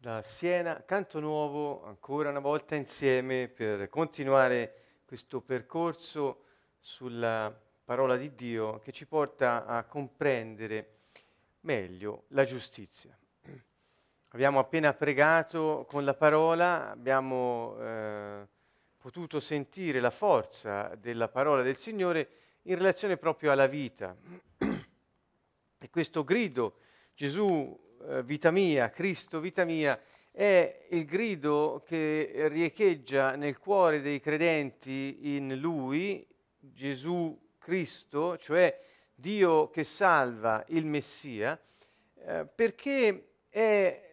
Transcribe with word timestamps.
da 0.00 0.22
Siena, 0.22 0.82
canto 0.86 1.20
nuovo 1.20 1.84
ancora 1.84 2.30
una 2.30 2.38
volta 2.38 2.74
insieme 2.74 3.48
per 3.48 3.90
continuare 3.90 5.02
questo 5.04 5.42
percorso 5.42 6.44
sulla 6.78 7.54
parola 7.84 8.16
di 8.16 8.34
Dio 8.34 8.78
che 8.78 8.92
ci 8.92 9.06
porta 9.06 9.66
a 9.66 9.84
comprendere 9.84 11.00
meglio 11.60 12.24
la 12.28 12.44
giustizia. 12.44 13.14
Abbiamo 14.30 14.58
appena 14.58 14.94
pregato 14.94 15.84
con 15.86 16.06
la 16.06 16.14
parola, 16.14 16.88
abbiamo 16.88 17.76
eh, 17.78 18.46
potuto 18.96 19.38
sentire 19.38 20.00
la 20.00 20.10
forza 20.10 20.94
della 20.94 21.28
parola 21.28 21.60
del 21.60 21.76
Signore 21.76 22.28
in 22.62 22.76
relazione 22.76 23.18
proprio 23.18 23.52
alla 23.52 23.66
vita. 23.66 24.16
E 25.82 25.88
questo 25.88 26.24
grido, 26.24 26.76
Gesù 27.14 27.89
eh, 28.08 28.22
vita 28.22 28.50
mia, 28.50 28.90
Cristo 28.90 29.40
vita 29.40 29.64
mia, 29.64 30.00
è 30.30 30.86
il 30.90 31.04
grido 31.04 31.82
che 31.84 32.48
riecheggia 32.48 33.36
nel 33.36 33.58
cuore 33.58 34.00
dei 34.00 34.20
credenti 34.20 35.36
in 35.36 35.58
Lui, 35.58 36.26
Gesù 36.58 37.38
Cristo, 37.58 38.38
cioè 38.38 38.80
Dio 39.14 39.68
che 39.68 39.84
salva 39.84 40.64
il 40.68 40.86
Messia, 40.86 41.60
eh, 42.14 42.46
perché 42.46 43.32
è 43.48 44.08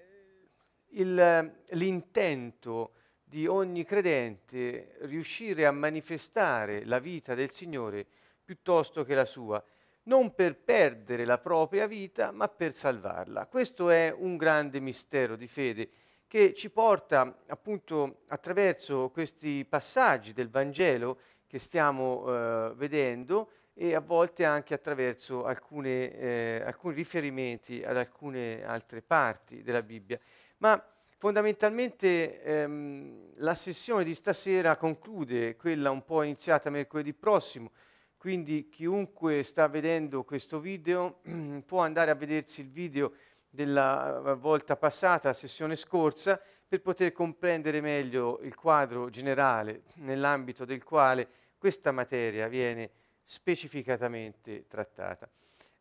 il, 0.90 1.56
l'intento 1.70 2.92
di 3.24 3.46
ogni 3.46 3.84
credente 3.84 4.96
riuscire 5.02 5.66
a 5.66 5.72
manifestare 5.72 6.86
la 6.86 7.00
vita 7.00 7.36
del 7.36 7.52
Signore 7.52 8.06
piuttosto 8.44 9.04
che 9.04 9.14
la 9.14 9.26
sua 9.26 9.64
non 10.08 10.34
per 10.34 10.58
perdere 10.58 11.26
la 11.26 11.38
propria 11.38 11.86
vita, 11.86 12.32
ma 12.32 12.48
per 12.48 12.76
salvarla. 12.76 13.48
Questo 13.48 13.90
è 13.90 14.14
un 14.16 14.36
grande 14.38 14.80
mistero 14.80 15.36
di 15.36 15.48
fede 15.48 15.90
che 16.28 16.54
ci 16.54 16.70
porta 16.70 17.42
appunto 17.48 18.22
attraverso 18.28 19.10
questi 19.12 19.66
passaggi 19.66 20.34
del 20.34 20.50
Vangelo 20.50 21.20
che 21.48 21.60
stiamo 21.60 22.26
eh, 22.28 22.74
vedendo 22.76 23.52
e 23.74 23.96
a 23.96 24.02
volte 24.02 24.44
anche 24.44 24.74
attraverso 24.74 25.46
alcune, 25.46 26.12
eh, 26.18 26.64
alcuni 26.66 26.96
riferimenti 26.96 27.84
ad 27.84 27.96
alcune 27.96 28.66
altre 28.66 29.02
parti 29.02 29.62
della 29.62 29.84
Bibbia. 29.84 30.20
Ma 30.58 30.84
fondamentalmente 31.18 32.42
ehm, 32.42 33.34
la 33.36 33.56
sessione 33.56 34.04
di 34.04 34.14
stasera 34.14 34.76
conclude 34.76 35.56
quella 35.56 35.92
un 35.92 36.04
po' 36.04 36.24
iniziata 36.24 36.70
mercoledì 36.70 37.14
prossimo, 37.14 37.72
quindi 38.18 38.68
chiunque 38.70 39.44
sta 39.44 39.68
vedendo 39.68 40.24
questo 40.24 40.60
video 40.60 41.20
può 41.66 41.82
andare 41.82 42.12
a 42.12 42.16
vedersi 42.16 42.62
il 42.62 42.70
video 42.70 43.14
della 43.50 44.18
eh, 44.18 44.36
volta 44.36 44.76
passata, 44.76 45.34
sessione 45.34 45.76
scorsa, 45.76 46.40
per 46.68 46.82
poter 46.82 47.14
comprendere 47.14 47.80
meglio 47.80 48.40
il 48.42 48.56
quadro 48.56 49.10
generale 49.10 49.84
nell'ambito 49.96 50.66
del 50.66 50.84
quale 50.84 51.28
questa 51.58 51.92
materia 51.92 52.48
viene 52.48 52.90
specificatamente 53.24 54.66
trattata. 54.68 55.30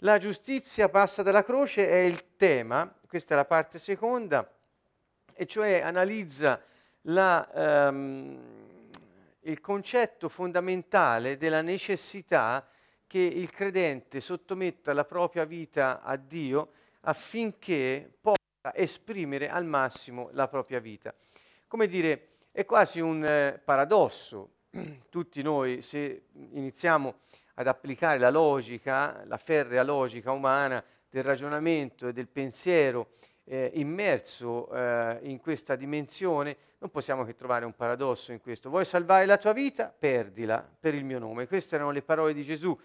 La 0.01 0.19
giustizia 0.19 0.89
passa 0.89 1.23
dalla 1.23 1.43
croce 1.43 1.89
è 1.89 1.99
il 2.01 2.37
tema, 2.37 2.93
questa 3.09 3.35
è 3.35 3.37
la 3.37 3.45
parte 3.45 3.79
seconda, 3.79 4.49
e 5.33 5.47
cioè 5.47 5.81
analizza 5.81 6.63
la, 7.03 7.89
um, 7.89 8.76
il 9.47 9.61
concetto 9.61 10.29
fondamentale 10.29 11.37
della 11.37 11.63
necessità 11.63 12.69
che 13.07 13.21
il 13.21 13.51
credente 13.51 14.21
sottometta 14.21 14.93
la 14.93 15.05
propria 15.05 15.45
vita 15.45 16.03
a 16.03 16.17
Dio 16.17 16.73
affinché 17.03 18.13
possa 18.21 18.75
esprimere 18.75 19.49
al 19.49 19.65
massimo 19.65 20.31
la 20.33 20.49
propria 20.49 20.81
vita. 20.81 21.15
Come 21.69 21.87
dire, 21.87 22.29
è 22.51 22.65
quasi 22.65 23.01
un 23.01 23.25
eh, 23.25 23.61
paradosso. 23.65 24.51
Tutti 25.09 25.43
noi, 25.43 25.83
se 25.83 26.27
iniziamo 26.33 27.15
ad 27.55 27.69
applicare 27.69 28.19
la 28.19 28.31
logica, 28.31 29.23
la 29.27 29.39
ferrea 29.39 29.85
logica 29.85 30.33
umana 30.33 30.83
del 31.09 31.23
ragionamento 31.23 32.09
e 32.09 32.13
del 32.13 32.29
pensiero 32.29 33.11
eh, 33.49 33.71
immerso 33.75 34.69
eh, 34.73 35.19
in 35.23 35.41
questa 35.41 35.77
dimensione, 35.77 36.57
non 36.79 36.91
possiamo 36.91 37.25
che 37.25 37.35
trovare 37.35 37.65
un 37.65 37.75
paradosso 37.75 38.33
in 38.33 38.41
questo. 38.41 38.69
Vuoi 38.69 38.85
salvare 38.85 39.25
la 39.25 39.39
tua 39.39 39.53
vita? 39.53 39.95
Perdila 39.97 40.69
per 40.79 40.95
il 40.95 41.05
mio 41.05 41.19
nome. 41.19 41.47
Queste 41.47 41.77
erano 41.77 41.91
le 41.91 42.03
parole 42.03 42.35
di 42.35 42.43
Gesù. 42.43 42.79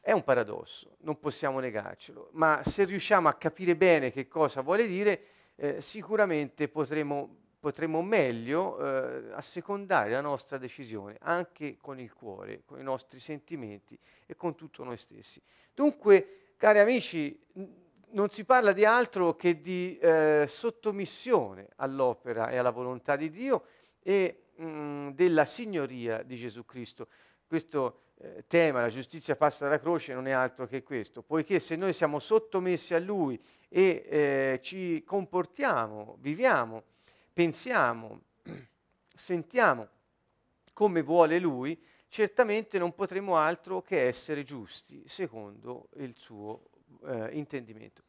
È 0.00 0.10
un 0.10 0.24
paradosso, 0.24 0.96
non 1.02 1.20
possiamo 1.20 1.60
negarcelo, 1.60 2.30
ma 2.32 2.60
se 2.64 2.82
riusciamo 2.84 3.28
a 3.28 3.34
capire 3.34 3.76
bene 3.76 4.10
che 4.10 4.26
cosa 4.26 4.60
vuole 4.60 4.88
dire, 4.88 5.20
eh, 5.54 5.80
sicuramente 5.80 6.66
potremo, 6.66 7.36
potremo 7.60 8.02
meglio 8.02 8.80
eh, 8.80 9.32
assecondare 9.32 10.10
la 10.10 10.20
nostra 10.20 10.58
decisione, 10.58 11.18
anche 11.20 11.76
con 11.80 12.00
il 12.00 12.12
cuore, 12.14 12.62
con 12.66 12.80
i 12.80 12.82
nostri 12.82 13.20
sentimenti 13.20 13.96
e 14.26 14.34
con 14.34 14.56
tutto 14.56 14.82
noi 14.82 14.96
stessi. 14.96 15.40
Dunque, 15.72 16.54
cari 16.56 16.80
amici, 16.80 17.40
non 18.12 18.30
si 18.30 18.44
parla 18.44 18.72
di 18.72 18.84
altro 18.84 19.36
che 19.36 19.60
di 19.60 19.98
eh, 19.98 20.46
sottomissione 20.48 21.68
all'opera 21.76 22.48
e 22.50 22.56
alla 22.56 22.70
volontà 22.70 23.16
di 23.16 23.30
Dio 23.30 23.64
e 24.02 24.44
mh, 24.56 24.64
mm, 24.64 25.08
della 25.10 25.44
signoria 25.44 26.22
di 26.22 26.36
Gesù 26.36 26.64
Cristo. 26.64 27.08
Questo 27.46 28.00
eh, 28.18 28.44
tema, 28.46 28.80
la 28.80 28.88
giustizia 28.88 29.36
passa 29.36 29.64
dalla 29.64 29.80
croce, 29.80 30.14
non 30.14 30.26
è 30.26 30.32
altro 30.32 30.66
che 30.66 30.82
questo, 30.82 31.22
poiché 31.22 31.60
se 31.60 31.76
noi 31.76 31.92
siamo 31.92 32.18
sottomessi 32.18 32.94
a 32.94 32.98
Lui 32.98 33.40
e 33.68 34.06
eh, 34.08 34.60
ci 34.62 35.02
comportiamo, 35.04 36.16
viviamo, 36.20 36.84
pensiamo, 37.32 38.20
sentiamo 39.14 39.88
come 40.72 41.02
vuole 41.02 41.38
Lui, 41.38 41.80
certamente 42.08 42.78
non 42.78 42.94
potremo 42.94 43.36
altro 43.36 43.80
che 43.80 44.06
essere 44.06 44.44
giusti 44.44 45.02
secondo 45.06 45.88
il 45.96 46.14
suo 46.16 46.70
eh, 47.06 47.30
intendimento. 47.32 48.02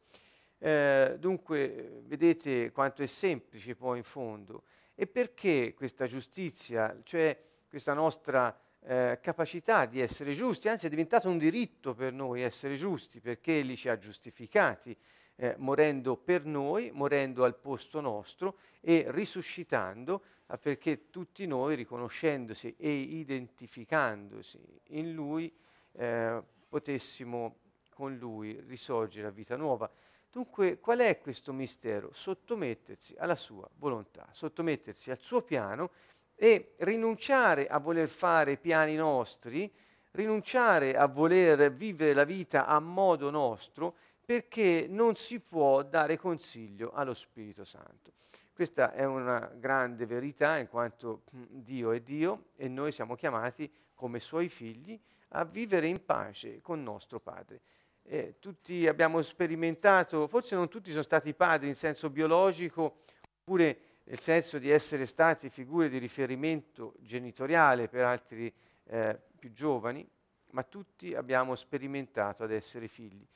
Eh, 0.58 1.16
dunque, 1.18 2.02
vedete 2.06 2.70
quanto 2.72 3.02
è 3.02 3.06
semplice 3.06 3.74
poi 3.74 3.98
in 3.98 4.04
fondo. 4.04 4.64
E 4.94 5.06
perché 5.06 5.74
questa 5.74 6.06
giustizia, 6.06 7.00
cioè 7.02 7.38
questa 7.68 7.92
nostra 7.92 8.56
eh, 8.80 9.18
capacità 9.20 9.86
di 9.86 10.00
essere 10.00 10.32
giusti, 10.32 10.68
anzi 10.68 10.86
è 10.86 10.88
diventato 10.88 11.28
un 11.28 11.38
diritto 11.38 11.94
per 11.94 12.12
noi 12.12 12.42
essere 12.42 12.76
giusti, 12.76 13.20
perché 13.20 13.58
Egli 13.58 13.76
ci 13.76 13.88
ha 13.88 13.98
giustificati, 13.98 14.96
eh, 15.36 15.54
morendo 15.58 16.16
per 16.16 16.44
noi, 16.44 16.90
morendo 16.92 17.44
al 17.44 17.56
posto 17.56 18.00
nostro 18.00 18.58
e 18.80 19.06
risuscitando, 19.08 20.22
perché 20.60 21.10
tutti 21.10 21.46
noi, 21.46 21.74
riconoscendosi 21.74 22.76
e 22.78 22.90
identificandosi 22.92 24.60
in 24.90 25.12
Lui, 25.12 25.52
eh, 25.92 26.42
potessimo 26.68 27.56
con 27.94 28.16
lui 28.16 28.60
risorgere 28.66 29.28
a 29.28 29.30
vita 29.30 29.56
nuova. 29.56 29.90
Dunque, 30.30 30.78
qual 30.80 30.98
è 30.98 31.20
questo 31.20 31.52
mistero? 31.52 32.10
Sottomettersi 32.12 33.14
alla 33.16 33.36
sua 33.36 33.68
volontà, 33.76 34.28
sottomettersi 34.32 35.10
al 35.10 35.20
suo 35.20 35.42
piano 35.42 35.90
e 36.34 36.74
rinunciare 36.78 37.68
a 37.68 37.78
voler 37.78 38.08
fare 38.08 38.56
piani 38.56 38.96
nostri, 38.96 39.72
rinunciare 40.10 40.96
a 40.96 41.06
voler 41.06 41.72
vivere 41.72 42.12
la 42.12 42.24
vita 42.24 42.66
a 42.66 42.80
modo 42.80 43.30
nostro, 43.30 43.94
perché 44.24 44.86
non 44.88 45.14
si 45.16 45.38
può 45.38 45.82
dare 45.82 46.16
consiglio 46.16 46.92
allo 46.92 47.14
Spirito 47.14 47.64
Santo. 47.64 48.12
Questa 48.52 48.92
è 48.92 49.04
una 49.04 49.50
grande 49.54 50.06
verità 50.06 50.58
in 50.58 50.68
quanto 50.68 51.22
mm, 51.34 51.44
Dio 51.48 51.92
è 51.92 52.00
Dio 52.00 52.46
e 52.56 52.68
noi 52.68 52.92
siamo 52.92 53.14
chiamati 53.14 53.70
come 53.94 54.20
suoi 54.20 54.48
figli 54.48 54.98
a 55.30 55.44
vivere 55.44 55.88
in 55.88 56.04
pace 56.04 56.60
con 56.60 56.82
nostro 56.82 57.20
Padre 57.20 57.60
eh, 58.06 58.36
tutti 58.38 58.86
abbiamo 58.86 59.22
sperimentato, 59.22 60.26
forse 60.28 60.54
non 60.54 60.68
tutti 60.68 60.90
sono 60.90 61.02
stati 61.02 61.32
padri 61.34 61.68
in 61.68 61.74
senso 61.74 62.10
biologico, 62.10 63.02
oppure 63.40 63.78
nel 64.04 64.18
senso 64.18 64.58
di 64.58 64.70
essere 64.70 65.06
stati 65.06 65.48
figure 65.48 65.88
di 65.88 65.98
riferimento 65.98 66.94
genitoriale 66.98 67.88
per 67.88 68.04
altri 68.04 68.52
eh, 68.84 69.18
più 69.38 69.52
giovani, 69.52 70.06
ma 70.50 70.62
tutti 70.62 71.14
abbiamo 71.14 71.54
sperimentato 71.54 72.44
ad 72.44 72.52
essere 72.52 72.88
figli. 72.88 73.26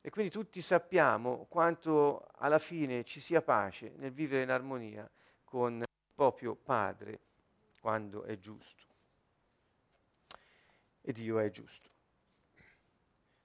E 0.00 0.10
quindi 0.10 0.32
tutti 0.32 0.60
sappiamo 0.60 1.46
quanto 1.48 2.26
alla 2.38 2.58
fine 2.58 3.04
ci 3.04 3.20
sia 3.20 3.40
pace 3.40 3.92
nel 3.96 4.12
vivere 4.12 4.42
in 4.42 4.50
armonia 4.50 5.08
con 5.44 5.78
il 5.78 5.84
proprio 6.12 6.56
Padre 6.56 7.20
quando 7.80 8.24
è 8.24 8.36
giusto. 8.38 8.82
E 11.00 11.12
Dio 11.12 11.38
è 11.38 11.48
giusto. 11.50 11.91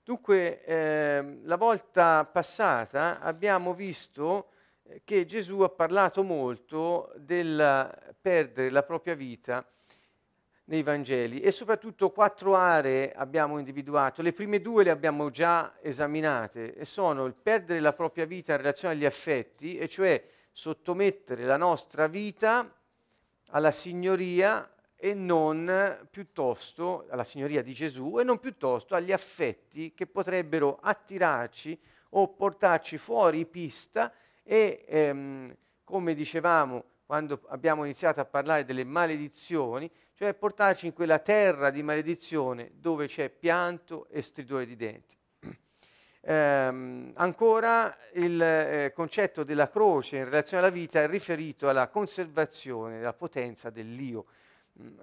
Dunque, 0.08 0.64
eh, 0.64 1.40
la 1.44 1.58
volta 1.58 2.24
passata 2.24 3.20
abbiamo 3.20 3.74
visto 3.74 4.52
eh, 4.84 5.02
che 5.04 5.26
Gesù 5.26 5.60
ha 5.60 5.70
parlato 5.70 6.24
molto 6.24 7.12
del 7.18 8.16
perdere 8.22 8.70
la 8.70 8.84
propria 8.84 9.16
vita 9.16 9.70
nei 10.68 10.82
Vangeli 10.82 11.42
e 11.42 11.52
soprattutto 11.52 12.12
quattro 12.12 12.56
aree 12.56 13.12
abbiamo 13.12 13.58
individuato. 13.60 14.22
Le 14.22 14.32
prime 14.32 14.62
due 14.62 14.86
le 14.86 14.92
abbiamo 14.92 15.30
già 15.30 15.74
esaminate 15.82 16.74
e 16.74 16.86
sono 16.86 17.26
il 17.26 17.36
perdere 17.36 17.82
la 17.82 17.92
propria 17.92 18.26
vita 18.26 18.54
in 18.54 18.60
relazione 18.60 18.94
agli 18.94 19.06
affetti, 19.06 19.78
e 19.78 19.90
cioè 19.90 20.26
sottomettere 20.54 21.44
la 21.44 21.58
nostra 21.58 22.08
vita 22.08 22.74
alla 23.50 23.72
signoria 23.74 24.72
e 25.00 25.14
non 25.14 26.08
piuttosto 26.10 27.06
alla 27.10 27.24
signoria 27.24 27.62
di 27.62 27.74
Gesù 27.74 28.18
e 28.20 28.24
non 28.24 28.40
piuttosto 28.40 28.96
agli 28.96 29.12
affetti 29.12 29.94
che 29.94 30.08
potrebbero 30.08 30.80
attirarci 30.82 31.80
o 32.12 32.30
portarci 32.30 32.98
fuori 32.98 33.46
pista 33.46 34.12
e 34.44 34.84
ehm, 34.88 35.56
come 35.84 36.16
dicevamo 36.16 36.84
quando 37.06 37.42
abbiamo 37.48 37.86
iniziato 37.86 38.20
a 38.20 38.26
parlare 38.26 38.66
delle 38.66 38.84
maledizioni, 38.84 39.90
cioè 40.14 40.34
portarci 40.34 40.88
in 40.88 40.94
quella 40.94 41.20
terra 41.20 41.70
di 41.70 41.82
maledizione 41.82 42.72
dove 42.74 43.08
c'è 43.08 43.30
pianto 43.30 44.08
e 44.10 44.22
stridore 44.22 44.66
di 44.66 44.76
denti. 44.76 45.16
Eh, 46.28 46.34
ancora 47.14 47.96
il 48.16 48.42
eh, 48.42 48.92
concetto 48.94 49.46
della 49.46 49.70
croce 49.70 50.18
in 50.18 50.26
relazione 50.26 50.64
alla 50.64 50.74
vita 50.74 51.02
è 51.02 51.08
riferito 51.08 51.70
alla 51.70 51.88
conservazione 51.88 52.98
della 52.98 53.14
potenza 53.14 53.70
dell'io. 53.70 54.26
Mm, 54.82 55.00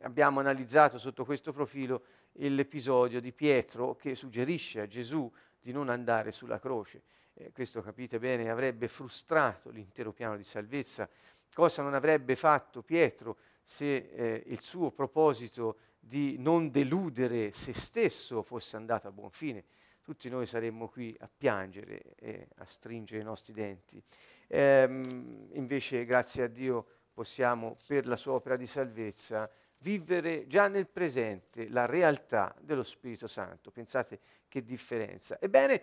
abbiamo 0.00 0.40
analizzato 0.40 0.98
sotto 0.98 1.24
questo 1.24 1.52
profilo 1.52 2.02
l'episodio 2.32 3.20
di 3.20 3.32
Pietro 3.32 3.96
che 3.96 4.14
suggerisce 4.14 4.80
a 4.80 4.86
Gesù 4.86 5.30
di 5.60 5.72
non 5.72 5.88
andare 5.88 6.30
sulla 6.32 6.58
croce. 6.58 7.02
Eh, 7.34 7.52
questo 7.52 7.82
capite 7.82 8.18
bene 8.18 8.50
avrebbe 8.50 8.88
frustrato 8.88 9.70
l'intero 9.70 10.12
piano 10.12 10.36
di 10.36 10.44
salvezza. 10.44 11.08
Cosa 11.52 11.82
non 11.82 11.94
avrebbe 11.94 12.36
fatto 12.36 12.82
Pietro 12.82 13.38
se 13.62 13.96
eh, 13.96 14.42
il 14.46 14.60
suo 14.60 14.90
proposito 14.90 15.78
di 15.98 16.36
non 16.38 16.70
deludere 16.70 17.52
se 17.52 17.74
stesso 17.74 18.42
fosse 18.42 18.76
andato 18.76 19.08
a 19.08 19.12
buon 19.12 19.30
fine? 19.30 19.64
tutti 20.08 20.30
noi 20.30 20.46
saremmo 20.46 20.88
qui 20.88 21.14
a 21.20 21.28
piangere 21.28 22.14
e 22.16 22.48
a 22.56 22.64
stringere 22.64 23.20
i 23.20 23.24
nostri 23.24 23.52
denti. 23.52 24.02
Ehm, 24.46 25.50
invece, 25.52 26.06
grazie 26.06 26.44
a 26.44 26.46
Dio, 26.46 26.97
possiamo, 27.18 27.76
per 27.84 28.06
la 28.06 28.14
sua 28.14 28.34
opera 28.34 28.54
di 28.54 28.68
salvezza, 28.68 29.50
vivere 29.78 30.46
già 30.46 30.68
nel 30.68 30.86
presente 30.86 31.68
la 31.68 31.84
realtà 31.84 32.54
dello 32.60 32.84
Spirito 32.84 33.26
Santo. 33.26 33.72
Pensate 33.72 34.20
che 34.46 34.62
differenza. 34.62 35.36
Ebbene, 35.40 35.82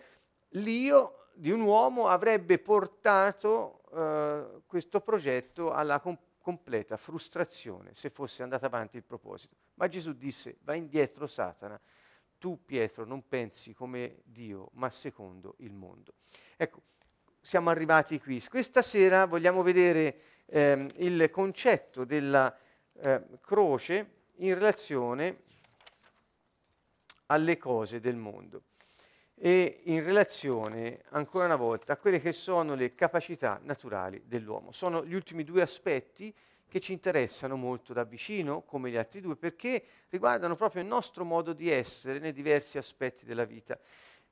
l'io 0.52 1.26
di 1.34 1.50
un 1.50 1.60
uomo 1.60 2.06
avrebbe 2.06 2.58
portato 2.58 3.82
eh, 3.92 4.62
questo 4.64 5.02
progetto 5.02 5.74
alla 5.74 6.00
com- 6.00 6.16
completa 6.40 6.96
frustrazione 6.96 7.90
se 7.92 8.08
fosse 8.08 8.42
andato 8.42 8.64
avanti 8.64 8.96
il 8.96 9.04
proposito. 9.04 9.56
Ma 9.74 9.88
Gesù 9.88 10.14
disse, 10.14 10.56
va 10.62 10.72
indietro 10.72 11.26
Satana, 11.26 11.78
tu 12.38 12.64
Pietro 12.64 13.04
non 13.04 13.28
pensi 13.28 13.74
come 13.74 14.22
Dio, 14.24 14.70
ma 14.72 14.88
secondo 14.88 15.56
il 15.58 15.74
mondo. 15.74 16.14
Ecco, 16.56 16.80
siamo 17.42 17.68
arrivati 17.68 18.18
qui. 18.18 18.42
Questa 18.48 18.80
sera 18.80 19.26
vogliamo 19.26 19.62
vedere 19.62 20.35
ehm, 20.46 20.88
il 20.96 21.30
concetto 21.30 22.04
della 22.04 22.54
eh, 23.02 23.22
croce 23.40 24.10
in 24.36 24.54
relazione 24.54 25.44
alle 27.26 27.56
cose 27.56 28.00
del 28.00 28.16
mondo 28.16 28.62
e 29.38 29.80
in 29.84 30.02
relazione, 30.02 31.02
ancora 31.10 31.44
una 31.44 31.56
volta, 31.56 31.92
a 31.92 31.96
quelle 31.96 32.20
che 32.20 32.32
sono 32.32 32.74
le 32.74 32.94
capacità 32.94 33.60
naturali 33.62 34.22
dell'uomo. 34.24 34.72
Sono 34.72 35.04
gli 35.04 35.14
ultimi 35.14 35.44
due 35.44 35.60
aspetti 35.60 36.34
che 36.68 36.80
ci 36.80 36.92
interessano 36.92 37.56
molto 37.56 37.92
da 37.92 38.04
vicino, 38.04 38.62
come 38.62 38.90
gli 38.90 38.96
altri 38.96 39.20
due, 39.20 39.36
perché 39.36 39.84
riguardano 40.08 40.56
proprio 40.56 40.82
il 40.82 40.88
nostro 40.88 41.24
modo 41.24 41.52
di 41.52 41.70
essere 41.70 42.18
nei 42.18 42.32
diversi 42.32 42.78
aspetti 42.78 43.26
della 43.26 43.44
vita. 43.44 43.78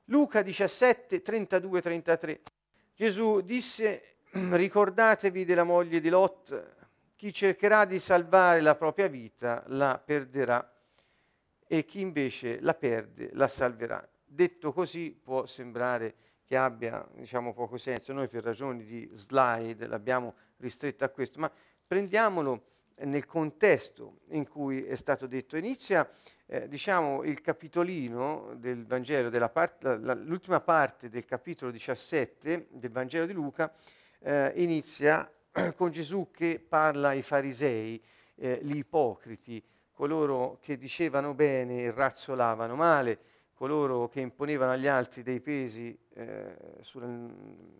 Luca 0.05 0.41
17, 0.41 1.21
32, 1.21 1.81
33. 1.81 2.41
Gesù 2.95 3.41
disse, 3.41 4.14
ricordatevi 4.35 5.45
della 5.45 5.63
moglie 5.63 6.01
di 6.01 6.09
Lot, 6.09 6.73
chi 7.15 7.31
cercherà 7.31 7.85
di 7.85 7.99
salvare 7.99 8.59
la 8.59 8.75
propria 8.75 9.07
vita 9.07 9.63
la 9.67 9.97
perderà 10.03 10.73
e 11.65 11.85
chi 11.85 12.01
invece 12.01 12.59
la 12.59 12.73
perde 12.73 13.29
la 13.33 13.47
salverà. 13.47 14.05
Detto 14.25 14.73
così 14.73 15.11
può 15.11 15.45
sembrare 15.45 16.15
che 16.43 16.57
abbia 16.57 17.07
diciamo, 17.13 17.53
poco 17.53 17.77
senso, 17.77 18.11
noi 18.11 18.27
per 18.27 18.43
ragioni 18.43 18.83
di 18.83 19.09
slide 19.13 19.87
l'abbiamo 19.87 20.35
ristretto 20.57 21.05
a 21.05 21.09
questo, 21.09 21.39
ma 21.39 21.51
prendiamolo 21.87 22.73
nel 22.97 23.25
contesto 23.25 24.19
in 24.29 24.47
cui 24.47 24.83
è 24.83 24.95
stato 24.95 25.27
detto. 25.27 25.55
Inizia, 25.55 26.07
eh, 26.45 26.67
diciamo, 26.67 27.23
il 27.23 27.39
capitolino 27.39 28.53
del 28.57 28.85
Vangelo, 28.85 29.29
part- 29.49 29.83
la, 29.83 30.13
l'ultima 30.13 30.59
parte 30.59 31.09
del 31.09 31.25
capitolo 31.25 31.71
17 31.71 32.67
del 32.71 32.91
Vangelo 32.91 33.25
di 33.25 33.33
Luca, 33.33 33.71
eh, 34.25 34.53
inizia 34.55 35.31
con 35.75 35.91
Gesù 35.91 36.29
che 36.31 36.59
parla 36.59 37.09
ai 37.09 37.21
farisei, 37.21 38.01
eh, 38.35 38.59
gli 38.63 38.77
ipocriti, 38.77 39.63
coloro 39.93 40.57
che 40.61 40.77
dicevano 40.77 41.33
bene 41.33 41.83
e 41.83 41.91
razzolavano 41.91 42.75
male, 42.75 43.19
coloro 43.53 44.09
che 44.09 44.19
imponevano 44.21 44.71
agli 44.71 44.87
altri 44.87 45.21
dei 45.21 45.39
pesi 45.39 45.97
eh, 46.15 46.55
sul, 46.81 47.33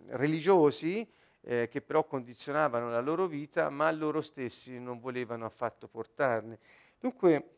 religiosi, 0.10 1.06
eh, 1.42 1.68
che 1.68 1.82
però 1.82 2.06
condizionavano 2.06 2.90
la 2.90 3.02
loro 3.02 3.26
vita, 3.26 3.70
ma 3.70 3.92
loro 3.92 4.22
stessi 4.22 4.80
non 4.80 5.00
volevano 5.00 5.46
affatto 5.46 5.88
portarne. 5.88 6.60
Dunque 7.00 7.50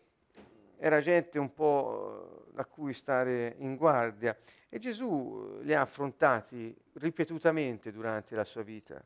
era 0.78 1.02
gente 1.02 1.40
un 1.40 1.54
po' 1.54 2.37
da 2.58 2.66
cui 2.66 2.96
stare 2.96 3.54
in 3.60 3.76
guardia 3.76 4.36
e 4.68 4.80
Gesù 4.80 5.60
li 5.62 5.76
ha 5.76 5.82
affrontati 5.82 6.76
ripetutamente 6.94 7.92
durante 7.92 8.34
la 8.34 8.44
sua 8.44 8.64
vita. 8.64 9.00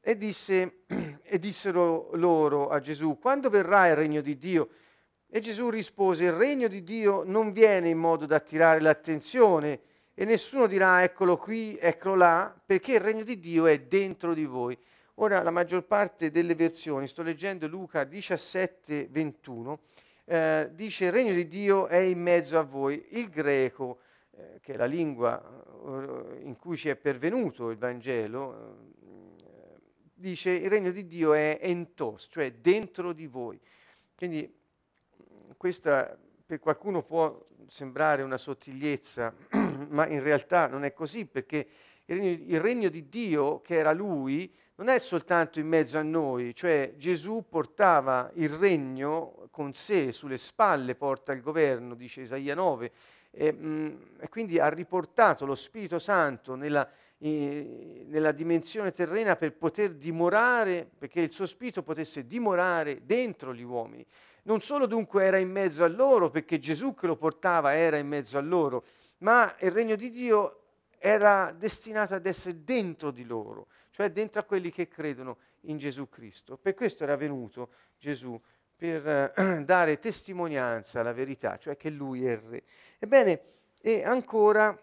E, 0.00 0.16
disse, 0.16 0.84
e 1.22 1.38
dissero 1.38 2.08
loro 2.14 2.70
a 2.70 2.80
Gesù, 2.80 3.18
quando 3.20 3.50
verrà 3.50 3.88
il 3.88 3.96
regno 3.96 4.22
di 4.22 4.38
Dio? 4.38 4.70
E 5.28 5.40
Gesù 5.40 5.68
rispose, 5.68 6.24
il 6.24 6.32
regno 6.32 6.66
di 6.66 6.82
Dio 6.82 7.22
non 7.22 7.52
viene 7.52 7.90
in 7.90 7.98
modo 7.98 8.24
da 8.24 8.36
attirare 8.36 8.80
l'attenzione, 8.80 9.80
e 10.14 10.24
nessuno 10.24 10.66
dirà 10.66 11.02
eccolo 11.02 11.36
qui, 11.36 11.76
eccolo 11.78 12.14
là, 12.14 12.58
perché 12.64 12.94
il 12.94 13.00
regno 13.00 13.24
di 13.24 13.38
Dio 13.38 13.66
è 13.66 13.78
dentro 13.78 14.32
di 14.32 14.46
voi. 14.46 14.78
Ora 15.16 15.42
la 15.42 15.50
maggior 15.50 15.84
parte 15.84 16.30
delle 16.30 16.54
versioni, 16.54 17.08
sto 17.08 17.22
leggendo 17.22 17.66
Luca 17.66 18.04
17, 18.04 19.08
21, 19.10 19.80
eh, 20.26 20.70
dice 20.72 21.06
il 21.06 21.12
regno 21.12 21.32
di 21.32 21.46
Dio 21.46 21.86
è 21.86 21.98
in 21.98 22.20
mezzo 22.20 22.58
a 22.58 22.62
voi. 22.62 23.04
Il 23.10 23.28
greco, 23.28 24.00
eh, 24.30 24.58
che 24.60 24.74
è 24.74 24.76
la 24.76 24.86
lingua 24.86 25.40
eh, 25.40 26.40
in 26.42 26.56
cui 26.56 26.76
ci 26.76 26.88
è 26.88 26.96
pervenuto 26.96 27.70
il 27.70 27.76
Vangelo, 27.76 28.54
eh, 28.56 29.80
dice 30.14 30.50
il 30.50 30.70
regno 30.70 30.90
di 30.90 31.06
Dio 31.06 31.34
è 31.34 31.58
entos, 31.60 32.28
cioè 32.30 32.52
dentro 32.52 33.12
di 33.12 33.26
voi. 33.26 33.60
Quindi 34.16 34.52
questa 35.56 36.18
per 36.46 36.58
qualcuno 36.58 37.02
può 37.02 37.42
sembrare 37.68 38.22
una 38.22 38.36
sottigliezza, 38.36 39.34
ma 39.88 40.06
in 40.06 40.22
realtà 40.22 40.66
non 40.66 40.84
è 40.84 40.92
così 40.92 41.26
perché 41.26 41.66
il 42.06 42.16
regno, 42.16 42.44
il 42.46 42.60
regno, 42.60 42.88
di 42.88 43.08
Dio, 43.08 43.60
che 43.60 43.76
era 43.76 43.92
Lui, 43.92 44.52
non 44.76 44.88
è 44.88 44.98
soltanto 44.98 45.60
in 45.60 45.68
mezzo 45.68 45.98
a 45.98 46.02
noi, 46.02 46.54
cioè 46.54 46.94
Gesù 46.96 47.44
portava 47.48 48.30
il 48.34 48.50
regno 48.50 49.46
con 49.50 49.72
sé, 49.72 50.10
sulle 50.10 50.36
spalle 50.36 50.96
porta 50.96 51.32
il 51.32 51.40
governo, 51.40 51.94
dice 51.94 52.22
Isaia 52.22 52.54
9, 52.54 52.90
e, 53.30 53.52
mh, 53.52 53.66
mm, 53.66 53.96
e 54.20 54.28
quindi 54.28 54.58
ha 54.58 54.68
riportato 54.68 55.46
lo 55.46 55.54
Spirito 55.54 56.00
Santo 56.00 56.56
nella, 56.56 56.88
eh, 57.18 58.04
nella 58.08 58.32
dimensione 58.32 58.92
terrena 58.92 59.36
per 59.36 59.54
poter 59.54 59.94
dimorare, 59.94 60.88
perché 60.98 61.20
il 61.20 61.32
suo 61.32 61.46
Spirito 61.46 61.82
potesse 61.82 62.26
dimorare 62.26 63.02
dentro 63.04 63.54
gli 63.54 63.62
uomini. 63.62 64.04
Non 64.42 64.60
solo 64.60 64.86
dunque 64.86 65.24
era 65.24 65.38
in 65.38 65.50
mezzo 65.50 65.84
a 65.84 65.88
loro, 65.88 66.30
perché 66.30 66.58
Gesù 66.58 66.94
che 66.94 67.06
lo 67.06 67.16
portava 67.16 67.74
era 67.74 67.96
in 67.96 68.08
mezzo 68.08 68.38
a 68.38 68.42
loro, 68.42 68.84
ma 69.18 69.54
il 69.60 69.70
regno 69.70 69.94
di 69.94 70.10
Dio 70.10 70.63
era 71.06 71.52
destinato 71.52 72.14
ad 72.14 72.24
essere 72.24 72.64
dentro 72.64 73.10
di 73.10 73.26
loro, 73.26 73.66
cioè 73.90 74.10
dentro 74.10 74.40
a 74.40 74.44
quelli 74.44 74.70
che 74.70 74.88
credono 74.88 75.36
in 75.66 75.76
Gesù 75.76 76.08
Cristo. 76.08 76.56
Per 76.56 76.72
questo 76.72 77.04
era 77.04 77.14
venuto 77.14 77.72
Gesù, 77.98 78.40
per 78.74 79.06
eh, 79.36 79.64
dare 79.66 79.98
testimonianza 79.98 81.00
alla 81.00 81.12
verità, 81.12 81.58
cioè 81.58 81.76
che 81.76 81.90
lui 81.90 82.24
è 82.24 82.30
il 82.30 82.38
re. 82.38 82.62
Ebbene, 82.98 83.42
e 83.82 84.02
ancora 84.02 84.82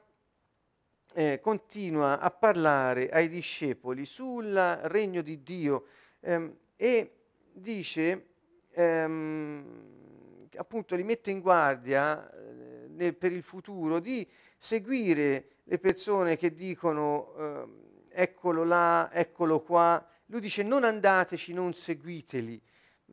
eh, 1.16 1.40
continua 1.42 2.20
a 2.20 2.30
parlare 2.30 3.10
ai 3.10 3.28
discepoli 3.28 4.06
sul 4.06 4.54
regno 4.84 5.24
di 5.24 5.42
Dio 5.42 5.86
ehm, 6.20 6.56
e 6.76 7.16
dice 7.52 8.28
ehm, 8.70 10.48
appunto 10.56 10.96
li 10.96 11.04
mette 11.04 11.32
in 11.32 11.40
guardia 11.40 12.32
eh, 12.32 12.88
nel, 12.90 13.16
per 13.16 13.32
il 13.32 13.42
futuro 13.42 14.00
di 14.00 14.30
seguire 14.60 15.61
le 15.72 15.80
persone 15.80 16.36
che 16.36 16.54
dicono 16.54 17.34
eh, 17.38 18.22
eccolo 18.24 18.66
là, 18.66 19.10
eccolo 19.14 19.62
qua. 19.62 20.06
Lui 20.26 20.42
dice 20.42 20.64
non 20.64 20.84
andateci, 20.84 21.54
non 21.54 21.74
seguiteli. 21.74 22.62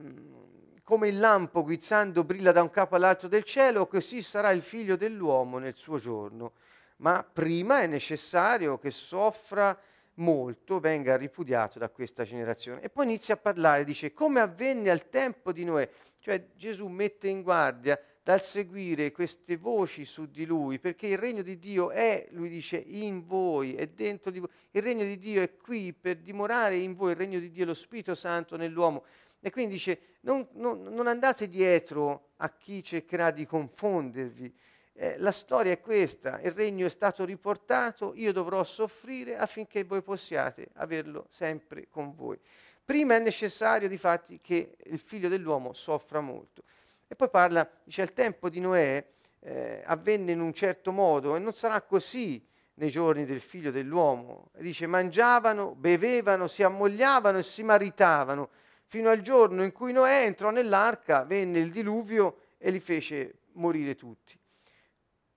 Mm, 0.01 0.79
come 0.83 1.07
il 1.07 1.21
lampo 1.21 1.63
guizzando 1.63 2.25
brilla 2.25 2.51
da 2.51 2.61
un 2.61 2.71
capo 2.71 2.97
all'altro 2.97 3.29
del 3.29 3.45
cielo, 3.45 3.87
così 3.87 4.23
sarà 4.23 4.51
il 4.51 4.63
figlio 4.63 4.97
dell'uomo 4.97 5.59
nel 5.59 5.77
suo 5.77 5.99
giorno. 5.99 6.55
Ma 6.97 7.23
prima 7.23 7.83
è 7.83 7.87
necessario 7.87 8.77
che 8.77 8.91
soffra 8.91 9.79
molto 10.19 10.79
venga 10.79 11.17
ripudiato 11.17 11.79
da 11.79 11.89
questa 11.89 12.25
generazione. 12.25 12.83
E 12.83 12.91
poi 12.91 13.07
inizia 13.07 13.35
a 13.35 13.39
parlare, 13.39 13.85
dice, 13.85 14.13
come 14.13 14.41
avvenne 14.41 14.91
al 14.91 15.09
tempo 15.09 15.53
di 15.53 15.65
Noè, 15.65 15.89
cioè 16.21 16.49
Gesù 16.55 16.87
mette 16.87 17.29
in 17.29 17.43
guardia 17.43 18.01
dal 18.23 18.43
seguire 18.43 19.11
queste 19.11 19.57
voci 19.57 20.05
su 20.05 20.31
di 20.31 20.45
lui, 20.45 20.79
perché 20.79 21.07
il 21.07 21.17
regno 21.17 21.41
di 21.41 21.59
Dio 21.59 21.91
è, 21.91 22.29
lui 22.33 22.51
dice, 22.51 22.77
in 22.77 23.25
voi, 23.25 23.75
è 23.75 23.87
dentro 23.87 24.31
di 24.31 24.39
voi. 24.39 24.51
Il 24.73 24.83
regno 24.83 25.05
di 25.05 25.17
Dio 25.17 25.41
è 25.41 25.57
qui 25.57 25.95
per 25.95 26.19
dimorare 26.19 26.77
in 26.77 26.95
voi, 26.95 27.13
il 27.13 27.17
regno 27.17 27.39
di 27.39 27.51
Dio 27.51 27.63
è 27.63 27.67
lo 27.67 27.75
Spirito 27.75 28.15
Santo 28.15 28.57
nell'uomo. 28.57 29.05
E 29.41 29.51
quindi 29.51 29.75
dice, 29.75 30.01
non, 30.21 30.47
non, 30.53 30.83
non 30.83 31.07
andate 31.07 31.49
dietro 31.49 32.33
a 32.37 32.51
chi 32.51 32.83
cercherà 32.83 33.31
di 33.31 33.47
confondervi. 33.47 34.55
Eh, 35.01 35.17
la 35.19 35.31
storia 35.31 35.71
è 35.71 35.81
questa, 35.81 36.41
il 36.41 36.51
regno 36.51 36.85
è 36.85 36.89
stato 36.89 37.25
riportato, 37.25 38.15
io 38.17 38.33
dovrò 38.33 38.65
soffrire 38.65 39.37
affinché 39.37 39.85
voi 39.85 40.03
possiate 40.03 40.71
averlo 40.75 41.27
sempre 41.31 41.87
con 41.89 42.17
voi. 42.17 42.37
Prima 42.85 43.15
è 43.15 43.21
necessario, 43.21 43.87
difatti, 43.87 44.41
che 44.43 44.77
il 44.87 44.99
figlio 44.99 45.29
dell'uomo 45.29 45.73
soffra 45.73 46.21
molto. 46.21 46.65
E 47.07 47.15
poi 47.15 47.31
parla, 47.31 47.71
dice, 47.85 48.03
al 48.03 48.13
tempo 48.13 48.49
di 48.49 48.59
Noè 48.59 49.07
eh, 49.39 49.83
avvenne 49.85 50.33
in 50.33 50.41
un 50.41 50.53
certo 50.53 50.91
modo 50.91 51.37
e 51.37 51.39
non 51.39 51.55
sarà 51.55 51.81
così 51.83 52.45
nei 52.75 52.91
giorni 52.91 53.25
del 53.25 53.41
figlio 53.41 53.71
dell'uomo. 53.71 54.51
Dice, 54.59 54.89
mangiavano, 54.89 55.77
bevevano, 55.77 56.49
si 56.49 56.65
ammogliavano 56.65 57.39
e 57.39 57.45
si 57.45 57.63
maritavano, 57.63 58.49
fino 58.87 59.11
al 59.11 59.21
giorno 59.21 59.63
in 59.63 59.71
cui 59.71 59.93
Noè 59.93 60.25
entrò 60.25 60.51
nell'arca, 60.51 61.23
venne 61.23 61.61
il 61.61 61.71
diluvio 61.71 62.39
e 62.59 62.73
li 62.73 62.81
fece 62.81 63.43
morire 63.53 63.95
tutti. 63.95 64.37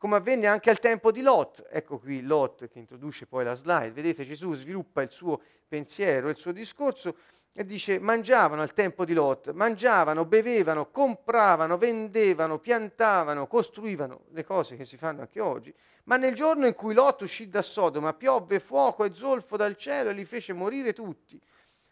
Come 0.01 0.15
avvenne 0.15 0.47
anche 0.47 0.71
al 0.71 0.79
tempo 0.79 1.11
di 1.11 1.21
Lot, 1.21 1.67
ecco 1.69 1.99
qui 1.99 2.23
Lot 2.23 2.67
che 2.69 2.79
introduce 2.79 3.27
poi 3.27 3.43
la 3.43 3.53
slide, 3.53 3.91
vedete 3.91 4.25
Gesù 4.25 4.51
sviluppa 4.55 5.03
il 5.03 5.11
suo 5.11 5.39
pensiero, 5.67 6.29
il 6.29 6.37
suo 6.37 6.51
discorso, 6.51 7.17
e 7.53 7.63
dice 7.65 7.99
mangiavano 7.99 8.63
al 8.63 8.73
tempo 8.73 9.05
di 9.05 9.13
Lot, 9.13 9.51
mangiavano, 9.51 10.25
bevevano, 10.25 10.89
compravano, 10.89 11.77
vendevano, 11.77 12.57
piantavano, 12.57 13.45
costruivano 13.45 14.21
le 14.31 14.43
cose 14.43 14.75
che 14.75 14.85
si 14.85 14.97
fanno 14.97 15.21
anche 15.21 15.39
oggi, 15.39 15.71
ma 16.05 16.17
nel 16.17 16.33
giorno 16.33 16.65
in 16.65 16.73
cui 16.73 16.95
Lot 16.95 17.21
uscì 17.21 17.47
da 17.47 17.61
Sodoma 17.61 18.15
piovve 18.15 18.59
fuoco 18.59 19.03
e 19.03 19.13
zolfo 19.13 19.55
dal 19.55 19.77
cielo 19.77 20.09
e 20.09 20.13
li 20.13 20.25
fece 20.25 20.51
morire 20.51 20.93
tutti. 20.93 21.39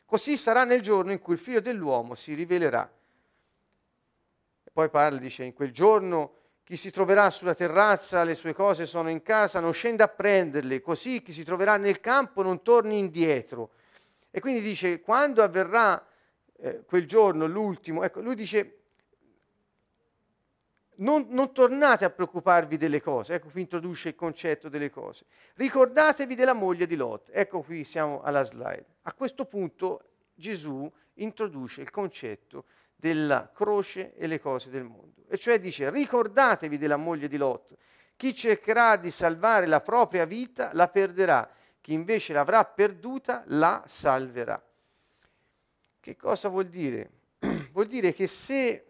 Così 0.04 0.36
sarà 0.36 0.64
nel 0.64 0.82
giorno 0.82 1.12
in 1.12 1.20
cui 1.20 1.34
il 1.34 1.40
figlio 1.40 1.62
dell'uomo 1.62 2.16
si 2.16 2.34
rivelerà. 2.34 2.92
E 4.64 4.72
poi 4.74 4.90
parla, 4.90 5.20
dice, 5.20 5.44
in 5.44 5.54
quel 5.54 5.72
giorno 5.72 6.38
chi 6.70 6.76
si 6.76 6.92
troverà 6.92 7.32
sulla 7.32 7.56
terrazza, 7.56 8.24
le 8.24 8.36
sue 8.36 8.54
cose 8.54 8.86
sono 8.86 9.10
in 9.10 9.24
casa, 9.24 9.60
non 9.60 9.74
scenda 9.74 10.04
a 10.04 10.08
prenderle, 10.08 10.82
così 10.82 11.24
chi 11.24 11.34
si 11.34 11.44
troverà 11.44 11.78
nel 11.78 12.00
campo 12.00 12.44
non 12.44 12.62
torni 12.62 13.00
indietro 13.00 13.72
e 14.30 14.40
quindi 14.40 14.62
dice, 14.62 15.02
quando 15.02 15.42
avverrà 15.42 16.06
eh, 16.58 16.84
quel 16.86 17.08
giorno, 17.08 17.48
l'ultimo, 17.48 18.04
ecco, 18.04 18.22
lui 18.22 18.36
dice, 18.36 18.82
non, 20.98 21.26
non, 21.30 21.54
tornate 21.54 22.06
a 22.06 22.12
preoccuparvi 22.12 22.78
delle 22.78 23.02
cose, 23.02 23.34
ecco 23.34 23.50
qui 23.50 23.62
introduce 23.62 24.10
il 24.10 24.16
concetto 24.16 24.70
delle 24.70 24.92
cose. 24.92 25.26
Ricordatevi 25.56 26.36
della 26.36 26.54
moglie 26.54 26.86
di 26.86 26.96
Lot, 26.96 27.32
ecco 27.34 27.64
qui 27.64 27.84
siamo 27.84 28.22
alla 28.22 28.44
slide. 28.44 28.86
A 29.02 29.14
questo 29.14 29.46
punto 29.46 30.04
Gesù 30.36 30.88
introduce 31.16 31.82
il 31.82 31.90
concetto 31.90 32.66
della 32.96 33.50
croce 33.52 34.14
e 34.14 34.28
le 34.28 34.40
cose 34.40 34.70
del 34.70 34.84
mondo. 34.84 35.19
E 35.32 35.38
cioè 35.38 35.60
dice, 35.60 35.90
ricordatevi 35.90 36.78
della 36.78 36.98
moglie 36.98 37.28
di 37.28 37.38
Lot, 37.38 37.78
chi 38.16 38.36
cercherà 38.36 38.96
di 38.98 39.12
salvare 39.12 39.68
la 39.68 39.80
propria 39.80 40.26
vita 40.26 40.72
la 40.74 40.88
perderà 40.88 41.50
chi 41.82 41.94
invece 41.94 42.34
l'avrà 42.34 42.66
perduta 42.66 43.44
la 43.48 43.84
salverà. 43.88 44.62
Che 46.00 46.16
cosa 46.16 46.50
vuol 46.50 46.68
dire? 46.68 47.12
vuol 47.72 47.88
dire 47.88 48.14
che 48.14 48.28
se 48.28 48.86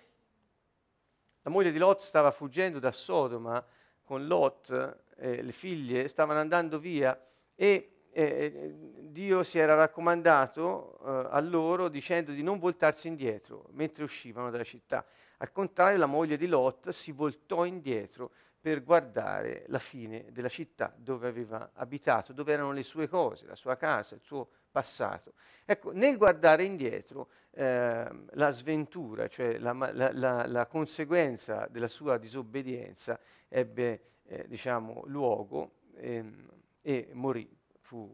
la 1.42 1.50
moglie 1.50 1.72
di 1.72 1.78
Lot 1.78 2.02
stava 2.02 2.32
fuggendo 2.32 2.80
da 2.80 2.92
Sodoma 2.92 3.64
con 4.04 4.28
Lot, 4.28 5.04
eh, 5.18 5.42
le 5.42 5.52
figlie 5.52 6.08
stavano 6.08 6.40
andando 6.40 6.80
via 6.80 7.20
e 7.56 8.08
eh, 8.12 8.74
Dio 8.76 9.44
si 9.44 9.60
era 9.60 9.76
raccomandato 9.76 11.00
eh, 11.06 11.28
a 11.32 11.40
loro 11.40 11.90
dicendo 11.90 12.32
di 12.32 12.42
non 12.42 12.58
voltarsi 12.58 13.08
indietro 13.08 13.68
mentre 13.72 14.04
uscivano 14.04 14.50
dalla 14.50 14.64
città. 14.64 15.06
Al 15.42 15.52
contrario, 15.52 15.98
la 15.98 16.06
moglie 16.06 16.38
di 16.38 16.48
Lot 16.48 16.90
si 16.90 17.12
voltò 17.12 17.66
indietro 17.66 18.32
per 18.60 18.84
guardare 18.84 19.64
la 19.68 19.80
fine 19.80 20.26
della 20.32 20.50
città 20.50 20.94
dove 20.98 21.30
aveva 21.30 21.72
abitato, 21.74 22.34
dove 22.34 22.52
erano 22.52 22.74
le 22.74 22.84
sue 22.84 23.08
cose, 23.08 23.46
la 23.46 23.56
sua 23.56 23.78
casa, 23.78 24.16
il 24.16 24.22
suo 24.22 24.50
passato. 24.70 25.34
Ecco, 25.64 25.92
nel 25.92 26.18
guardare 26.18 26.66
indietro, 26.66 27.30
eh, 27.52 28.08
la 28.32 28.50
sventura, 28.50 29.30
cioè 29.30 29.58
la, 29.60 29.72
la, 29.72 30.12
la, 30.12 30.46
la, 30.46 30.66
conseguenza 30.66 31.68
della 31.70 31.88
sua 31.88 32.18
disobbedienza, 32.18 33.18
ebbe 33.48 34.02
eh, 34.26 34.46
diciamo, 34.48 35.04
luogo 35.06 35.76
ehm, 35.96 36.50
e 36.82 37.10
morì, 37.14 37.50
fu, 37.80 38.14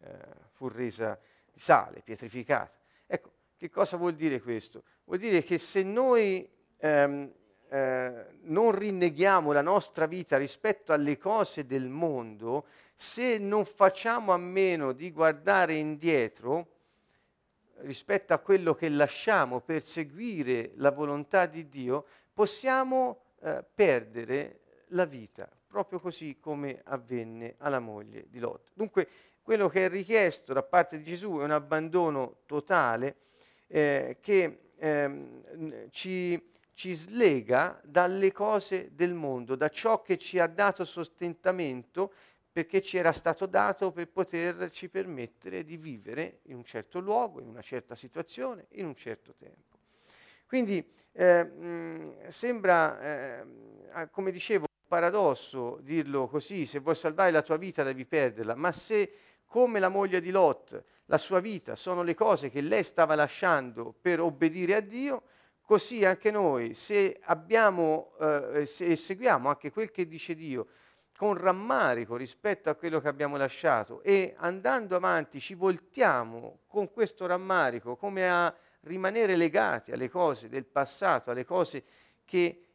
eh, 0.00 0.18
fu 0.52 0.68
resa 0.68 1.18
di 1.52 1.60
sale, 1.60 2.00
pietrificata. 2.00 2.72
Che 3.58 3.70
cosa 3.70 3.96
vuol 3.96 4.14
dire 4.14 4.40
questo? 4.40 4.84
Vuol 5.02 5.18
dire 5.18 5.42
che 5.42 5.58
se 5.58 5.82
noi 5.82 6.48
ehm, 6.76 7.32
eh, 7.68 8.26
non 8.42 8.70
rinneghiamo 8.70 9.50
la 9.50 9.62
nostra 9.62 10.06
vita 10.06 10.36
rispetto 10.36 10.92
alle 10.92 11.18
cose 11.18 11.66
del 11.66 11.88
mondo, 11.88 12.66
se 12.94 13.36
non 13.38 13.64
facciamo 13.64 14.32
a 14.32 14.36
meno 14.36 14.92
di 14.92 15.10
guardare 15.10 15.74
indietro 15.74 16.68
rispetto 17.78 18.32
a 18.32 18.38
quello 18.38 18.74
che 18.74 18.88
lasciamo 18.88 19.60
per 19.60 19.82
seguire 19.82 20.70
la 20.76 20.92
volontà 20.92 21.46
di 21.46 21.68
Dio, 21.68 22.06
possiamo 22.32 23.22
eh, 23.40 23.64
perdere 23.74 24.60
la 24.90 25.04
vita, 25.04 25.50
proprio 25.66 25.98
così 25.98 26.38
come 26.38 26.80
avvenne 26.84 27.56
alla 27.58 27.80
moglie 27.80 28.26
di 28.28 28.38
Lot. 28.38 28.70
Dunque, 28.72 29.08
quello 29.42 29.68
che 29.68 29.86
è 29.86 29.88
richiesto 29.88 30.52
da 30.52 30.62
parte 30.62 30.98
di 30.98 31.02
Gesù 31.02 31.38
è 31.38 31.42
un 31.42 31.50
abbandono 31.50 32.42
totale 32.46 33.16
eh, 33.68 34.18
che 34.20 34.58
ehm, 34.76 35.88
ci 35.90 36.40
ci 36.78 36.94
slega 36.94 37.80
dalle 37.82 38.30
cose 38.30 38.90
del 38.92 39.12
mondo, 39.12 39.56
da 39.56 39.68
ciò 39.68 40.00
che 40.00 40.16
ci 40.16 40.38
ha 40.38 40.46
dato 40.46 40.84
sostentamento 40.84 42.12
perché 42.52 42.80
ci 42.80 42.96
era 42.96 43.10
stato 43.10 43.46
dato 43.46 43.90
per 43.90 44.06
poterci 44.06 44.88
permettere 44.88 45.64
di 45.64 45.76
vivere 45.76 46.38
in 46.42 46.54
un 46.54 46.62
certo 46.62 47.00
luogo, 47.00 47.40
in 47.40 47.48
una 47.48 47.62
certa 47.62 47.96
situazione, 47.96 48.66
in 48.74 48.86
un 48.86 48.94
certo 48.94 49.34
tempo. 49.36 49.76
Quindi 50.46 50.88
eh, 51.10 51.42
mh, 51.42 52.28
sembra, 52.28 53.00
eh, 53.00 54.08
come 54.12 54.30
dicevo, 54.30 54.66
un 54.70 54.86
paradosso 54.86 55.80
dirlo 55.82 56.28
così, 56.28 56.64
se 56.64 56.78
vuoi 56.78 56.94
salvare 56.94 57.32
la 57.32 57.42
tua 57.42 57.56
vita 57.56 57.82
devi 57.82 58.06
perderla, 58.06 58.54
ma 58.54 58.70
se 58.70 59.12
come 59.48 59.80
la 59.80 59.88
moglie 59.88 60.20
di 60.20 60.30
Lot, 60.30 60.84
la 61.06 61.18
sua 61.18 61.40
vita 61.40 61.74
sono 61.74 62.04
le 62.04 62.14
cose 62.14 62.50
che 62.50 62.60
lei 62.60 62.84
stava 62.84 63.16
lasciando 63.16 63.92
per 64.00 64.20
obbedire 64.20 64.76
a 64.76 64.80
Dio, 64.80 65.22
Così 65.68 66.02
anche 66.02 66.30
noi, 66.30 66.72
se 66.72 67.20
abbiamo 67.24 68.14
eh, 68.18 68.64
se 68.64 68.96
seguiamo 68.96 69.50
anche 69.50 69.70
quel 69.70 69.90
che 69.90 70.06
dice 70.06 70.34
Dio 70.34 70.68
con 71.14 71.36
rammarico 71.36 72.16
rispetto 72.16 72.70
a 72.70 72.74
quello 72.74 73.02
che 73.02 73.08
abbiamo 73.08 73.36
lasciato 73.36 74.00
e 74.00 74.34
andando 74.38 74.96
avanti 74.96 75.40
ci 75.40 75.52
voltiamo 75.52 76.60
con 76.68 76.90
questo 76.90 77.26
rammarico 77.26 77.96
come 77.96 78.30
a 78.30 78.50
rimanere 78.84 79.36
legati 79.36 79.92
alle 79.92 80.08
cose 80.08 80.48
del 80.48 80.64
passato, 80.64 81.30
alle 81.30 81.44
cose 81.44 81.84
che 82.24 82.67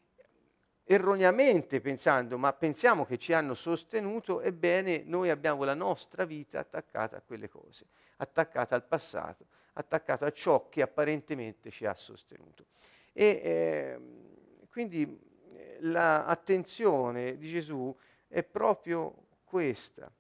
erroneamente 0.86 1.80
pensando, 1.80 2.38
ma 2.38 2.52
pensiamo 2.54 3.06
che 3.06 3.18
ci 3.18 3.34
hanno 3.34 3.54
sostenuto, 3.54 4.42
ebbene 4.42 5.04
noi 5.06 5.30
abbiamo 5.30 5.64
la 5.64 5.74
nostra 5.74 6.26
vita 6.26 6.60
attaccata 6.60 7.18
a 7.18 7.22
quelle 7.22 7.48
cose, 7.48 7.86
attaccata 8.18 8.76
al 8.76 8.84
passato, 8.84 9.46
attaccata 9.74 10.26
a 10.26 10.32
ciò 10.32 10.68
che 10.70 10.82
apparentemente 10.82 11.72
ci 11.72 11.86
ha 11.86 11.96
sostenuto. 11.96 12.66
E 13.14 13.42
eh, 13.44 14.00
quindi 14.70 15.32
l'attenzione 15.80 17.38
di 17.38 17.48
Gesù 17.48 17.96
è 18.28 18.44
proprio 18.44 19.28
questa. 19.44 20.12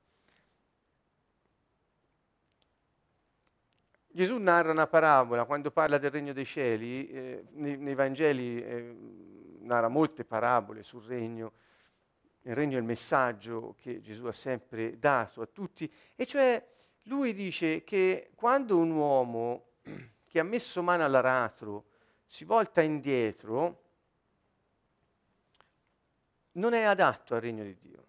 Gesù 4.15 4.37
narra 4.37 4.69
una 4.71 4.85
parabola 4.85 5.45
quando 5.45 5.71
parla 5.71 5.97
del 5.97 6.11
regno 6.11 6.33
dei 6.33 6.45
cieli, 6.45 7.09
eh, 7.09 7.45
nei, 7.53 7.77
nei, 7.77 7.95
Vangeli 7.95 8.63
eh, 8.63 8.95
narra 9.63 9.87
molte 9.87 10.23
parabole 10.23 10.83
sul 10.83 11.03
regno, 11.03 11.53
il 12.43 12.55
regno 12.55 12.75
è 12.75 12.79
il 12.79 12.85
messaggio 12.85 13.75
che 13.79 14.01
Gesù 14.01 14.25
ha 14.25 14.33
sempre 14.33 14.97
dato 14.99 15.41
a 15.41 15.45
tutti, 15.45 15.91
e 16.15 16.25
cioè 16.25 16.65
lui 17.03 17.33
dice 17.33 17.83
che 17.83 18.31
quando 18.35 18.77
un 18.77 18.91
uomo 18.91 19.65
che 20.27 20.39
ha 20.39 20.43
messo 20.43 20.81
mano 20.81 21.03
all'aratro 21.03 21.85
si 22.25 22.45
volta 22.45 22.81
indietro, 22.81 23.81
non 26.53 26.73
è 26.73 26.83
adatto 26.83 27.35
al 27.35 27.41
regno 27.41 27.63
di 27.63 27.77
Dio. 27.79 28.05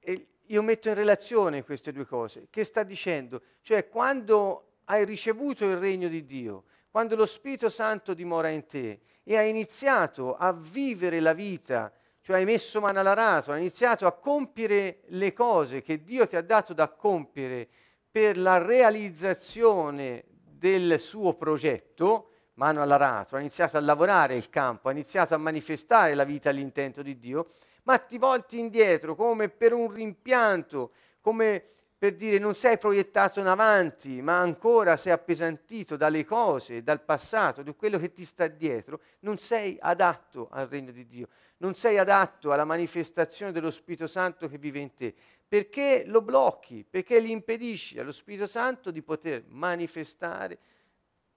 E 0.00 0.26
io 0.46 0.62
metto 0.62 0.88
in 0.88 0.94
relazione 0.94 1.64
queste 1.64 1.92
due 1.92 2.06
cose. 2.06 2.48
Che 2.50 2.64
sta 2.64 2.82
dicendo? 2.82 3.42
Cioè 3.62 3.88
quando 3.88 4.80
hai 4.84 5.04
ricevuto 5.04 5.64
il 5.64 5.76
regno 5.76 6.08
di 6.08 6.24
Dio, 6.24 6.64
quando 6.98 7.14
lo 7.14 7.26
Spirito 7.26 7.68
Santo 7.68 8.12
dimora 8.12 8.48
in 8.48 8.66
te 8.66 9.02
e 9.22 9.36
hai 9.36 9.50
iniziato 9.50 10.34
a 10.34 10.52
vivere 10.52 11.20
la 11.20 11.32
vita, 11.32 11.92
cioè 12.20 12.38
hai 12.38 12.44
messo 12.44 12.80
mano 12.80 12.98
all'arato, 12.98 13.52
hai 13.52 13.60
iniziato 13.60 14.04
a 14.04 14.14
compiere 14.14 15.02
le 15.10 15.32
cose 15.32 15.80
che 15.80 16.02
Dio 16.02 16.26
ti 16.26 16.34
ha 16.34 16.42
dato 16.42 16.72
da 16.72 16.88
compiere 16.88 17.68
per 18.10 18.36
la 18.36 18.58
realizzazione 18.58 20.24
del 20.42 20.98
suo 20.98 21.34
progetto, 21.34 22.30
mano 22.54 22.82
all'arato, 22.82 23.36
ha 23.36 23.38
iniziato 23.38 23.76
a 23.76 23.80
lavorare 23.80 24.34
il 24.34 24.50
campo, 24.50 24.88
ha 24.88 24.90
iniziato 24.90 25.34
a 25.34 25.38
manifestare 25.38 26.16
la 26.16 26.24
vita 26.24 26.50
all'intento 26.50 27.02
di 27.02 27.16
Dio, 27.16 27.50
ma 27.84 27.96
ti 27.98 28.18
volti 28.18 28.58
indietro 28.58 29.14
come 29.14 29.48
per 29.48 29.72
un 29.72 29.88
rimpianto, 29.92 30.90
come 31.20 31.74
per 31.98 32.14
dire 32.14 32.38
non 32.38 32.54
sei 32.54 32.78
proiettato 32.78 33.40
in 33.40 33.46
avanti, 33.46 34.22
ma 34.22 34.38
ancora 34.38 34.96
sei 34.96 35.10
appesantito 35.10 35.96
dalle 35.96 36.24
cose, 36.24 36.84
dal 36.84 37.02
passato, 37.02 37.62
di 37.62 37.74
quello 37.74 37.98
che 37.98 38.12
ti 38.12 38.24
sta 38.24 38.46
dietro, 38.46 39.00
non 39.20 39.36
sei 39.38 39.76
adatto 39.80 40.48
al 40.52 40.68
regno 40.68 40.92
di 40.92 41.08
Dio, 41.08 41.28
non 41.56 41.74
sei 41.74 41.98
adatto 41.98 42.52
alla 42.52 42.64
manifestazione 42.64 43.50
dello 43.50 43.70
Spirito 43.70 44.06
Santo 44.06 44.48
che 44.48 44.58
vive 44.58 44.78
in 44.78 44.94
te, 44.94 45.12
perché 45.48 46.04
lo 46.06 46.22
blocchi, 46.22 46.86
perché 46.88 47.20
gli 47.20 47.30
impedisci 47.30 47.98
allo 47.98 48.12
Spirito 48.12 48.46
Santo 48.46 48.92
di 48.92 49.02
poter 49.02 49.42
manifestare 49.48 50.58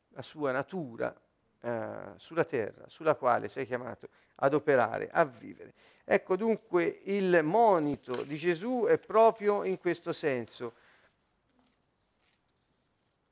la 0.09 0.21
sua 0.21 0.51
natura 0.51 1.11
eh, 1.61 2.13
sulla 2.17 2.43
terra, 2.43 2.87
sulla 2.87 3.15
quale 3.15 3.47
sei 3.47 3.65
chiamato 3.65 4.09
ad 4.35 4.53
operare, 4.53 5.09
a 5.11 5.25
vivere. 5.25 5.73
Ecco 6.03 6.35
dunque 6.35 7.01
il 7.03 7.41
monito 7.43 8.23
di 8.23 8.35
Gesù 8.37 8.85
è 8.87 8.97
proprio 8.97 9.63
in 9.63 9.77
questo 9.77 10.11
senso. 10.11 10.73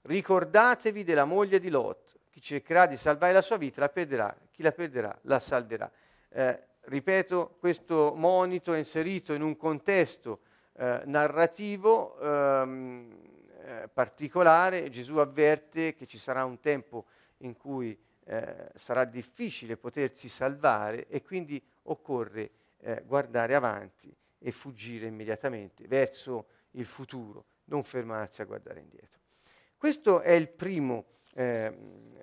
Ricordatevi 0.04 1.04
della 1.04 1.26
moglie 1.26 1.60
di 1.60 1.70
Lot. 1.70 2.18
Chi 2.30 2.42
cercherà 2.42 2.86
di 2.86 2.96
salvare 2.96 3.34
la 3.34 3.42
sua 3.42 3.58
vita 3.58 3.82
la 3.82 3.90
perderà, 3.90 4.36
chi 4.52 4.62
la 4.62 4.72
perderà 4.72 5.18
la 5.24 5.40
salverà. 5.40 5.92
Eh, 6.30 6.64
ripeto, 6.82 7.56
questo 7.60 8.14
monito 8.16 8.74
è 8.74 8.78
inserito 8.78 9.34
in 9.34 9.42
un 9.42 9.58
contesto 9.58 10.42
eh, 10.74 11.02
narrativo 11.06 12.20
ehm, 12.20 13.18
eh, 13.62 13.90
particolare. 13.92 14.90
Gesù 14.90 15.18
avverte 15.18 15.96
che 15.96 16.06
ci 16.06 16.18
sarà 16.18 16.46
un 16.46 16.60
tempo 16.60 17.06
in 17.38 17.58
cui 17.58 17.98
eh, 18.30 18.70
sarà 18.76 19.06
difficile 19.06 19.76
potersi 19.76 20.30
salvare 20.30 21.08
e 21.08 21.24
quindi 21.24 21.60
occorre 21.84 22.52
eh, 22.82 23.02
guardare 23.04 23.56
avanti 23.56 24.16
e 24.38 24.52
fuggire 24.52 25.08
immediatamente 25.08 25.88
verso 25.88 26.46
il 26.72 26.86
futuro, 26.86 27.46
non 27.66 27.84
fermarsi 27.84 28.44
a 28.44 28.46
guardare 28.46 28.82
indietro. 28.82 29.20
Questo 29.76 30.22
è 30.22 30.34
il 30.34 30.48
primo 30.48 31.06
eh, 31.34 31.76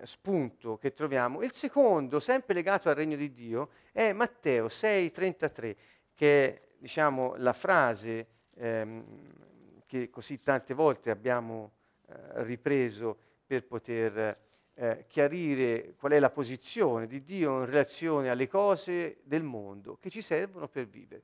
spunto 0.05 0.77
che 0.79 0.93
troviamo. 0.93 1.43
Il 1.43 1.53
secondo, 1.53 2.21
sempre 2.21 2.55
legato 2.55 2.89
al 2.89 2.95
regno 2.95 3.17
di 3.17 3.33
Dio, 3.33 3.71
è 3.91 4.13
Matteo 4.13 4.67
6,33, 4.67 5.77
che 6.15 6.45
è 6.45 6.63
diciamo, 6.79 7.35
la 7.39 7.53
frase 7.53 8.27
ehm, 8.55 9.83
che 9.87 10.09
così 10.09 10.41
tante 10.41 10.73
volte 10.73 11.11
abbiamo 11.11 11.73
eh, 12.07 12.45
ripreso 12.45 13.19
per 13.45 13.67
poter 13.67 14.46
eh, 14.79 15.05
chiarire 15.09 15.95
qual 15.99 16.13
è 16.13 16.19
la 16.19 16.31
posizione 16.31 17.07
di 17.07 17.23
Dio 17.23 17.61
in 17.61 17.67
relazione 17.67 18.29
alle 18.29 18.47
cose 18.47 19.19
del 19.23 19.43
mondo 19.43 19.97
che 20.01 20.11
ci 20.11 20.21
servono 20.21 20.69
per 20.69 20.87
vivere. 20.87 21.23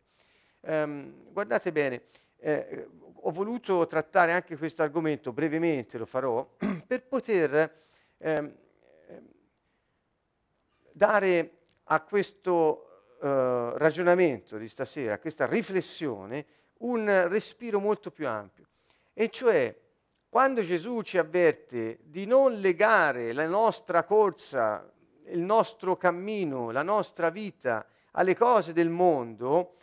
Um, 0.60 1.32
guardate 1.32 1.72
bene, 1.72 2.02
eh, 2.38 2.88
ho 3.14 3.30
voluto 3.30 3.86
trattare 3.86 4.32
anche 4.32 4.56
questo 4.56 4.82
argomento 4.82 5.32
brevemente, 5.32 5.98
lo 5.98 6.06
farò, 6.06 6.48
per 6.86 7.04
poter 7.04 7.82
ehm, 8.18 8.54
dare 10.92 11.50
a 11.84 12.00
questo 12.00 13.16
eh, 13.20 13.72
ragionamento 13.76 14.56
di 14.56 14.68
stasera, 14.68 15.14
a 15.14 15.18
questa 15.18 15.46
riflessione, 15.46 16.46
un 16.78 17.28
respiro 17.28 17.80
molto 17.80 18.10
più 18.10 18.26
ampio. 18.26 18.66
E 19.12 19.28
cioè 19.28 19.74
quando 20.32 20.62
Gesù 20.62 21.02
ci 21.02 21.18
avverte 21.18 21.98
di 22.04 22.24
non 22.24 22.54
legare 22.54 23.34
la 23.34 23.46
nostra 23.46 24.02
corsa, 24.04 24.90
il 25.26 25.40
nostro 25.40 25.98
cammino, 25.98 26.70
la 26.70 26.82
nostra 26.82 27.28
vita 27.28 27.84
alle 28.12 28.34
cose 28.34 28.72
del 28.72 28.88
mondo, 28.88 29.74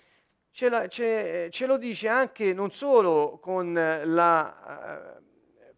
ce, 0.49 0.69
la, 0.69 0.87
ce, 0.87 1.49
ce 1.51 1.67
lo 1.67 1.77
dice 1.77 2.07
anche 2.07 2.51
non 2.51 2.71
solo 2.71 3.37
con 3.39 3.73
la 3.73 5.13
uh, 5.15 5.23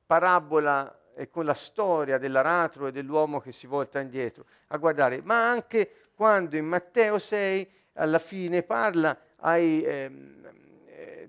parabola 0.06 1.02
e 1.16 1.28
con 1.28 1.44
la 1.44 1.54
storia 1.54 2.18
dell'aratro 2.18 2.88
e 2.88 2.92
dell'uomo 2.94 3.42
che 3.42 3.52
si 3.52 3.68
volta 3.68 4.00
indietro. 4.00 4.46
A 4.68 4.78
guardare, 4.78 5.22
ma 5.22 5.50
anche 5.50 5.96
quando 6.16 6.56
in 6.56 6.66
Matteo 6.66 7.20
6 7.20 7.70
alla 7.96 8.20
fine 8.20 8.64
parla 8.64 9.20
ai... 9.36 9.84
Eh, 9.84 10.40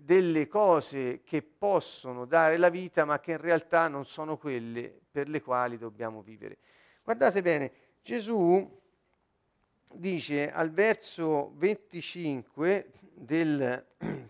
delle 0.05 0.49
cose 0.49 1.23
che 1.23 1.43
possono 1.43 2.25
dare 2.25 2.57
la 2.57 2.71
vita, 2.71 3.05
ma 3.05 3.21
che 3.21 3.33
in 3.33 3.41
realtà 3.41 3.89
non 3.89 4.05
sono 4.05 4.37
quelle 4.37 4.93
per 5.11 5.29
le 5.29 5.41
quali 5.41 5.79
dobbiamo 5.79 6.23
vivere. 6.23 6.59
Guardate 7.05 7.41
bene, 7.43 7.73
Gesù 8.03 8.81
dice 9.95 10.51
al 10.51 10.71
verso 10.71 11.53
25 11.57 12.91
del 13.15 13.87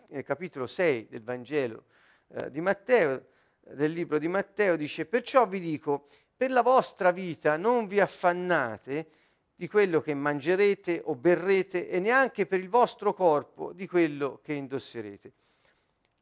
eh, 0.09 0.23
capitolo 0.23 0.67
6 0.67 1.09
del 1.09 1.23
Vangelo 1.23 1.85
eh, 2.29 2.51
di 2.51 2.61
Matteo, 2.61 3.27
del 3.61 3.93
libro 3.93 4.19
di 4.19 4.29
Matteo, 4.29 4.77
dice, 4.77 5.07
perciò 5.07 5.47
vi 5.47 5.61
dico, 5.61 6.09
per 6.37 6.51
la 6.51 6.63
vostra 6.63 7.13
vita 7.13 7.57
non 7.57 7.87
vi 7.87 8.01
affannate 8.01 9.09
di 9.55 9.69
quello 9.69 10.01
che 10.01 10.13
mangerete 10.13 11.01
o 11.05 11.15
berrete 11.15 11.89
e 11.89 12.01
neanche 12.01 12.47
per 12.47 12.59
il 12.59 12.69
vostro 12.69 13.15
corpo 13.15 13.73
di 13.73 13.87
quello 13.87 14.41
che 14.43 14.55
indosserete. 14.55 15.33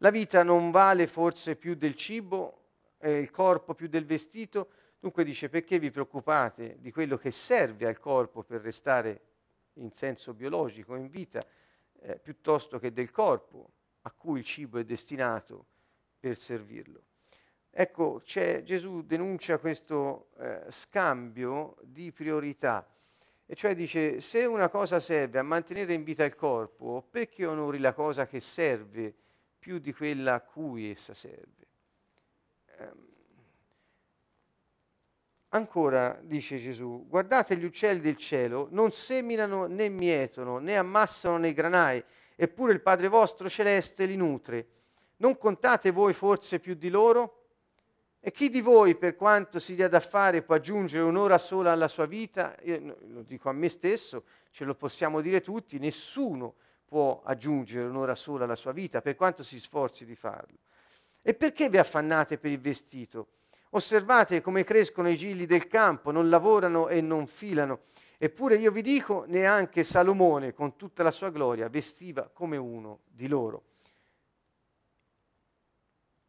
La 0.02 0.10
vita 0.10 0.42
non 0.42 0.70
vale 0.70 1.06
forse 1.06 1.56
più 1.56 1.74
del 1.74 1.94
cibo, 1.94 2.60
eh, 3.00 3.18
il 3.18 3.30
corpo 3.30 3.74
più 3.74 3.86
del 3.86 4.06
vestito? 4.06 4.70
Dunque 4.98 5.24
dice 5.24 5.50
perché 5.50 5.78
vi 5.78 5.90
preoccupate 5.90 6.78
di 6.80 6.90
quello 6.90 7.18
che 7.18 7.30
serve 7.30 7.86
al 7.86 7.98
corpo 7.98 8.42
per 8.42 8.62
restare 8.62 9.20
in 9.74 9.92
senso 9.92 10.32
biologico, 10.32 10.94
in 10.94 11.10
vita, 11.10 11.42
eh, 12.00 12.18
piuttosto 12.18 12.78
che 12.78 12.94
del 12.94 13.10
corpo 13.10 13.72
a 14.00 14.10
cui 14.10 14.38
il 14.38 14.44
cibo 14.46 14.78
è 14.78 14.84
destinato 14.84 15.66
per 16.18 16.38
servirlo. 16.38 17.02
Ecco, 17.70 18.22
Gesù 18.24 19.02
denuncia 19.02 19.58
questo 19.58 20.30
eh, 20.38 20.62
scambio 20.70 21.76
di 21.82 22.10
priorità, 22.10 22.90
e 23.44 23.54
cioè 23.54 23.74
dice 23.74 24.20
se 24.20 24.46
una 24.46 24.70
cosa 24.70 24.98
serve 24.98 25.38
a 25.38 25.42
mantenere 25.42 25.92
in 25.92 26.04
vita 26.04 26.24
il 26.24 26.36
corpo, 26.36 27.06
perché 27.10 27.44
onori 27.44 27.78
la 27.78 27.92
cosa 27.92 28.26
che 28.26 28.40
serve 28.40 29.14
più 29.60 29.78
di 29.78 29.92
quella 29.92 30.34
a 30.34 30.40
cui 30.40 30.90
essa 30.90 31.12
serve. 31.12 31.66
Um, 32.78 33.08
ancora 35.50 36.18
dice 36.22 36.56
Gesù, 36.56 37.06
guardate 37.06 37.56
gli 37.56 37.64
uccelli 37.64 38.00
del 38.00 38.16
cielo, 38.16 38.68
non 38.70 38.90
seminano 38.90 39.66
né 39.66 39.90
mietono 39.90 40.58
né 40.58 40.76
ammassano 40.76 41.36
nei 41.36 41.52
granai, 41.52 42.02
eppure 42.34 42.72
il 42.72 42.80
Padre 42.80 43.08
vostro 43.08 43.50
celeste 43.50 44.06
li 44.06 44.16
nutre. 44.16 44.66
Non 45.18 45.36
contate 45.36 45.90
voi 45.90 46.14
forse 46.14 46.58
più 46.58 46.74
di 46.74 46.88
loro? 46.88 47.36
E 48.18 48.32
chi 48.32 48.48
di 48.48 48.62
voi, 48.62 48.96
per 48.96 49.14
quanto 49.14 49.58
si 49.58 49.74
dia 49.74 49.88
da 49.88 50.00
fare, 50.00 50.42
può 50.42 50.54
aggiungere 50.54 51.04
un'ora 51.04 51.36
sola 51.36 51.72
alla 51.72 51.88
sua 51.88 52.06
vita? 52.06 52.56
Io 52.62 52.96
lo 53.08 53.22
dico 53.22 53.50
a 53.50 53.52
me 53.52 53.68
stesso, 53.68 54.24
ce 54.50 54.64
lo 54.64 54.74
possiamo 54.74 55.20
dire 55.20 55.42
tutti, 55.42 55.78
nessuno 55.78 56.54
può 56.90 57.22
aggiungere 57.24 57.86
un'ora 57.86 58.16
sola 58.16 58.42
alla 58.42 58.56
sua 58.56 58.72
vita, 58.72 59.00
per 59.00 59.14
quanto 59.14 59.44
si 59.44 59.60
sforzi 59.60 60.04
di 60.04 60.16
farlo. 60.16 60.58
E 61.22 61.34
perché 61.34 61.68
vi 61.68 61.78
affannate 61.78 62.36
per 62.36 62.50
il 62.50 62.58
vestito? 62.58 63.28
Osservate 63.70 64.40
come 64.40 64.64
crescono 64.64 65.08
i 65.08 65.16
gigli 65.16 65.46
del 65.46 65.68
campo, 65.68 66.10
non 66.10 66.28
lavorano 66.28 66.88
e 66.88 67.00
non 67.00 67.28
filano. 67.28 67.82
Eppure 68.18 68.56
io 68.56 68.72
vi 68.72 68.82
dico, 68.82 69.24
neanche 69.28 69.84
Salomone, 69.84 70.52
con 70.52 70.74
tutta 70.74 71.04
la 71.04 71.12
sua 71.12 71.30
gloria, 71.30 71.68
vestiva 71.68 72.28
come 72.32 72.56
uno 72.56 73.02
di 73.06 73.28
loro. 73.28 73.62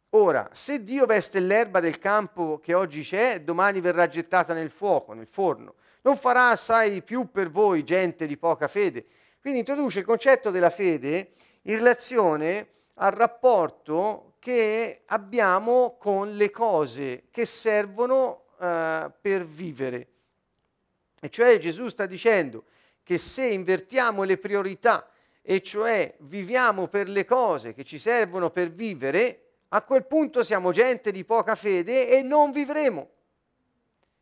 Ora, 0.10 0.48
se 0.52 0.84
Dio 0.84 1.08
veste 1.08 1.40
l'erba 1.40 1.80
del 1.80 1.98
campo 1.98 2.60
che 2.60 2.76
oggi 2.76 3.02
c'è, 3.02 3.42
domani 3.42 3.82
verrà 3.82 4.08
gettata 4.08 4.54
nel 4.54 4.70
fuoco, 4.70 5.14
nel 5.14 5.26
forno, 5.26 5.74
non 6.04 6.16
farà 6.18 6.50
assai 6.50 7.02
più 7.02 7.32
per 7.32 7.50
voi, 7.50 7.84
gente 7.84 8.28
di 8.28 8.38
poca 8.38 8.68
fede. 8.68 9.06
Quindi 9.42 9.60
introduce 9.60 10.00
il 10.00 10.06
concetto 10.06 10.52
della 10.52 10.70
fede 10.70 11.32
in 11.64 11.76
relazione 11.76 12.68
al 12.96 13.12
rapporto 13.12 14.36
che 14.38 15.02
abbiamo 15.08 15.98
con 16.00 16.36
le 16.36 16.52
cose 16.52 17.24
che 17.32 17.48
servono 17.48 18.44
uh, 18.58 19.12
per 19.20 19.44
vivere. 19.44 20.08
E 21.20 21.30
cioè 21.32 21.58
Gesù 21.58 21.88
sta 21.88 22.06
dicendo 22.06 22.66
che 23.02 23.18
se 23.18 23.46
invertiamo 23.48 24.22
le 24.22 24.38
priorità 24.38 25.10
e 25.42 25.64
cioè 25.64 26.14
viviamo 26.20 26.88
per 26.88 27.10
le 27.10 27.26
cose 27.26 27.74
che 27.74 27.84
ci 27.84 27.98
servono 27.98 28.52
per 28.52 28.70
vivere, 28.70 29.54
a 29.70 29.82
quel 29.82 30.06
punto 30.06 30.44
siamo 30.44 30.72
gente 30.72 31.12
di 31.12 31.26
poca 31.26 31.56
fede 31.56 32.10
e 32.10 32.22
non 32.22 32.52
vivremo. 32.52 33.10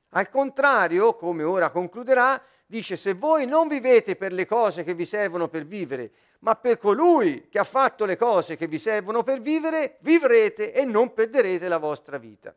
Al 0.10 0.30
contrario, 0.30 1.16
come 1.16 1.44
ora 1.44 1.70
concluderà, 1.70 2.42
dice 2.66 2.96
se 2.96 3.14
voi 3.14 3.46
non 3.46 3.68
vivete 3.68 4.16
per 4.16 4.32
le 4.32 4.46
cose 4.46 4.84
che 4.84 4.94
vi 4.94 5.06
servono 5.06 5.48
per 5.48 5.66
vivere, 5.66 6.12
ma 6.40 6.56
per 6.56 6.78
colui 6.78 7.48
che 7.50 7.60
ha 7.60 7.64
fatto 7.64 8.06
le 8.06 8.16
cose 8.16 8.56
che 8.56 8.68
vi 8.68 8.78
servono 8.78 9.24
per 9.24 9.42
vivere, 9.42 9.98
vivrete 10.02 10.74
e 10.74 10.86
non 10.86 11.14
perderete 11.14 11.68
la 11.68 11.78
vostra 11.78 12.18
vita. 12.18 12.56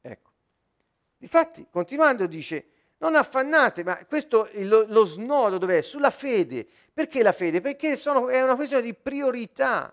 Ecco. 0.00 0.30
Difatti, 1.16 1.66
continuando 1.70 2.26
dice, 2.26 2.66
non 2.98 3.16
affannate, 3.16 3.82
ma 3.82 4.04
questo 4.06 4.48
lo, 4.52 4.84
lo 4.86 5.04
snodo 5.04 5.58
dov'è? 5.58 5.82
Sulla 5.82 6.10
fede. 6.10 6.66
Perché 6.92 7.22
la 7.22 7.32
fede? 7.32 7.60
Perché 7.60 7.96
sono, 7.96 8.28
è 8.28 8.40
una 8.42 8.54
questione 8.54 8.82
di 8.82 8.94
priorità. 8.94 9.92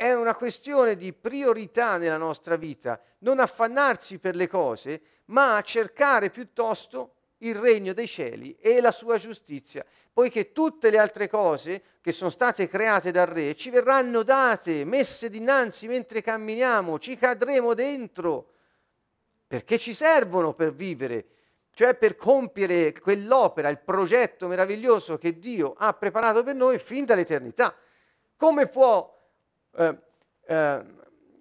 È 0.00 0.12
una 0.12 0.36
questione 0.36 0.94
di 0.94 1.12
priorità 1.12 1.96
nella 1.96 2.18
nostra 2.18 2.54
vita, 2.54 3.00
non 3.18 3.40
affannarsi 3.40 4.20
per 4.20 4.36
le 4.36 4.46
cose, 4.46 5.00
ma 5.24 5.60
cercare 5.64 6.30
piuttosto 6.30 7.14
il 7.38 7.56
regno 7.56 7.92
dei 7.92 8.06
cieli 8.06 8.56
e 8.60 8.80
la 8.80 8.92
sua 8.92 9.18
giustizia, 9.18 9.84
poiché 10.12 10.52
tutte 10.52 10.90
le 10.90 10.98
altre 10.98 11.28
cose 11.28 11.82
che 12.00 12.12
sono 12.12 12.30
state 12.30 12.68
create 12.68 13.10
dal 13.10 13.26
Re 13.26 13.56
ci 13.56 13.70
verranno 13.70 14.22
date, 14.22 14.84
messe 14.84 15.28
dinanzi 15.28 15.88
mentre 15.88 16.22
camminiamo, 16.22 17.00
ci 17.00 17.16
cadremo 17.16 17.74
dentro, 17.74 18.52
perché 19.48 19.78
ci 19.78 19.94
servono 19.94 20.54
per 20.54 20.72
vivere, 20.72 21.26
cioè 21.74 21.94
per 21.94 22.14
compiere 22.14 22.92
quell'opera, 22.92 23.68
il 23.68 23.80
progetto 23.80 24.46
meraviglioso 24.46 25.18
che 25.18 25.40
Dio 25.40 25.74
ha 25.76 25.92
preparato 25.92 26.44
per 26.44 26.54
noi 26.54 26.78
fin 26.78 27.04
dall'eternità. 27.04 27.74
Come 28.36 28.68
può 28.68 29.16
eh, 29.78 29.96
eh, 30.46 30.84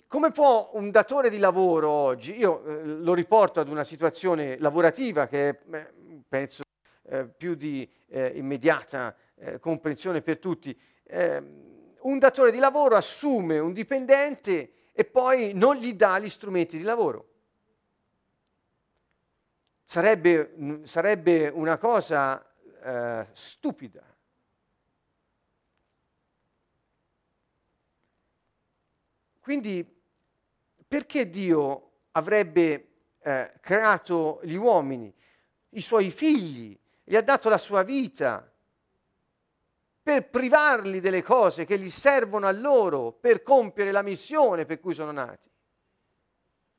come 0.07 0.31
può 0.31 0.69
un 0.73 0.91
datore 0.91 1.31
di 1.31 1.39
lavoro 1.39 1.89
oggi, 1.89 2.37
io 2.37 2.63
eh, 2.63 2.85
lo 2.85 3.15
riporto 3.15 3.59
ad 3.59 3.67
una 3.67 3.83
situazione 3.83 4.59
lavorativa 4.59 5.25
che 5.25 5.49
è, 5.49 5.59
penso, 6.27 6.61
eh, 7.09 7.25
più 7.25 7.55
di 7.55 7.89
eh, 8.07 8.33
immediata 8.35 9.15
comprensione 9.59 10.23
per 10.23 10.39
tutti, 10.39 10.75
un 11.99 12.17
datore 12.17 12.49
di 12.49 12.57
lavoro 12.57 12.95
assume 12.95 13.59
un 13.59 13.71
dipendente 13.71 14.71
e 14.91 15.05
poi 15.05 15.53
non 15.53 15.75
gli 15.75 15.93
dà 15.93 16.17
gli 16.17 16.27
strumenti 16.27 16.75
di 16.75 16.81
lavoro. 16.81 17.27
Sarebbe, 19.83 20.81
sarebbe 20.85 21.49
una 21.49 21.77
cosa 21.77 22.43
stupida 23.33 24.06
Quindi 29.47 29.89
perché 30.85 31.29
Dio 31.29 31.91
avrebbe 32.11 32.87
eh, 33.19 33.53
creato 33.61 34.41
gli 34.43 34.55
uomini, 34.55 35.09
i 35.69 35.79
suoi 35.79 36.11
figli, 36.11 36.77
gli 37.01 37.15
ha 37.15 37.21
dato 37.21 37.47
la 37.47 37.57
sua 37.57 37.81
vita 37.83 38.45
per 40.03 40.27
privarli 40.27 40.99
delle 40.99 41.23
cose 41.23 41.63
che 41.63 41.79
gli 41.79 41.89
servono 41.89 42.45
a 42.45 42.51
loro 42.51 43.13
per 43.13 43.41
compiere 43.41 43.93
la 43.93 44.01
missione 44.01 44.65
per 44.65 44.81
cui 44.81 44.93
sono 44.93 45.13
nati? 45.13 45.49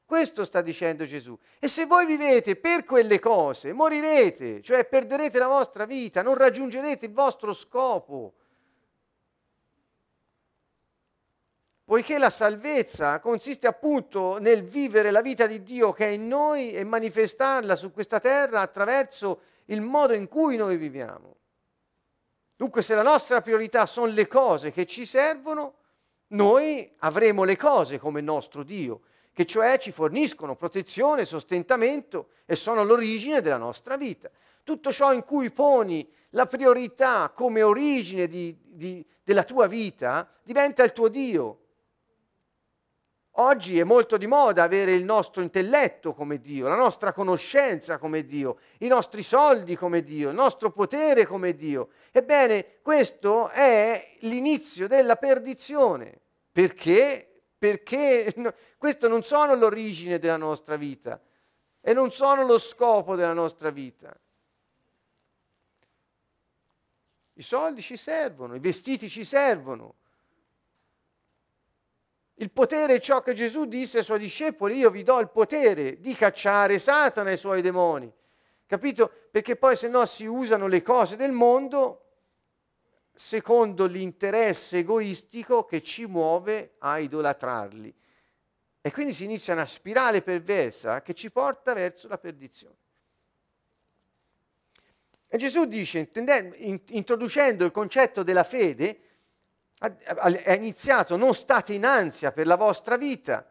Questo 0.04 0.44
sta 0.44 0.60
dicendo 0.60 1.06
Gesù. 1.06 1.38
E 1.58 1.68
se 1.68 1.86
voi 1.86 2.04
vivete 2.04 2.56
per 2.56 2.84
quelle 2.84 3.18
cose, 3.18 3.72
morirete, 3.72 4.60
cioè 4.60 4.84
perderete 4.84 5.38
la 5.38 5.48
vostra 5.48 5.86
vita, 5.86 6.20
non 6.20 6.34
raggiungerete 6.34 7.06
il 7.06 7.12
vostro 7.14 7.54
scopo. 7.54 8.34
Poiché 11.88 12.18
la 12.18 12.28
salvezza 12.28 13.18
consiste 13.18 13.66
appunto 13.66 14.36
nel 14.36 14.62
vivere 14.62 15.10
la 15.10 15.22
vita 15.22 15.46
di 15.46 15.62
Dio 15.62 15.94
che 15.94 16.04
è 16.04 16.10
in 16.10 16.28
noi 16.28 16.74
e 16.74 16.84
manifestarla 16.84 17.76
su 17.76 17.92
questa 17.92 18.20
terra 18.20 18.60
attraverso 18.60 19.40
il 19.68 19.80
modo 19.80 20.12
in 20.12 20.28
cui 20.28 20.56
noi 20.56 20.76
viviamo. 20.76 21.36
Dunque 22.54 22.82
se 22.82 22.94
la 22.94 23.00
nostra 23.00 23.40
priorità 23.40 23.86
sono 23.86 24.12
le 24.12 24.26
cose 24.26 24.70
che 24.70 24.84
ci 24.84 25.06
servono, 25.06 25.76
noi 26.26 26.92
avremo 26.98 27.44
le 27.44 27.56
cose 27.56 27.98
come 27.98 28.20
nostro 28.20 28.64
Dio, 28.64 29.00
che 29.32 29.46
cioè 29.46 29.78
ci 29.78 29.90
forniscono 29.90 30.56
protezione, 30.56 31.24
sostentamento 31.24 32.32
e 32.44 32.54
sono 32.54 32.84
l'origine 32.84 33.40
della 33.40 33.56
nostra 33.56 33.96
vita. 33.96 34.28
Tutto 34.62 34.92
ciò 34.92 35.14
in 35.14 35.24
cui 35.24 35.50
poni 35.50 36.06
la 36.32 36.44
priorità 36.44 37.30
come 37.34 37.62
origine 37.62 38.28
di, 38.28 38.54
di, 38.62 39.02
della 39.24 39.44
tua 39.44 39.66
vita 39.66 40.30
diventa 40.42 40.82
il 40.82 40.92
tuo 40.92 41.08
Dio 41.08 41.60
Oggi 43.40 43.78
è 43.78 43.84
molto 43.84 44.16
di 44.16 44.26
moda 44.26 44.64
avere 44.64 44.92
il 44.94 45.04
nostro 45.04 45.42
intelletto 45.42 46.12
come 46.12 46.40
Dio, 46.40 46.66
la 46.66 46.74
nostra 46.74 47.12
conoscenza 47.12 47.96
come 47.96 48.24
Dio, 48.24 48.58
i 48.78 48.88
nostri 48.88 49.22
soldi 49.22 49.76
come 49.76 50.02
Dio, 50.02 50.30
il 50.30 50.34
nostro 50.34 50.72
potere 50.72 51.24
come 51.24 51.54
Dio. 51.54 51.90
Ebbene, 52.10 52.80
questo 52.82 53.48
è 53.50 54.16
l'inizio 54.20 54.88
della 54.88 55.14
perdizione. 55.14 56.18
Perché? 56.50 57.42
Perché 57.56 58.32
no, 58.38 58.52
questo 58.76 59.06
non 59.06 59.22
sono 59.22 59.54
l'origine 59.54 60.18
della 60.18 60.36
nostra 60.36 60.74
vita 60.74 61.20
e 61.80 61.92
non 61.92 62.10
sono 62.10 62.44
lo 62.44 62.58
scopo 62.58 63.14
della 63.14 63.34
nostra 63.34 63.70
vita. 63.70 64.18
I 67.34 67.42
soldi 67.42 67.82
ci 67.82 67.96
servono, 67.96 68.56
i 68.56 68.60
vestiti 68.60 69.08
ci 69.08 69.22
servono, 69.22 69.94
il 72.40 72.50
potere 72.50 72.94
è 72.94 73.00
ciò 73.00 73.22
che 73.22 73.34
Gesù 73.34 73.64
disse 73.64 73.98
ai 73.98 74.04
suoi 74.04 74.20
discepoli, 74.20 74.76
io 74.76 74.90
vi 74.90 75.02
do 75.02 75.18
il 75.18 75.28
potere 75.28 75.98
di 75.98 76.14
cacciare 76.14 76.78
Satana 76.78 77.30
e 77.30 77.34
i 77.34 77.38
suoi 77.38 77.62
demoni. 77.62 78.12
Capito? 78.66 79.10
Perché 79.30 79.56
poi 79.56 79.74
se 79.74 79.88
no 79.88 80.04
si 80.04 80.26
usano 80.26 80.66
le 80.66 80.82
cose 80.82 81.16
del 81.16 81.32
mondo 81.32 82.04
secondo 83.12 83.86
l'interesse 83.86 84.78
egoistico 84.78 85.64
che 85.64 85.82
ci 85.82 86.06
muove 86.06 86.74
a 86.78 86.98
idolatrarli. 86.98 87.92
E 88.80 88.92
quindi 88.92 89.12
si 89.12 89.24
inizia 89.24 89.54
una 89.54 89.66
spirale 89.66 90.22
perversa 90.22 91.02
che 91.02 91.14
ci 91.14 91.32
porta 91.32 91.72
verso 91.72 92.06
la 92.06 92.18
perdizione. 92.18 92.76
E 95.26 95.36
Gesù 95.36 95.64
dice, 95.64 96.08
introducendo 96.86 97.64
il 97.64 97.72
concetto 97.72 98.22
della 98.22 98.44
fede, 98.44 99.00
ha 99.80 100.54
iniziato, 100.54 101.16
non 101.16 101.34
state 101.34 101.72
in 101.74 101.84
ansia 101.84 102.32
per 102.32 102.46
la 102.46 102.56
vostra 102.56 102.96
vita. 102.96 103.46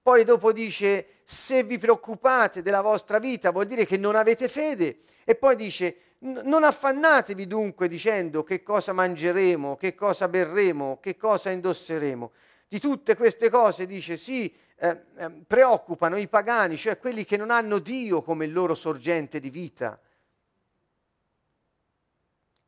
Poi 0.00 0.24
dopo 0.24 0.52
dice, 0.52 1.20
se 1.24 1.64
vi 1.64 1.78
preoccupate 1.78 2.62
della 2.62 2.80
vostra 2.80 3.18
vita 3.18 3.50
vuol 3.50 3.66
dire 3.66 3.84
che 3.84 3.96
non 3.96 4.14
avete 4.14 4.48
fede. 4.48 4.98
E 5.24 5.34
poi 5.34 5.56
dice, 5.56 5.96
non 6.20 6.64
affannatevi 6.64 7.46
dunque 7.46 7.88
dicendo 7.88 8.42
che 8.42 8.62
cosa 8.62 8.92
mangeremo, 8.92 9.76
che 9.76 9.94
cosa 9.94 10.28
berremo, 10.28 10.98
che 11.00 11.16
cosa 11.16 11.50
indosseremo. 11.50 12.32
Di 12.66 12.80
tutte 12.80 13.16
queste 13.16 13.50
cose 13.50 13.86
dice, 13.86 14.16
sì, 14.16 14.54
eh, 14.76 15.04
eh, 15.16 15.30
preoccupano 15.46 16.16
i 16.16 16.28
pagani, 16.28 16.76
cioè 16.76 16.98
quelli 16.98 17.24
che 17.24 17.36
non 17.36 17.50
hanno 17.50 17.78
Dio 17.78 18.22
come 18.22 18.46
loro 18.46 18.74
sorgente 18.74 19.40
di 19.40 19.50
vita. 19.50 19.98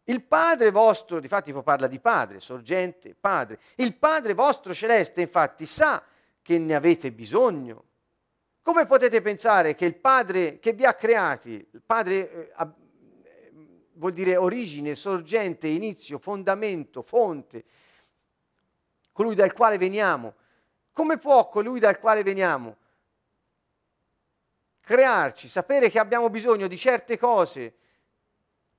Il 0.05 0.23
Padre 0.23 0.71
vostro, 0.71 1.21
difatti 1.21 1.53
parla 1.53 1.87
di 1.87 2.01
Padre, 2.01 2.41
sorgente, 2.41 3.15
Padre. 3.19 3.59
Il 3.77 3.95
Padre 3.95 4.35
vostro 4.35 4.75
celeste 4.75 5.21
infatti 5.21 5.67
sa 5.67 6.03
che 6.43 6.59
ne 6.59 6.75
avete 6.75 7.13
bisogno. 7.13 7.85
Come 8.63 8.87
potete 8.87 9.21
pensare 9.21 9.75
che 9.75 9.85
il 9.85 9.97
Padre 9.97 10.59
che 10.59 10.73
vi 10.73 10.85
ha 10.85 10.95
creati, 10.95 11.53
il 11.71 11.83
Padre 11.85 12.15
eh, 12.33 12.53
eh, 12.59 12.69
vuol 13.93 14.13
dire 14.13 14.37
origine, 14.37 14.95
sorgente, 14.95 15.69
inizio, 15.69 16.19
fondamento, 16.19 17.03
fonte, 17.03 17.65
colui 19.13 19.35
dal 19.35 19.53
quale 19.53 19.79
veniamo, 19.79 20.35
come 20.93 21.19
può 21.19 21.49
colui 21.49 21.79
dal 21.79 21.99
quale 21.99 22.23
veniamo 22.23 22.77
crearci, 24.91 25.47
sapere 25.47 25.89
che 25.89 26.01
abbiamo 26.01 26.29
bisogno 26.31 26.67
di 26.67 26.77
certe 26.77 27.17
cose, 27.17 27.75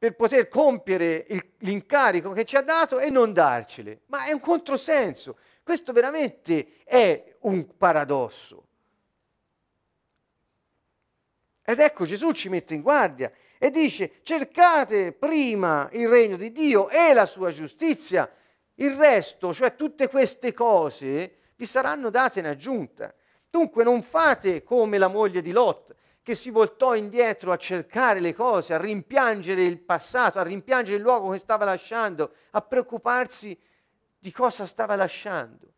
per 0.01 0.15
poter 0.15 0.47
compiere 0.47 1.27
il, 1.29 1.45
l'incarico 1.59 2.31
che 2.31 2.43
ci 2.43 2.55
ha 2.55 2.63
dato 2.63 2.97
e 2.97 3.11
non 3.11 3.33
darcele. 3.33 3.99
Ma 4.07 4.25
è 4.25 4.31
un 4.31 4.39
controsenso. 4.39 5.37
Questo 5.61 5.93
veramente 5.93 6.77
è 6.85 7.35
un 7.41 7.77
paradosso. 7.77 8.65
Ed 11.63 11.79
ecco 11.79 12.05
Gesù 12.05 12.31
ci 12.31 12.49
mette 12.49 12.73
in 12.73 12.81
guardia 12.81 13.31
e 13.59 13.69
dice 13.69 14.13
cercate 14.23 15.11
prima 15.11 15.87
il 15.91 16.07
regno 16.07 16.35
di 16.35 16.51
Dio 16.51 16.89
e 16.89 17.13
la 17.13 17.27
sua 17.27 17.51
giustizia, 17.51 18.27
il 18.77 18.95
resto, 18.95 19.53
cioè 19.53 19.75
tutte 19.75 20.09
queste 20.09 20.51
cose, 20.51 21.35
vi 21.55 21.67
saranno 21.67 22.09
date 22.09 22.39
in 22.39 22.47
aggiunta. 22.47 23.13
Dunque 23.47 23.83
non 23.83 24.01
fate 24.01 24.63
come 24.63 24.97
la 24.97 25.09
moglie 25.09 25.43
di 25.43 25.51
Lot, 25.51 25.93
che 26.23 26.36
si 26.36 26.51
voltò 26.51 26.93
indietro 26.93 27.51
a 27.51 27.57
cercare 27.57 28.19
le 28.19 28.34
cose, 28.34 28.73
a 28.73 28.77
rimpiangere 28.79 29.63
il 29.63 29.79
passato, 29.79 30.39
a 30.39 30.43
rimpiangere 30.43 30.97
il 30.97 31.03
luogo 31.03 31.29
che 31.29 31.39
stava 31.39 31.65
lasciando, 31.65 32.34
a 32.51 32.62
preoccuparsi 32.62 33.57
di 34.19 34.31
cosa 34.31 34.65
stava 34.65 34.95
lasciando. 34.95 35.73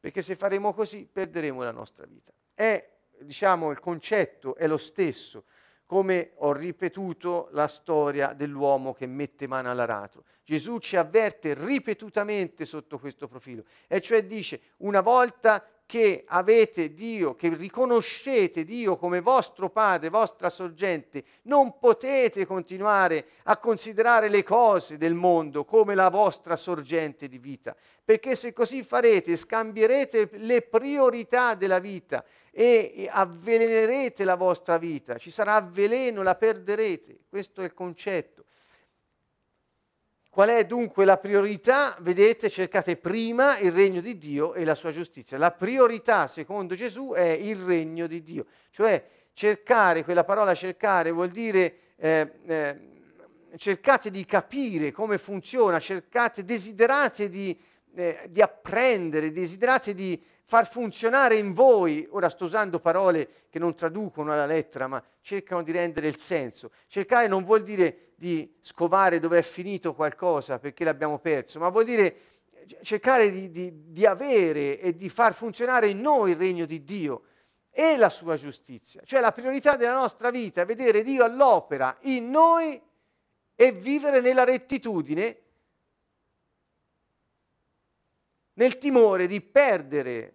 Perché 0.00 0.22
se 0.22 0.34
faremo 0.34 0.72
così 0.72 1.06
perderemo 1.10 1.62
la 1.62 1.72
nostra 1.72 2.06
vita. 2.06 2.32
È, 2.54 2.88
diciamo, 3.18 3.70
il 3.70 3.80
concetto 3.80 4.54
è 4.56 4.66
lo 4.66 4.78
stesso, 4.78 5.44
come 5.84 6.32
ho 6.36 6.52
ripetuto 6.52 7.48
la 7.52 7.66
storia 7.66 8.32
dell'uomo 8.32 8.94
che 8.94 9.06
mette 9.06 9.46
mano 9.46 9.70
all'aratro. 9.70 10.24
Gesù 10.44 10.78
ci 10.78 10.96
avverte 10.96 11.54
ripetutamente 11.54 12.64
sotto 12.64 12.98
questo 12.98 13.28
profilo, 13.28 13.64
e 13.86 14.00
cioè 14.00 14.24
dice 14.24 14.60
una 14.78 15.00
volta 15.00 15.66
che 15.88 16.24
avete 16.26 16.92
Dio, 16.92 17.34
che 17.34 17.48
riconoscete 17.48 18.62
Dio 18.64 18.98
come 18.98 19.22
vostro 19.22 19.70
Padre, 19.70 20.10
vostra 20.10 20.50
sorgente, 20.50 21.24
non 21.44 21.78
potete 21.78 22.44
continuare 22.44 23.28
a 23.44 23.56
considerare 23.56 24.28
le 24.28 24.42
cose 24.42 24.98
del 24.98 25.14
mondo 25.14 25.64
come 25.64 25.94
la 25.94 26.10
vostra 26.10 26.56
sorgente 26.56 27.26
di 27.26 27.38
vita, 27.38 27.74
perché 28.04 28.36
se 28.36 28.52
così 28.52 28.82
farete 28.82 29.34
scambierete 29.34 30.28
le 30.32 30.60
priorità 30.60 31.54
della 31.54 31.78
vita 31.78 32.22
e 32.50 33.08
avvelenerete 33.10 34.24
la 34.24 34.34
vostra 34.34 34.76
vita, 34.76 35.16
ci 35.16 35.30
sarà 35.30 35.58
veleno, 35.62 36.22
la 36.22 36.34
perderete, 36.34 37.20
questo 37.30 37.62
è 37.62 37.64
il 37.64 37.72
concetto. 37.72 38.44
Qual 40.38 40.50
è 40.50 40.64
dunque 40.66 41.04
la 41.04 41.16
priorità? 41.16 41.96
Vedete, 41.98 42.48
cercate 42.48 42.96
prima 42.96 43.58
il 43.58 43.72
regno 43.72 44.00
di 44.00 44.16
Dio 44.18 44.54
e 44.54 44.62
la 44.62 44.76
sua 44.76 44.92
giustizia. 44.92 45.36
La 45.36 45.50
priorità, 45.50 46.28
secondo 46.28 46.76
Gesù, 46.76 47.10
è 47.12 47.26
il 47.26 47.56
regno 47.56 48.06
di 48.06 48.22
Dio. 48.22 48.46
Cioè, 48.70 49.04
cercare, 49.32 50.04
quella 50.04 50.22
parola 50.22 50.54
cercare 50.54 51.10
vuol 51.10 51.30
dire 51.30 51.78
eh, 51.96 52.34
eh, 52.46 52.80
cercate 53.56 54.12
di 54.12 54.24
capire 54.24 54.92
come 54.92 55.18
funziona, 55.18 55.80
cercate, 55.80 56.44
desiderate 56.44 57.28
di, 57.28 57.58
eh, 57.96 58.28
di 58.30 58.40
apprendere, 58.40 59.32
desiderate 59.32 59.92
di 59.92 60.22
far 60.44 60.70
funzionare 60.70 61.34
in 61.34 61.52
voi, 61.52 62.06
ora 62.10 62.28
sto 62.28 62.44
usando 62.44 62.78
parole 62.78 63.28
che 63.50 63.58
non 63.58 63.74
traducono 63.74 64.32
alla 64.32 64.46
lettera, 64.46 64.86
ma 64.86 65.02
cercano 65.20 65.64
di 65.64 65.72
rendere 65.72 66.06
il 66.06 66.16
senso. 66.16 66.70
Cercare 66.86 67.26
non 67.26 67.42
vuol 67.42 67.64
dire 67.64 68.07
di 68.18 68.52
scovare 68.60 69.20
dove 69.20 69.38
è 69.38 69.42
finito 69.42 69.94
qualcosa 69.94 70.58
perché 70.58 70.82
l'abbiamo 70.82 71.20
perso, 71.20 71.60
ma 71.60 71.68
vuol 71.68 71.84
dire 71.84 72.16
cercare 72.82 73.30
di, 73.30 73.48
di, 73.52 73.92
di 73.92 74.04
avere 74.04 74.80
e 74.80 74.96
di 74.96 75.08
far 75.08 75.32
funzionare 75.32 75.86
in 75.86 76.00
noi 76.00 76.32
il 76.32 76.36
regno 76.36 76.66
di 76.66 76.82
Dio 76.82 77.22
e 77.70 77.96
la 77.96 78.08
sua 78.08 78.34
giustizia. 78.34 79.02
Cioè 79.04 79.20
la 79.20 79.30
priorità 79.30 79.76
della 79.76 79.92
nostra 79.92 80.30
vita 80.30 80.62
è 80.62 80.66
vedere 80.66 81.04
Dio 81.04 81.22
all'opera 81.22 81.96
in 82.02 82.28
noi 82.28 82.82
e 83.54 83.70
vivere 83.70 84.20
nella 84.20 84.42
rettitudine, 84.42 85.40
nel 88.54 88.78
timore 88.78 89.28
di 89.28 89.40
perdere 89.40 90.34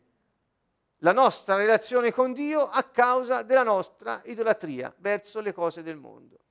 la 1.00 1.12
nostra 1.12 1.56
relazione 1.56 2.14
con 2.14 2.32
Dio 2.32 2.66
a 2.70 2.82
causa 2.84 3.42
della 3.42 3.64
nostra 3.64 4.22
idolatria 4.24 4.94
verso 5.00 5.42
le 5.42 5.52
cose 5.52 5.84
del 5.84 5.98
mondo. 5.98 6.43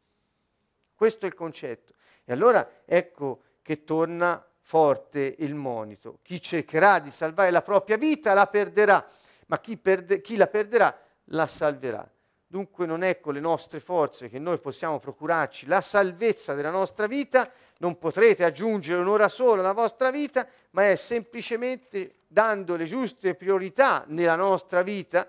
Questo 1.02 1.24
è 1.24 1.28
il 1.28 1.34
concetto. 1.34 1.94
E 2.22 2.32
allora 2.32 2.64
ecco 2.84 3.42
che 3.60 3.82
torna 3.82 4.40
forte 4.60 5.34
il 5.40 5.52
monito. 5.52 6.20
Chi 6.22 6.40
cercherà 6.40 7.00
di 7.00 7.10
salvare 7.10 7.50
la 7.50 7.60
propria 7.60 7.96
vita 7.96 8.34
la 8.34 8.46
perderà, 8.46 9.04
ma 9.46 9.58
chi, 9.58 9.76
perde, 9.76 10.20
chi 10.20 10.36
la 10.36 10.46
perderà 10.46 10.96
la 11.24 11.48
salverà. 11.48 12.08
Dunque 12.46 12.86
non 12.86 13.02
è 13.02 13.18
con 13.18 13.34
le 13.34 13.40
nostre 13.40 13.80
forze 13.80 14.28
che 14.28 14.38
noi 14.38 14.60
possiamo 14.60 15.00
procurarci 15.00 15.66
la 15.66 15.80
salvezza 15.80 16.54
della 16.54 16.70
nostra 16.70 17.08
vita, 17.08 17.50
non 17.78 17.98
potrete 17.98 18.44
aggiungere 18.44 19.00
un'ora 19.00 19.26
sola 19.26 19.58
alla 19.58 19.72
vostra 19.72 20.12
vita, 20.12 20.46
ma 20.70 20.88
è 20.88 20.94
semplicemente 20.94 22.18
dando 22.28 22.76
le 22.76 22.84
giuste 22.84 23.34
priorità 23.34 24.04
nella 24.06 24.36
nostra 24.36 24.82
vita 24.82 25.28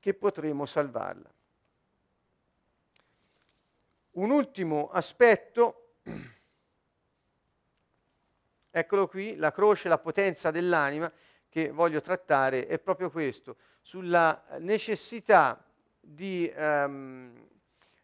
che 0.00 0.14
potremo 0.14 0.64
salvarla. 0.64 1.36
Un 4.18 4.30
ultimo 4.30 4.90
aspetto, 4.90 5.92
eccolo 8.68 9.06
qui, 9.06 9.36
la 9.36 9.52
croce, 9.52 9.88
la 9.88 9.98
potenza 9.98 10.50
dell'anima 10.50 11.08
che 11.48 11.70
voglio 11.70 12.00
trattare 12.00 12.66
è 12.66 12.80
proprio 12.80 13.12
questo, 13.12 13.58
sulla 13.80 14.44
necessità 14.58 15.64
di, 16.00 16.52
um, 16.56 17.32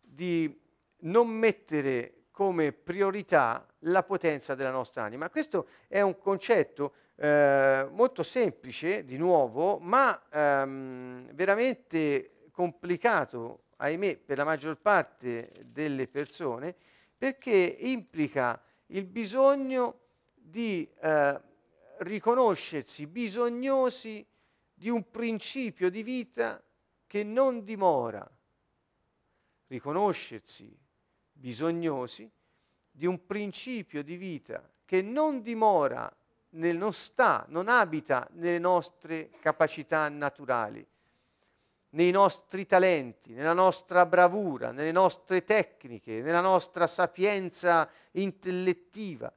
di 0.01 0.57
non 0.99 1.27
mettere 1.27 2.27
come 2.31 2.71
priorità 2.71 3.67
la 3.81 4.05
potenza 4.05 4.55
della 4.55 4.71
nostra 4.71 5.03
anima. 5.03 5.29
Questo 5.31 5.67
è 5.89 6.01
un 6.01 6.17
concetto 6.17 6.95
eh, 7.17 7.89
molto 7.91 8.23
semplice, 8.23 9.05
di 9.05 9.17
nuovo, 9.17 9.81
ma 9.81 10.23
ehm, 10.31 11.33
veramente 11.33 12.47
complicato 12.53 13.64
ahimè, 13.77 14.17
per 14.17 14.37
la 14.37 14.45
maggior 14.45 14.77
parte 14.77 15.53
delle 15.65 16.09
persone, 16.09 16.75
perché 17.17 17.77
implica 17.81 18.61
il 18.87 19.07
bisogno 19.07 20.01
di 20.35 20.89
eh, 21.01 21.41
riconoscersi 21.99 23.07
bisognosi 23.07 24.25
di 24.75 24.89
un 24.89 25.11
principio 25.11 25.91
di 25.91 26.03
vita 26.03 26.63
che 27.07 27.23
non 27.23 27.65
dimora, 27.65 28.29
riconoscersi 29.69 30.77
bisognosi 31.33 32.31
di 32.91 33.07
un 33.07 33.25
principio 33.27 34.03
di 34.03 34.17
vita 34.17 34.71
che 34.85 35.03
non 35.03 35.43
dimora, 35.43 36.15
nel, 36.51 36.77
non 36.77 36.93
sta, 36.93 37.45
non 37.49 37.69
abita 37.69 38.29
nelle 38.33 38.59
nostre 38.59 39.31
capacità 39.41 40.09
naturali, 40.09 40.87
nei 41.95 42.11
nostri 42.11 42.67
talenti, 42.67 43.33
nella 43.33 43.53
nostra 43.53 44.05
bravura, 44.07 44.71
nelle 44.71 44.93
nostre 44.93 45.45
tecniche, 45.45 46.23
nella 46.23 46.41
nostra 46.41 46.87
sapienza 46.87 47.89
intellettiva, 48.13 49.33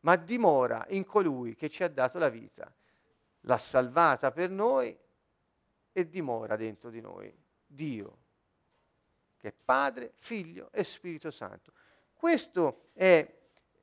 ma 0.00 0.16
dimora 0.16 0.84
in 0.88 1.04
colui 1.04 1.54
che 1.54 1.68
ci 1.68 1.82
ha 1.82 1.88
dato 1.88 2.18
la 2.18 2.28
vita, 2.28 2.70
l'ha 3.40 3.58
salvata 3.58 4.30
per 4.30 4.50
noi 4.50 4.96
e 5.92 6.08
dimora 6.08 6.56
dentro 6.56 6.90
di 6.90 7.00
noi, 7.00 7.34
Dio, 7.66 8.16
che 9.38 9.48
è 9.48 9.54
Padre, 9.64 10.12
Figlio 10.16 10.68
e 10.72 10.84
Spirito 10.84 11.30
Santo. 11.30 11.72
Questo 12.12 12.88
è 12.92 13.26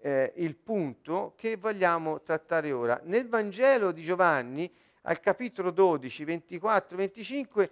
eh, 0.02 0.34
il 0.36 0.56
punto 0.56 1.34
che 1.36 1.58
vogliamo 1.58 2.22
trattare 2.22 2.72
ora. 2.72 3.00
Nel 3.04 3.28
Vangelo 3.28 3.92
di 3.92 4.04
Giovanni, 4.04 4.72
al 5.10 5.20
capitolo 5.20 5.72
12, 5.72 6.24
24, 6.24 6.96
25, 6.96 7.72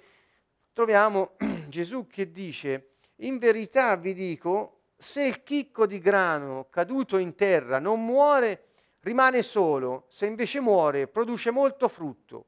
troviamo 0.73 1.34
Gesù 1.69 2.08
che 2.08 2.32
dice, 2.32 2.93
in 3.17 3.38
verità 3.38 3.95
vi 3.95 4.15
dico, 4.15 4.86
se 4.97 5.21
il 5.21 5.43
chicco 5.43 5.86
di 5.86 6.00
grano 6.00 6.65
caduto 6.71 7.17
in 7.17 7.36
terra 7.36 7.78
non 7.78 8.04
muore, 8.04 8.63
rimane 9.02 9.43
solo, 9.43 10.06
se 10.10 10.26
invece 10.26 10.60
muore, 10.60 11.08
produce 11.08 11.52
molto 11.52 11.88
frutto. 11.88 12.45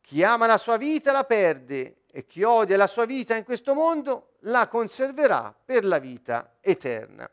Chi 0.00 0.22
ama 0.22 0.46
la 0.46 0.56
sua 0.56 0.78
vita 0.78 1.12
la 1.12 1.24
perde 1.24 1.96
e 2.10 2.24
chi 2.24 2.42
odia 2.42 2.78
la 2.78 2.86
sua 2.86 3.04
vita 3.04 3.36
in 3.36 3.44
questo 3.44 3.74
mondo 3.74 4.36
la 4.40 4.66
conserverà 4.66 5.54
per 5.62 5.84
la 5.84 5.98
vita 5.98 6.56
eterna. 6.62 7.30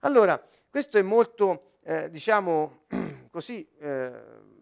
Allora, 0.00 0.42
questo 0.70 0.96
è 0.96 1.02
molto, 1.02 1.72
eh, 1.82 2.08
diciamo 2.08 2.84
così, 3.30 3.68
eh, 3.78 4.52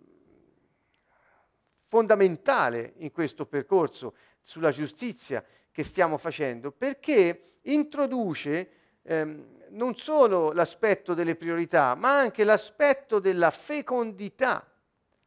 fondamentale 1.93 2.95
in 3.01 3.13
questo 3.13 3.45
percorso 3.45 4.15
sulla 4.41 4.71
giustizia 4.71 5.45
che 5.71 5.83
stiamo 5.83 6.17
facendo, 6.17 6.71
perché 6.73 7.59
introduce 7.65 8.71
ehm, 9.03 9.59
non 9.73 9.95
solo 9.95 10.53
l'aspetto 10.53 11.13
delle 11.13 11.35
priorità, 11.35 11.95
ma 11.95 12.19
anche 12.19 12.45
l'aspetto 12.45 13.19
della 13.19 13.51
fecondità 13.51 14.67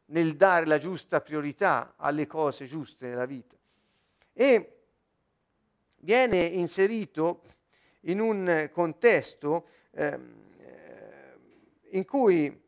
nel 0.05 0.35
dare 0.35 0.65
la 0.65 0.79
giusta 0.79 1.21
priorità 1.21 1.93
alle 1.97 2.25
cose 2.25 2.65
giuste 2.65 3.09
nella 3.09 3.25
vita. 3.25 3.55
E 4.33 4.77
viene 5.97 6.37
inserito 6.45 7.43
in 8.01 8.19
un 8.19 8.71
contesto 8.73 9.67
ehm, 9.91 10.33
in 11.91 12.05
cui 12.05 12.63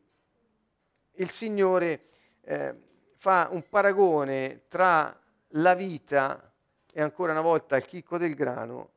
il 1.14 1.30
Signore 1.30 2.04
eh, 2.42 2.86
fa 3.18 3.48
un 3.50 3.68
paragone 3.68 4.62
tra 4.68 5.16
la 5.52 5.74
vita 5.74 6.52
e 6.92 7.02
ancora 7.02 7.32
una 7.32 7.40
volta 7.40 7.76
il 7.76 7.84
chicco 7.84 8.16
del 8.16 8.34
grano 8.34 8.92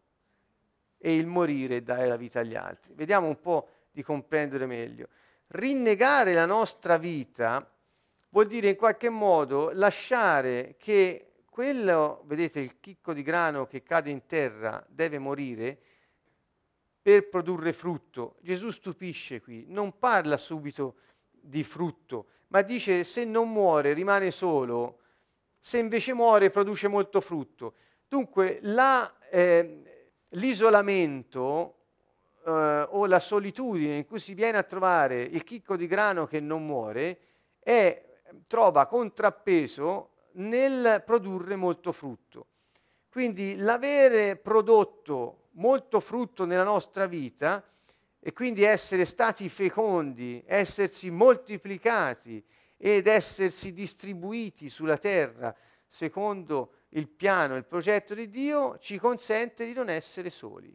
e 0.99 1.15
il 1.15 1.25
morire 1.25 1.77
e 1.77 1.81
dare 1.81 2.07
la 2.07 2.17
vita 2.17 2.41
agli 2.41 2.55
altri. 2.55 2.93
Vediamo 2.93 3.27
un 3.27 3.41
po' 3.41 3.67
di 3.91 4.03
comprendere 4.03 4.67
meglio. 4.67 5.07
Rinnegare 5.47 6.33
la 6.33 6.45
nostra 6.45 6.97
vita 6.97 7.67
vuol 8.29 8.45
dire 8.45 8.69
in 8.69 8.75
qualche 8.75 9.09
modo 9.09 9.71
lasciare 9.73 10.75
che 10.77 11.31
quello, 11.49 12.21
vedete, 12.27 12.59
il 12.59 12.79
chicco 12.79 13.13
di 13.13 13.23
grano 13.23 13.65
che 13.65 13.81
cade 13.81 14.11
in 14.11 14.27
terra 14.27 14.85
deve 14.87 15.17
morire 15.17 15.79
per 17.01 17.27
produrre 17.27 17.73
frutto. 17.73 18.35
Gesù 18.41 18.69
stupisce 18.69 19.41
qui, 19.41 19.65
non 19.67 19.97
parla 19.97 20.37
subito 20.37 20.97
di 21.31 21.63
frutto, 21.63 22.27
ma 22.51 22.61
dice 22.61 23.03
se 23.03 23.23
non 23.25 23.49
muore 23.51 23.93
rimane 23.93 24.31
solo, 24.31 24.99
se 25.59 25.77
invece 25.77 26.13
muore 26.13 26.49
produce 26.49 26.87
molto 26.87 27.21
frutto. 27.21 27.73
Dunque 28.07 28.59
la, 28.63 29.11
eh, 29.29 30.05
l'isolamento 30.29 31.75
eh, 32.45 32.87
o 32.89 33.05
la 33.05 33.19
solitudine 33.19 33.97
in 33.97 34.05
cui 34.05 34.19
si 34.19 34.33
viene 34.33 34.57
a 34.57 34.63
trovare 34.63 35.21
il 35.21 35.43
chicco 35.43 35.77
di 35.77 35.87
grano 35.87 36.27
che 36.27 36.39
non 36.39 36.65
muore 36.65 37.19
è, 37.59 38.09
trova 38.47 38.85
contrappeso 38.85 40.09
nel 40.33 41.03
produrre 41.05 41.55
molto 41.55 41.91
frutto. 41.91 42.47
Quindi 43.09 43.55
l'avere 43.55 44.35
prodotto 44.35 45.47
molto 45.51 45.99
frutto 45.99 46.45
nella 46.45 46.63
nostra 46.63 47.05
vita 47.05 47.63
e 48.23 48.33
quindi 48.33 48.63
essere 48.63 49.05
stati 49.05 49.49
fecondi, 49.49 50.43
essersi 50.45 51.09
moltiplicati 51.09 52.43
ed 52.77 53.07
essersi 53.07 53.73
distribuiti 53.73 54.69
sulla 54.69 54.97
terra 54.97 55.53
secondo 55.87 56.73
il 56.89 57.07
piano, 57.07 57.57
il 57.57 57.65
progetto 57.65 58.13
di 58.13 58.29
Dio, 58.29 58.77
ci 58.77 58.97
consente 58.97 59.65
di 59.65 59.73
non 59.73 59.89
essere 59.89 60.29
soli. 60.29 60.73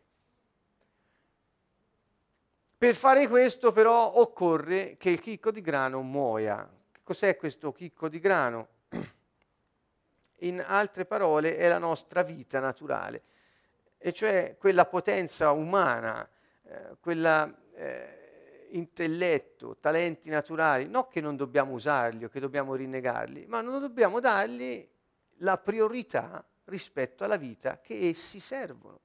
Per 2.79 2.95
fare 2.95 3.27
questo 3.29 3.73
però 3.73 4.17
occorre 4.17 4.97
che 4.99 5.09
il 5.09 5.21
chicco 5.21 5.51
di 5.51 5.63
grano 5.63 6.03
muoia. 6.03 6.69
Cos'è 7.03 7.37
questo 7.37 7.73
chicco 7.73 8.09
di 8.09 8.19
grano? 8.19 8.69
In 10.41 10.63
altre 10.67 11.07
parole 11.07 11.57
è 11.57 11.69
la 11.69 11.79
nostra 11.79 12.23
vita 12.23 12.61
naturale, 12.61 13.23
e 13.97 14.13
cioè 14.13 14.57
quella 14.59 14.85
potenza 14.85 15.53
umana, 15.53 16.29
eh, 16.69 16.97
quella 17.01 17.53
eh, 17.75 18.69
intelletto, 18.71 19.77
talenti 19.79 20.29
naturali, 20.29 20.89
non 20.89 21.09
che 21.09 21.21
non 21.21 21.37
dobbiamo 21.37 21.73
usarli 21.73 22.25
o 22.25 22.29
che 22.29 22.41
dobbiamo 22.41 22.75
rinnegarli, 22.75 23.47
ma 23.47 23.61
non 23.61 23.81
dobbiamo 23.81 24.21
dargli 24.21 24.87
la 25.41 25.59
priorità 25.59 26.45
rispetto 26.65 27.25
alla 27.25 27.37
vita 27.37 27.81
che 27.81 28.09
essi 28.09 28.41
servono. 28.41 29.01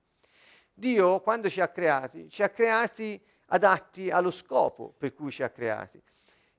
Dio, 0.73 1.19
quando 1.19 1.49
ci 1.49 1.61
ha 1.61 1.67
creati, 1.67 2.29
ci 2.29 2.43
ha 2.43 2.49
creati 2.49 3.21
adatti 3.47 4.09
allo 4.09 4.31
scopo 4.31 4.93
per 4.97 5.13
cui 5.13 5.31
ci 5.31 5.43
ha 5.43 5.49
creati. 5.49 6.01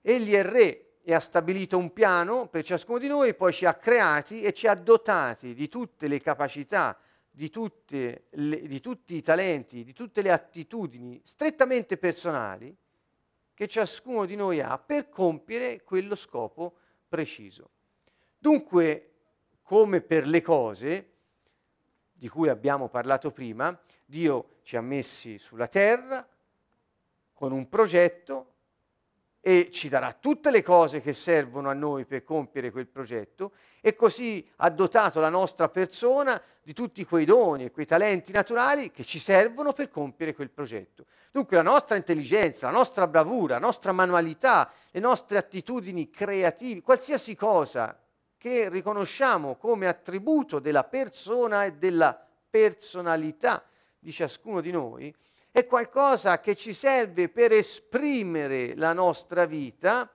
Egli 0.00 0.32
è 0.32 0.42
re 0.42 0.98
e 1.02 1.14
ha 1.14 1.20
stabilito 1.20 1.78
un 1.78 1.92
piano 1.92 2.46
per 2.46 2.64
ciascuno 2.64 2.98
di 2.98 3.08
noi, 3.08 3.34
poi 3.34 3.52
ci 3.52 3.66
ha 3.66 3.74
creati 3.74 4.42
e 4.42 4.52
ci 4.52 4.68
ha 4.68 4.74
dotati 4.74 5.54
di 5.54 5.68
tutte 5.68 6.06
le 6.06 6.20
capacità, 6.20 6.96
di, 7.32 7.50
le, 8.30 8.62
di 8.68 8.80
tutti 8.80 9.16
i 9.16 9.22
talenti, 9.22 9.82
di 9.82 9.94
tutte 9.94 10.20
le 10.20 10.30
attitudini 10.30 11.20
strettamente 11.24 11.96
personali 11.96 12.76
che 13.54 13.66
ciascuno 13.66 14.26
di 14.26 14.36
noi 14.36 14.60
ha 14.60 14.78
per 14.78 15.08
compiere 15.08 15.82
quello 15.82 16.14
scopo 16.14 16.76
preciso. 17.08 17.70
Dunque, 18.38 19.10
come 19.62 20.02
per 20.02 20.26
le 20.26 20.42
cose 20.42 21.10
di 22.12 22.28
cui 22.28 22.48
abbiamo 22.48 22.88
parlato 22.88 23.30
prima, 23.30 23.76
Dio 24.04 24.58
ci 24.62 24.76
ha 24.76 24.80
messi 24.80 25.38
sulla 25.38 25.68
terra 25.68 26.26
con 27.32 27.52
un 27.52 27.68
progetto 27.68 28.51
e 29.44 29.70
ci 29.72 29.88
darà 29.88 30.12
tutte 30.12 30.52
le 30.52 30.62
cose 30.62 31.00
che 31.00 31.12
servono 31.12 31.68
a 31.68 31.74
noi 31.74 32.04
per 32.04 32.22
compiere 32.22 32.70
quel 32.70 32.86
progetto 32.86 33.50
e 33.80 33.96
così 33.96 34.48
ha 34.58 34.70
dotato 34.70 35.18
la 35.18 35.28
nostra 35.28 35.68
persona 35.68 36.40
di 36.62 36.72
tutti 36.72 37.04
quei 37.04 37.24
doni 37.24 37.64
e 37.64 37.72
quei 37.72 37.84
talenti 37.84 38.30
naturali 38.30 38.92
che 38.92 39.02
ci 39.02 39.18
servono 39.18 39.72
per 39.72 39.90
compiere 39.90 40.32
quel 40.32 40.50
progetto. 40.50 41.06
Dunque 41.32 41.56
la 41.56 41.62
nostra 41.62 41.96
intelligenza, 41.96 42.66
la 42.66 42.76
nostra 42.76 43.08
bravura, 43.08 43.54
la 43.54 43.66
nostra 43.66 43.90
manualità, 43.90 44.70
le 44.92 45.00
nostre 45.00 45.38
attitudini 45.38 46.08
creative, 46.08 46.80
qualsiasi 46.80 47.34
cosa 47.34 47.98
che 48.38 48.68
riconosciamo 48.68 49.56
come 49.56 49.88
attributo 49.88 50.60
della 50.60 50.84
persona 50.84 51.64
e 51.64 51.72
della 51.72 52.16
personalità 52.48 53.64
di 53.98 54.12
ciascuno 54.12 54.60
di 54.60 54.70
noi, 54.70 55.12
è 55.52 55.66
qualcosa 55.66 56.40
che 56.40 56.56
ci 56.56 56.72
serve 56.72 57.28
per 57.28 57.52
esprimere 57.52 58.74
la 58.74 58.94
nostra 58.94 59.44
vita 59.44 60.10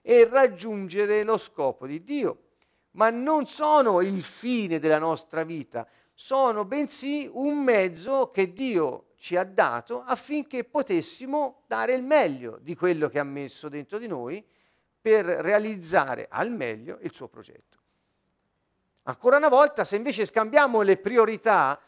e 0.00 0.26
raggiungere 0.26 1.22
lo 1.24 1.36
scopo 1.36 1.86
di 1.86 2.02
Dio. 2.02 2.44
Ma 2.92 3.10
non 3.10 3.46
sono 3.46 4.00
il 4.00 4.22
fine 4.22 4.78
della 4.78 4.98
nostra 4.98 5.44
vita, 5.44 5.86
sono 6.14 6.64
bensì 6.64 7.30
un 7.30 7.62
mezzo 7.62 8.30
che 8.30 8.52
Dio 8.54 9.10
ci 9.16 9.36
ha 9.36 9.44
dato 9.44 10.02
affinché 10.02 10.64
potessimo 10.64 11.64
dare 11.66 11.92
il 11.92 12.02
meglio 12.02 12.58
di 12.62 12.74
quello 12.74 13.10
che 13.10 13.18
ha 13.18 13.24
messo 13.24 13.68
dentro 13.68 13.98
di 13.98 14.06
noi 14.06 14.42
per 15.00 15.26
realizzare 15.26 16.28
al 16.30 16.50
meglio 16.50 16.98
il 17.02 17.12
suo 17.12 17.28
progetto. 17.28 17.76
Ancora 19.02 19.36
una 19.36 19.48
volta, 19.48 19.84
se 19.84 19.96
invece 19.96 20.24
scambiamo 20.24 20.80
le 20.80 20.96
priorità, 20.96 21.78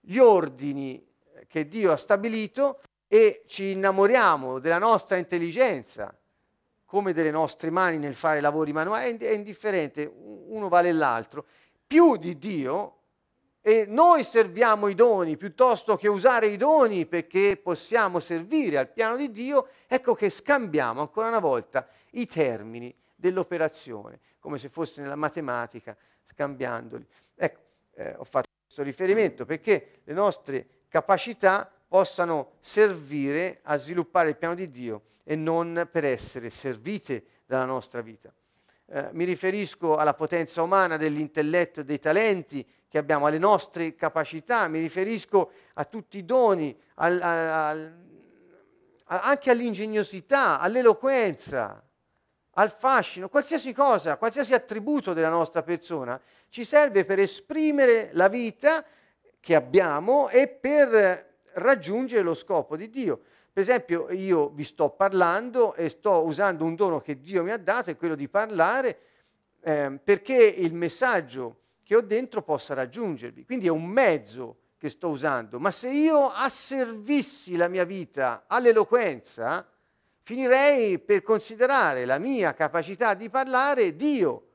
gli 0.00 0.18
ordini 0.18 1.09
che 1.48 1.66
Dio 1.66 1.92
ha 1.92 1.96
stabilito 1.96 2.80
e 3.06 3.42
ci 3.46 3.72
innamoriamo 3.72 4.58
della 4.58 4.78
nostra 4.78 5.16
intelligenza 5.16 6.14
come 6.84 7.12
delle 7.12 7.30
nostre 7.30 7.70
mani 7.70 7.98
nel 7.98 8.16
fare 8.16 8.40
lavori 8.40 8.72
manuali, 8.72 9.16
è 9.16 9.30
indifferente, 9.30 10.12
uno 10.12 10.68
vale 10.68 10.90
l'altro, 10.90 11.46
più 11.86 12.16
di 12.16 12.36
Dio 12.36 12.96
e 13.60 13.84
noi 13.86 14.24
serviamo 14.24 14.88
i 14.88 14.94
doni 14.94 15.36
piuttosto 15.36 15.96
che 15.96 16.08
usare 16.08 16.46
i 16.46 16.56
doni 16.56 17.06
perché 17.06 17.56
possiamo 17.56 18.18
servire 18.18 18.78
al 18.78 18.88
piano 18.90 19.16
di 19.16 19.30
Dio, 19.30 19.68
ecco 19.86 20.14
che 20.14 20.30
scambiamo 20.30 21.00
ancora 21.00 21.28
una 21.28 21.38
volta 21.38 21.86
i 22.12 22.26
termini 22.26 22.92
dell'operazione, 23.14 24.18
come 24.40 24.58
se 24.58 24.68
fosse 24.68 25.00
nella 25.00 25.14
matematica, 25.14 25.96
scambiandoli. 26.24 27.06
Ecco, 27.36 27.60
eh, 27.94 28.14
ho 28.16 28.24
fatto 28.24 28.48
questo 28.64 28.82
riferimento 28.82 29.44
perché 29.44 30.00
le 30.02 30.12
nostre 30.12 30.68
capacità 30.90 31.70
possano 31.88 32.56
servire 32.60 33.60
a 33.62 33.76
sviluppare 33.76 34.28
il 34.28 34.36
piano 34.36 34.54
di 34.54 34.68
Dio 34.70 35.02
e 35.24 35.36
non 35.36 35.88
per 35.90 36.04
essere 36.04 36.50
servite 36.50 37.24
dalla 37.46 37.64
nostra 37.64 38.00
vita. 38.02 38.32
Eh, 38.86 39.08
mi 39.12 39.24
riferisco 39.24 39.96
alla 39.96 40.14
potenza 40.14 40.62
umana 40.62 40.96
dell'intelletto 40.96 41.80
e 41.80 41.84
dei 41.84 42.00
talenti 42.00 42.66
che 42.88 42.98
abbiamo, 42.98 43.26
alle 43.26 43.38
nostre 43.38 43.94
capacità, 43.94 44.66
mi 44.66 44.80
riferisco 44.80 45.52
a 45.74 45.84
tutti 45.84 46.18
i 46.18 46.24
doni, 46.24 46.76
al, 46.94 47.20
al, 47.22 47.94
anche 49.04 49.50
all'ingegnosità, 49.50 50.58
all'eloquenza, 50.58 51.80
al 52.54 52.70
fascino, 52.70 53.28
qualsiasi 53.28 53.72
cosa, 53.72 54.16
qualsiasi 54.16 54.54
attributo 54.54 55.12
della 55.12 55.28
nostra 55.28 55.62
persona 55.62 56.20
ci 56.48 56.64
serve 56.64 57.04
per 57.04 57.20
esprimere 57.20 58.10
la 58.12 58.28
vita 58.28 58.84
che 59.40 59.54
abbiamo 59.54 60.28
e 60.28 60.46
per 60.46 61.38
raggiungere 61.54 62.22
lo 62.22 62.34
scopo 62.34 62.76
di 62.76 62.88
Dio. 62.90 63.20
Per 63.52 63.62
esempio, 63.62 64.10
io 64.10 64.50
vi 64.50 64.62
sto 64.62 64.90
parlando 64.90 65.74
e 65.74 65.88
sto 65.88 66.24
usando 66.24 66.64
un 66.64 66.76
dono 66.76 67.00
che 67.00 67.18
Dio 67.18 67.42
mi 67.42 67.50
ha 67.50 67.58
dato, 67.58 67.90
è 67.90 67.96
quello 67.96 68.14
di 68.14 68.28
parlare, 68.28 68.98
eh, 69.62 69.98
perché 70.02 70.36
il 70.36 70.72
messaggio 70.72 71.56
che 71.82 71.96
ho 71.96 72.00
dentro 72.00 72.42
possa 72.42 72.74
raggiungervi. 72.74 73.44
Quindi 73.44 73.66
è 73.66 73.70
un 73.70 73.86
mezzo 73.86 74.58
che 74.78 74.88
sto 74.88 75.08
usando, 75.08 75.58
ma 75.58 75.70
se 75.70 75.90
io 75.90 76.30
asservissi 76.30 77.56
la 77.56 77.68
mia 77.68 77.84
vita 77.84 78.44
all'eloquenza, 78.46 79.68
finirei 80.22 80.98
per 80.98 81.22
considerare 81.22 82.04
la 82.04 82.18
mia 82.18 82.54
capacità 82.54 83.14
di 83.14 83.28
parlare 83.28 83.96
Dio 83.96 84.46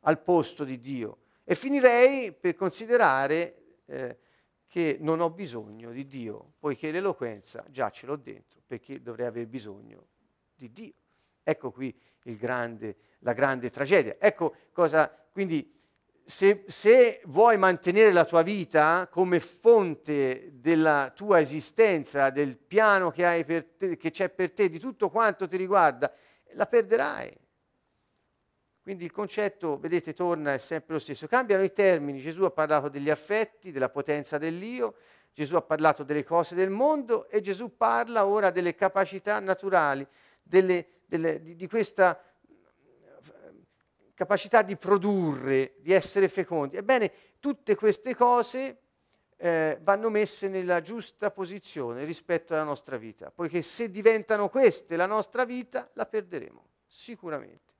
al 0.00 0.18
posto 0.20 0.64
di 0.64 0.80
Dio 0.80 1.18
e 1.44 1.54
finirei 1.54 2.32
per 2.32 2.54
considerare 2.54 3.61
eh, 3.86 4.18
che 4.66 4.96
non 5.00 5.20
ho 5.20 5.30
bisogno 5.30 5.90
di 5.90 6.06
Dio, 6.06 6.54
poiché 6.58 6.90
l'eloquenza 6.90 7.64
già 7.68 7.90
ce 7.90 8.06
l'ho 8.06 8.16
dentro, 8.16 8.60
perché 8.66 9.02
dovrei 9.02 9.26
aver 9.26 9.46
bisogno 9.46 10.06
di 10.54 10.72
Dio. 10.72 10.94
Ecco 11.42 11.70
qui 11.70 11.94
grande, 12.22 12.96
la 13.20 13.32
grande 13.32 13.70
tragedia. 13.70 14.16
Ecco 14.18 14.54
cosa, 14.72 15.08
quindi 15.32 15.80
se, 16.24 16.64
se, 16.66 17.20
vuoi 17.26 17.56
mantenere 17.56 18.12
la 18.12 18.24
tua 18.24 18.42
vita 18.42 19.08
come 19.10 19.40
fonte 19.40 20.52
della 20.54 21.12
tua 21.14 21.40
esistenza, 21.40 22.30
del 22.30 22.56
piano 22.56 23.10
che, 23.10 23.74
te, 23.76 23.96
che 23.96 24.10
c'è 24.10 24.28
per 24.28 24.52
te, 24.52 24.68
di 24.68 24.78
tutto 24.78 25.10
quanto 25.10 25.48
ti 25.48 25.56
riguarda, 25.56 26.12
la 26.52 26.66
perderai. 26.66 27.36
Quindi 28.82 29.04
il 29.04 29.12
concetto, 29.12 29.78
vedete, 29.78 30.12
torna, 30.12 30.54
è 30.54 30.58
sempre 30.58 30.94
lo 30.94 30.98
stesso. 30.98 31.28
Cambiano 31.28 31.62
i 31.62 31.72
termini. 31.72 32.20
Gesù 32.20 32.42
ha 32.42 32.50
parlato 32.50 32.88
degli 32.88 33.10
affetti, 33.10 33.70
della 33.70 33.88
potenza 33.88 34.38
dell'io, 34.38 34.96
Gesù 35.32 35.56
ha 35.56 35.62
parlato 35.62 36.02
delle 36.02 36.24
cose 36.24 36.54
del 36.54 36.68
mondo 36.68 37.28
e 37.28 37.40
Gesù 37.40 37.76
parla 37.76 38.26
ora 38.26 38.50
delle 38.50 38.74
capacità 38.74 39.38
naturali, 39.40 40.06
delle, 40.42 40.86
delle, 41.06 41.40
di, 41.40 41.54
di, 41.54 41.66
questa 41.68 42.20
capacità 44.14 44.62
di 44.62 44.76
produrre, 44.76 45.74
di 45.78 45.92
essere 45.92 46.28
fecondi. 46.28 46.76
Ebbene, 46.76 47.12
tutte 47.40 47.74
queste 47.74 48.14
cose 48.14 48.78
eh, 49.36 49.78
vanno 49.82 50.10
messe 50.10 50.48
nella 50.48 50.80
giusta 50.80 51.30
posizione 51.30 52.04
rispetto 52.04 52.52
alla 52.52 52.62
nostra 52.62 52.96
vita, 52.96 53.30
poiché 53.30 53.62
se 53.62 53.90
diventano 53.90 54.48
queste 54.48 54.96
la 54.96 55.06
nostra 55.06 55.44
vita, 55.44 55.90
la 55.94 56.06
perderemo, 56.06 56.64
sicuramente. 56.86 57.71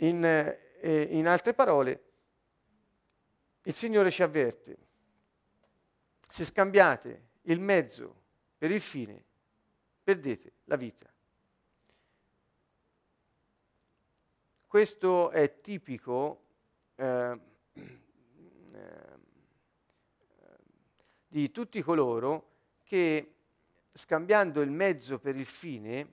In, 0.00 0.24
eh, 0.24 1.08
in 1.10 1.26
altre 1.26 1.54
parole, 1.54 2.02
il 3.62 3.74
Signore 3.74 4.10
ci 4.10 4.22
avverte, 4.22 4.76
se 6.28 6.44
scambiate 6.44 7.26
il 7.42 7.60
mezzo 7.60 8.22
per 8.56 8.70
il 8.70 8.80
fine, 8.80 9.24
perdete 10.02 10.52
la 10.64 10.76
vita. 10.76 11.10
Questo 14.66 15.30
è 15.30 15.60
tipico 15.60 16.42
eh, 16.94 17.40
eh, 17.74 19.18
di 21.26 21.50
tutti 21.50 21.82
coloro 21.82 22.50
che 22.84 23.34
scambiando 23.92 24.60
il 24.60 24.70
mezzo 24.70 25.18
per 25.18 25.36
il 25.36 25.46
fine 25.46 26.06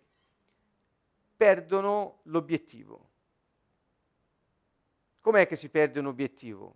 perdono 1.35 2.19
l'obiettivo. 2.23 3.09
Com'è 5.25 5.47
che 5.47 5.55
si 5.55 5.69
perde 5.69 5.97
un 5.97 6.05
obiettivo? 6.05 6.75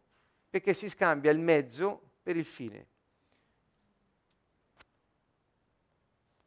Perché 0.50 0.74
si 0.74 0.90
scambia 0.90 1.30
il 1.30 1.38
mezzo 1.38 2.14
per 2.24 2.36
il 2.36 2.46
fine. 2.46 2.88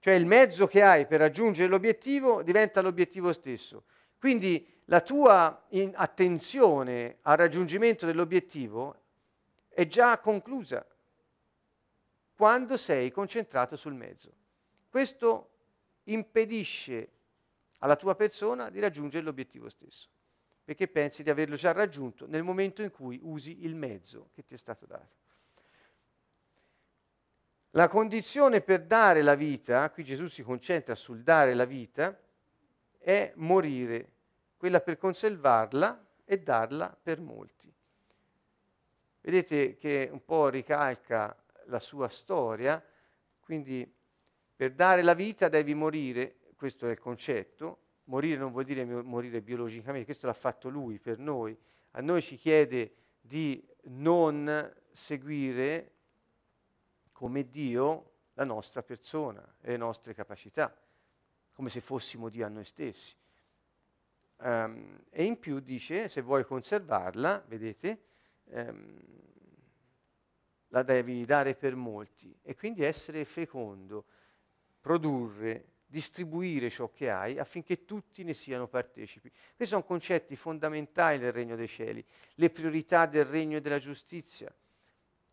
Cioè 0.00 0.14
il 0.14 0.26
mezzo 0.26 0.66
che 0.66 0.82
hai 0.82 1.06
per 1.06 1.20
raggiungere 1.20 1.68
l'obiettivo 1.68 2.42
diventa 2.42 2.80
l'obiettivo 2.80 3.32
stesso. 3.32 3.84
Quindi 4.18 4.66
la 4.86 5.00
tua 5.00 5.68
attenzione 5.94 7.18
al 7.20 7.36
raggiungimento 7.36 8.04
dell'obiettivo 8.04 9.02
è 9.68 9.86
già 9.86 10.18
conclusa 10.18 10.84
quando 12.34 12.76
sei 12.78 13.12
concentrato 13.12 13.76
sul 13.76 13.94
mezzo. 13.94 14.32
Questo 14.90 15.50
impedisce 16.06 17.10
alla 17.78 17.94
tua 17.94 18.16
persona 18.16 18.70
di 18.70 18.80
raggiungere 18.80 19.22
l'obiettivo 19.22 19.68
stesso, 19.68 20.08
perché 20.64 20.88
pensi 20.88 21.22
di 21.22 21.30
averlo 21.30 21.56
già 21.56 21.72
raggiunto 21.72 22.26
nel 22.26 22.42
momento 22.42 22.82
in 22.82 22.90
cui 22.90 23.18
usi 23.22 23.64
il 23.64 23.74
mezzo 23.74 24.30
che 24.34 24.44
ti 24.44 24.54
è 24.54 24.56
stato 24.56 24.86
dato. 24.86 25.20
La 27.70 27.88
condizione 27.88 28.60
per 28.60 28.84
dare 28.84 29.22
la 29.22 29.34
vita, 29.34 29.90
qui 29.90 30.04
Gesù 30.04 30.26
si 30.26 30.42
concentra 30.42 30.94
sul 30.94 31.22
dare 31.22 31.54
la 31.54 31.64
vita, 31.64 32.18
è 32.98 33.32
morire, 33.36 34.10
quella 34.56 34.80
per 34.80 34.98
conservarla 34.98 36.06
e 36.24 36.38
darla 36.40 36.96
per 37.02 37.20
molti. 37.20 37.72
Vedete 39.22 39.76
che 39.76 40.08
un 40.12 40.24
po' 40.24 40.48
ricalca 40.48 41.34
la 41.66 41.78
sua 41.78 42.08
storia, 42.08 42.84
quindi 43.40 43.90
per 44.54 44.72
dare 44.72 45.02
la 45.02 45.14
vita 45.14 45.48
devi 45.48 45.74
morire, 45.74 46.36
questo 46.56 46.86
è 46.86 46.90
il 46.90 46.98
concetto, 46.98 47.81
morire 48.04 48.36
non 48.36 48.52
vuol 48.52 48.64
dire 48.64 48.84
morire 48.84 49.40
biologicamente, 49.40 50.04
questo 50.04 50.26
l'ha 50.26 50.32
fatto 50.32 50.68
lui 50.68 50.98
per 50.98 51.18
noi, 51.18 51.56
a 51.92 52.00
noi 52.00 52.22
ci 52.22 52.36
chiede 52.36 52.94
di 53.20 53.64
non 53.84 54.72
seguire 54.90 55.90
come 57.12 57.48
Dio 57.48 58.10
la 58.34 58.44
nostra 58.44 58.82
persona 58.82 59.56
e 59.60 59.70
le 59.70 59.76
nostre 59.76 60.14
capacità, 60.14 60.74
come 61.52 61.68
se 61.68 61.80
fossimo 61.80 62.28
Dio 62.28 62.46
a 62.46 62.48
noi 62.48 62.64
stessi. 62.64 63.14
Um, 64.38 65.04
e 65.10 65.24
in 65.24 65.38
più 65.38 65.60
dice, 65.60 66.08
se 66.08 66.20
vuoi 66.20 66.44
conservarla, 66.44 67.44
vedete, 67.46 68.02
um, 68.46 69.00
la 70.68 70.82
devi 70.82 71.24
dare 71.24 71.54
per 71.54 71.76
molti 71.76 72.36
e 72.42 72.56
quindi 72.56 72.82
essere 72.82 73.24
fecondo, 73.24 74.04
produrre, 74.80 75.71
distribuire 75.92 76.70
ciò 76.70 76.90
che 76.90 77.10
hai 77.10 77.38
affinché 77.38 77.84
tutti 77.84 78.24
ne 78.24 78.32
siano 78.32 78.66
partecipi. 78.66 79.30
Questi 79.30 79.74
sono 79.74 79.84
concetti 79.84 80.34
fondamentali 80.36 81.18
del 81.18 81.32
regno 81.32 81.54
dei 81.54 81.68
cieli, 81.68 82.02
le 82.36 82.48
priorità 82.48 83.04
del 83.04 83.26
regno 83.26 83.58
e 83.58 83.60
della 83.60 83.78
giustizia 83.78 84.52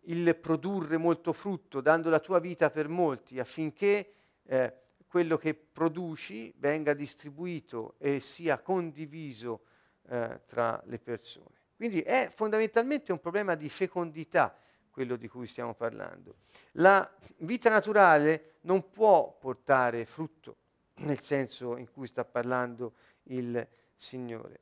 il 0.04 0.36
produrre 0.36 0.98
molto 0.98 1.34
frutto, 1.34 1.82
dando 1.82 2.10
la 2.10 2.20
tua 2.20 2.40
vita 2.40 2.70
per 2.70 2.88
molti, 2.88 3.40
affinché 3.40 4.14
eh, 4.44 4.74
quello 5.08 5.38
che 5.38 5.54
produci 5.54 6.54
venga 6.58 6.94
distribuito 6.94 7.96
e 8.00 8.20
sia 8.20 8.60
condiviso 8.60 9.62
eh, 10.10 10.42
tra 10.46 10.82
le 10.86 11.00
persone. 11.00 11.58
Quindi 11.76 12.02
è 12.02 12.30
fondamentalmente 12.34 13.12
un 13.12 13.20
problema 13.20 13.56
di 13.56 13.70
fecondità 13.70 14.58
quello 15.00 15.16
di 15.16 15.30
cui 15.30 15.48
stiamo 15.48 15.76
parlando. 15.76 16.40
La 16.74 17.10
vita 17.38 17.70
naturale 17.70 18.56
non 18.64 18.90
può 18.90 19.34
portare 19.40 20.04
frutto 20.04 20.58
nel 20.96 21.22
senso 21.22 21.78
in 21.78 21.90
cui 21.90 22.06
sta 22.06 22.26
parlando 22.26 22.96
il 23.24 23.66
Signore. 23.96 24.60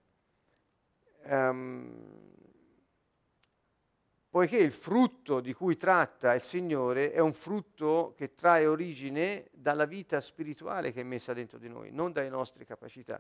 Um, 1.24 2.36
poiché 4.30 4.58
il 4.58 4.72
frutto 4.72 5.40
di 5.40 5.54
cui 5.54 5.76
tratta 5.76 6.36
il 6.36 6.44
Signore 6.44 7.12
è 7.12 7.20
un 7.20 7.34
frutto 7.34 8.14
che 8.16 8.36
trae 8.36 8.68
origine 8.68 9.48
dalla 9.52 9.86
vita 9.86 10.22
spirituale 10.22 10.92
che 10.92 11.02
è 11.02 11.04
messa 11.04 11.34
dentro 11.34 11.58
di 11.58 11.68
noi, 11.68 11.90
non 11.90 12.12
dalle 12.12 12.30
nostre 12.30 12.64
capacità. 12.64 13.20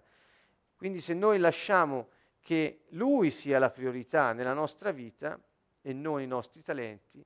Quindi 0.75 0.99
se 0.99 1.15
noi 1.15 1.39
lasciamo 1.39 2.09
che 2.41 2.83
Lui 2.89 3.31
sia 3.31 3.57
la 3.57 3.71
priorità 3.71 4.33
nella 4.33 4.53
nostra 4.53 4.91
vita 4.91 5.41
e 5.87 5.93
non 5.93 6.19
i 6.19 6.27
nostri 6.27 6.61
talenti, 6.61 7.25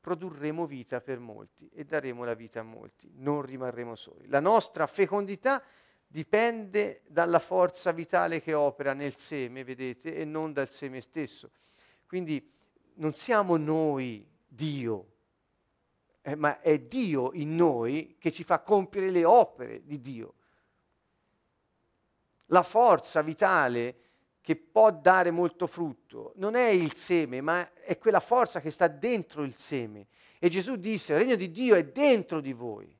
produrremo 0.00 0.64
vita 0.64 1.00
per 1.00 1.18
molti 1.18 1.68
e 1.74 1.84
daremo 1.84 2.22
la 2.22 2.34
vita 2.34 2.60
a 2.60 2.62
molti, 2.62 3.10
non 3.16 3.42
rimarremo 3.42 3.96
soli. 3.96 4.28
La 4.28 4.38
nostra 4.38 4.86
fecondità 4.86 5.60
dipende 6.06 7.02
dalla 7.08 7.40
forza 7.40 7.90
vitale 7.90 8.40
che 8.40 8.54
opera 8.54 8.92
nel 8.92 9.16
seme, 9.16 9.64
vedete, 9.64 10.14
e 10.14 10.24
non 10.24 10.52
dal 10.52 10.70
seme 10.70 11.00
stesso. 11.00 11.50
Quindi 12.06 12.48
non 12.94 13.14
siamo 13.14 13.56
noi 13.56 14.24
Dio, 14.46 15.06
eh, 16.22 16.36
ma 16.36 16.60
è 16.60 16.78
Dio 16.78 17.32
in 17.32 17.56
noi 17.56 18.14
che 18.20 18.30
ci 18.30 18.44
fa 18.44 18.60
compiere 18.60 19.10
le 19.10 19.24
opere 19.24 19.84
di 19.84 20.00
Dio. 20.00 20.34
La 22.50 22.62
forza 22.62 23.20
vitale 23.20 23.96
che 24.46 24.54
può 24.54 24.92
dare 24.92 25.32
molto 25.32 25.66
frutto 25.66 26.30
non 26.36 26.54
è 26.54 26.68
il 26.68 26.94
seme, 26.94 27.40
ma 27.40 27.68
è 27.82 27.98
quella 27.98 28.20
forza 28.20 28.60
che 28.60 28.70
sta 28.70 28.86
dentro 28.86 29.42
il 29.42 29.56
seme. 29.56 30.06
E 30.38 30.48
Gesù 30.48 30.76
disse, 30.76 31.14
il 31.14 31.18
regno 31.18 31.34
di 31.34 31.50
Dio 31.50 31.74
è 31.74 31.84
dentro 31.84 32.40
di 32.40 32.52
voi. 32.52 32.96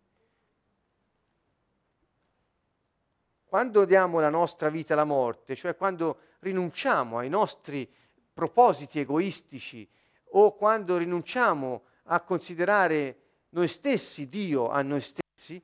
Quando 3.45 3.85
diamo 3.85 4.19
la 4.19 4.29
nostra 4.29 4.71
vita 4.71 4.95
alla 4.95 5.05
morte, 5.05 5.55
cioè 5.55 5.77
quando 5.77 6.19
rinunciamo 6.41 7.19
ai 7.19 7.29
nostri 7.29 7.89
propositi 8.35 8.99
egoistici 8.99 9.89
o 10.31 10.57
quando 10.57 10.97
rinunciamo 10.97 11.83
a 12.07 12.23
considerare 12.23 13.19
noi 13.51 13.69
stessi 13.69 14.29
Dio 14.29 14.69
a 14.69 14.83
noi 14.83 15.01
stessi, 15.01 15.63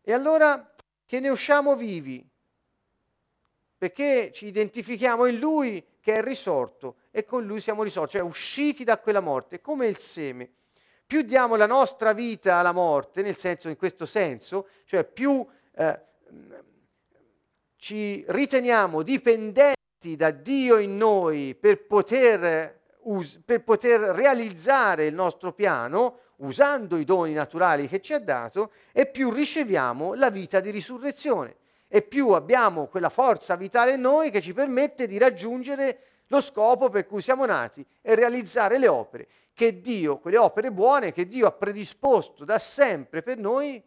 e 0.00 0.12
allora 0.14 0.74
che 1.04 1.20
ne 1.20 1.28
usciamo 1.28 1.76
vivi, 1.76 2.29
perché 3.80 4.30
ci 4.30 4.44
identifichiamo 4.44 5.24
in 5.24 5.38
Lui 5.38 5.82
che 6.02 6.16
è 6.16 6.22
risorto 6.22 6.96
e 7.10 7.24
con 7.24 7.46
Lui 7.46 7.60
siamo 7.60 7.82
risorti, 7.82 8.18
cioè 8.18 8.26
usciti 8.26 8.84
da 8.84 8.98
quella 8.98 9.20
morte, 9.20 9.62
come 9.62 9.86
il 9.86 9.96
seme. 9.96 10.50
Più 11.06 11.22
diamo 11.22 11.56
la 11.56 11.64
nostra 11.64 12.12
vita 12.12 12.56
alla 12.56 12.72
morte, 12.72 13.22
nel 13.22 13.38
senso, 13.38 13.70
in 13.70 13.78
questo 13.78 14.04
senso, 14.04 14.68
cioè 14.84 15.04
più 15.04 15.46
eh, 15.74 15.98
ci 17.76 18.22
riteniamo 18.28 19.00
dipendenti 19.00 20.14
da 20.14 20.30
Dio 20.30 20.76
in 20.76 20.98
noi 20.98 21.54
per 21.54 21.86
poter, 21.86 22.80
us- 23.04 23.40
per 23.42 23.64
poter 23.64 23.98
realizzare 23.98 25.06
il 25.06 25.14
nostro 25.14 25.54
piano, 25.54 26.18
usando 26.36 26.98
i 26.98 27.04
doni 27.04 27.32
naturali 27.32 27.88
che 27.88 28.02
ci 28.02 28.12
ha 28.12 28.20
dato, 28.20 28.72
e 28.92 29.06
più 29.06 29.30
riceviamo 29.30 30.12
la 30.12 30.28
vita 30.28 30.60
di 30.60 30.68
risurrezione 30.68 31.56
e 31.92 32.02
più 32.02 32.28
abbiamo 32.30 32.86
quella 32.86 33.08
forza 33.08 33.56
vitale 33.56 33.94
in 33.94 34.00
noi 34.00 34.30
che 34.30 34.40
ci 34.40 34.52
permette 34.52 35.08
di 35.08 35.18
raggiungere 35.18 35.98
lo 36.28 36.40
scopo 36.40 36.88
per 36.88 37.04
cui 37.04 37.20
siamo 37.20 37.44
nati 37.44 37.84
e 38.00 38.14
realizzare 38.14 38.78
le 38.78 38.86
opere 38.86 39.26
che 39.52 39.80
Dio, 39.80 40.18
quelle 40.18 40.36
opere 40.36 40.70
buone 40.70 41.12
che 41.12 41.26
Dio 41.26 41.48
ha 41.48 41.52
predisposto 41.52 42.44
da 42.44 42.60
sempre 42.60 43.22
per 43.22 43.38
noi 43.38 43.82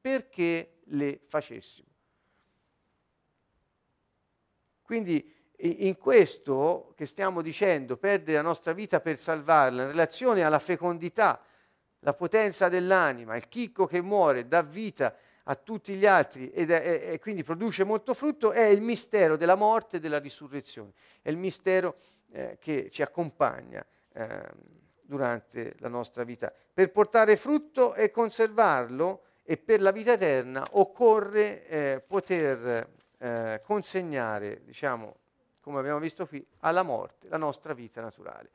perché 0.00 0.78
le 0.86 1.20
facessimo. 1.28 1.86
Quindi 4.82 5.32
in 5.58 5.96
questo 5.98 6.94
che 6.96 7.06
stiamo 7.06 7.42
dicendo, 7.42 7.96
perdere 7.96 8.38
la 8.38 8.42
nostra 8.42 8.72
vita 8.72 9.00
per 9.00 9.16
salvarla, 9.18 9.82
in 9.82 9.88
relazione 9.88 10.42
alla 10.42 10.58
fecondità, 10.58 11.40
la 12.00 12.12
potenza 12.12 12.68
dell'anima, 12.68 13.36
il 13.36 13.46
chicco 13.46 13.86
che 13.86 14.00
muore 14.00 14.48
dà 14.48 14.62
vita 14.62 15.14
a 15.48 15.54
tutti 15.54 15.94
gli 15.94 16.06
altri 16.06 16.50
ed 16.50 16.70
è, 16.70 17.10
e 17.12 17.18
quindi 17.18 17.44
produce 17.44 17.84
molto 17.84 18.14
frutto, 18.14 18.52
è 18.52 18.64
il 18.64 18.80
mistero 18.80 19.36
della 19.36 19.54
morte 19.54 19.96
e 19.96 20.00
della 20.00 20.18
risurrezione, 20.18 20.92
è 21.22 21.28
il 21.28 21.36
mistero 21.36 21.96
eh, 22.32 22.56
che 22.60 22.88
ci 22.90 23.02
accompagna 23.02 23.84
eh, 24.12 24.42
durante 25.02 25.74
la 25.78 25.88
nostra 25.88 26.24
vita. 26.24 26.52
Per 26.72 26.90
portare 26.90 27.36
frutto 27.36 27.94
e 27.94 28.10
conservarlo 28.10 29.22
e 29.44 29.56
per 29.56 29.80
la 29.80 29.92
vita 29.92 30.12
eterna 30.12 30.64
occorre 30.72 31.66
eh, 31.68 32.02
poter 32.04 32.88
eh, 33.18 33.60
consegnare, 33.64 34.62
diciamo, 34.64 35.16
come 35.60 35.78
abbiamo 35.78 36.00
visto 36.00 36.26
qui, 36.26 36.44
alla 36.60 36.82
morte 36.82 37.28
la 37.28 37.36
nostra 37.36 37.72
vita 37.72 38.00
naturale. 38.00 38.50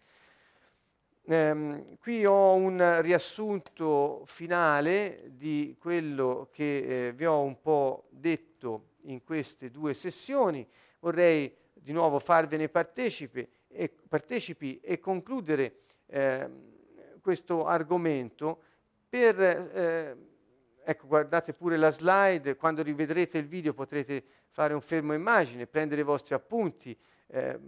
Eh, 1.24 1.98
qui 2.00 2.26
ho 2.26 2.54
un 2.56 3.02
riassunto 3.02 4.24
finale 4.26 5.32
di 5.36 5.76
quello 5.80 6.50
che 6.52 7.08
eh, 7.08 7.14
vi 7.14 7.26
ho 7.26 7.42
un 7.42 7.62
po' 7.62 8.08
detto 8.10 8.90
in 9.04 9.24
queste 9.24 9.70
due 9.70 9.94
sessioni. 9.94 10.68
Vorrei 11.00 11.56
di 11.74 11.92
nuovo 11.92 12.18
farvene 12.18 12.70
partecipi 12.70 13.48
e, 13.68 13.90
partecipi 14.08 14.80
e 14.82 15.00
concludere 15.00 15.76
eh, 16.08 16.50
questo 17.22 17.66
argomento 17.66 18.62
per, 19.08 19.40
eh, 19.40 20.16
ecco 20.84 21.08
guardate 21.08 21.54
pure 21.54 21.78
la 21.78 21.92
slide, 21.92 22.56
quando 22.56 22.82
rivedrete 22.82 23.38
il 23.38 23.48
video 23.48 23.74
potrete 23.74 24.24
fare 24.48 24.74
un 24.74 24.82
fermo 24.82 25.14
immagine, 25.14 25.68
prendere 25.68 26.02
i 26.02 26.06
vostri 26.06 26.34
appunti 26.34 26.98
eh, 27.28 27.60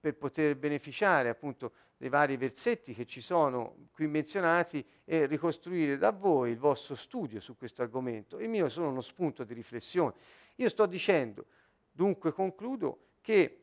per 0.00 0.16
poter 0.16 0.56
beneficiare 0.56 1.28
appunto 1.28 1.72
dei 1.96 2.08
vari 2.08 2.38
versetti 2.38 2.94
che 2.94 3.04
ci 3.04 3.20
sono 3.20 3.88
qui 3.92 4.06
menzionati 4.06 4.84
e 5.04 5.26
ricostruire 5.26 5.98
da 5.98 6.10
voi 6.10 6.52
il 6.52 6.58
vostro 6.58 6.94
studio 6.94 7.40
su 7.40 7.56
questo 7.56 7.82
argomento. 7.82 8.38
Il 8.38 8.48
mio 8.48 8.66
è 8.66 8.70
solo 8.70 8.88
uno 8.88 9.02
spunto 9.02 9.44
di 9.44 9.52
riflessione. 9.52 10.14
Io 10.56 10.68
sto 10.70 10.86
dicendo, 10.86 11.44
dunque 11.90 12.32
concludo, 12.32 13.08
che 13.20 13.60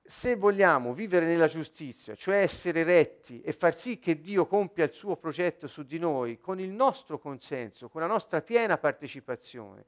se 0.00 0.36
vogliamo 0.36 0.94
vivere 0.94 1.26
nella 1.26 1.46
giustizia, 1.46 2.14
cioè 2.14 2.36
essere 2.36 2.82
retti 2.82 3.40
e 3.42 3.52
far 3.52 3.76
sì 3.76 3.98
che 3.98 4.20
Dio 4.20 4.46
compia 4.46 4.84
il 4.84 4.92
suo 4.92 5.16
progetto 5.16 5.66
su 5.66 5.84
di 5.84 5.98
noi 5.98 6.38
con 6.38 6.58
il 6.60 6.70
nostro 6.70 7.18
consenso, 7.18 7.88
con 7.88 8.00
la 8.00 8.06
nostra 8.06 8.42
piena 8.42 8.78
partecipazione 8.78 9.84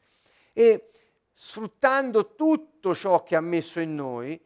e 0.53 0.91
sfruttando 1.33 2.35
tutto 2.35 2.95
ciò 2.95 3.23
che 3.23 3.37
ha 3.37 3.41
messo 3.41 3.81
in 3.81 3.95
noi, 3.95 4.41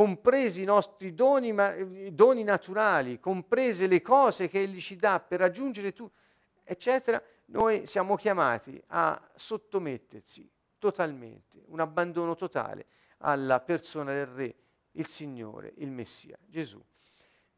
compresi 0.00 0.62
i 0.62 0.64
nostri 0.64 1.12
doni, 1.12 1.52
ma, 1.52 1.74
doni 2.10 2.42
naturali, 2.42 3.20
comprese 3.20 3.86
le 3.86 4.00
cose 4.00 4.48
che 4.48 4.60
Egli 4.60 4.80
ci 4.80 4.96
dà 4.96 5.20
per 5.20 5.40
raggiungere 5.40 5.92
tutto, 5.92 6.14
eccetera, 6.64 7.22
noi 7.48 7.84
siamo 7.84 8.16
chiamati 8.16 8.82
a 8.86 9.20
sottomettersi 9.34 10.50
totalmente, 10.78 11.64
un 11.66 11.80
abbandono 11.80 12.34
totale 12.34 12.86
alla 13.18 13.60
persona 13.60 14.14
del 14.14 14.24
Re, 14.24 14.54
il 14.92 15.06
Signore, 15.06 15.74
il 15.76 15.90
Messia, 15.90 16.38
Gesù. 16.46 16.82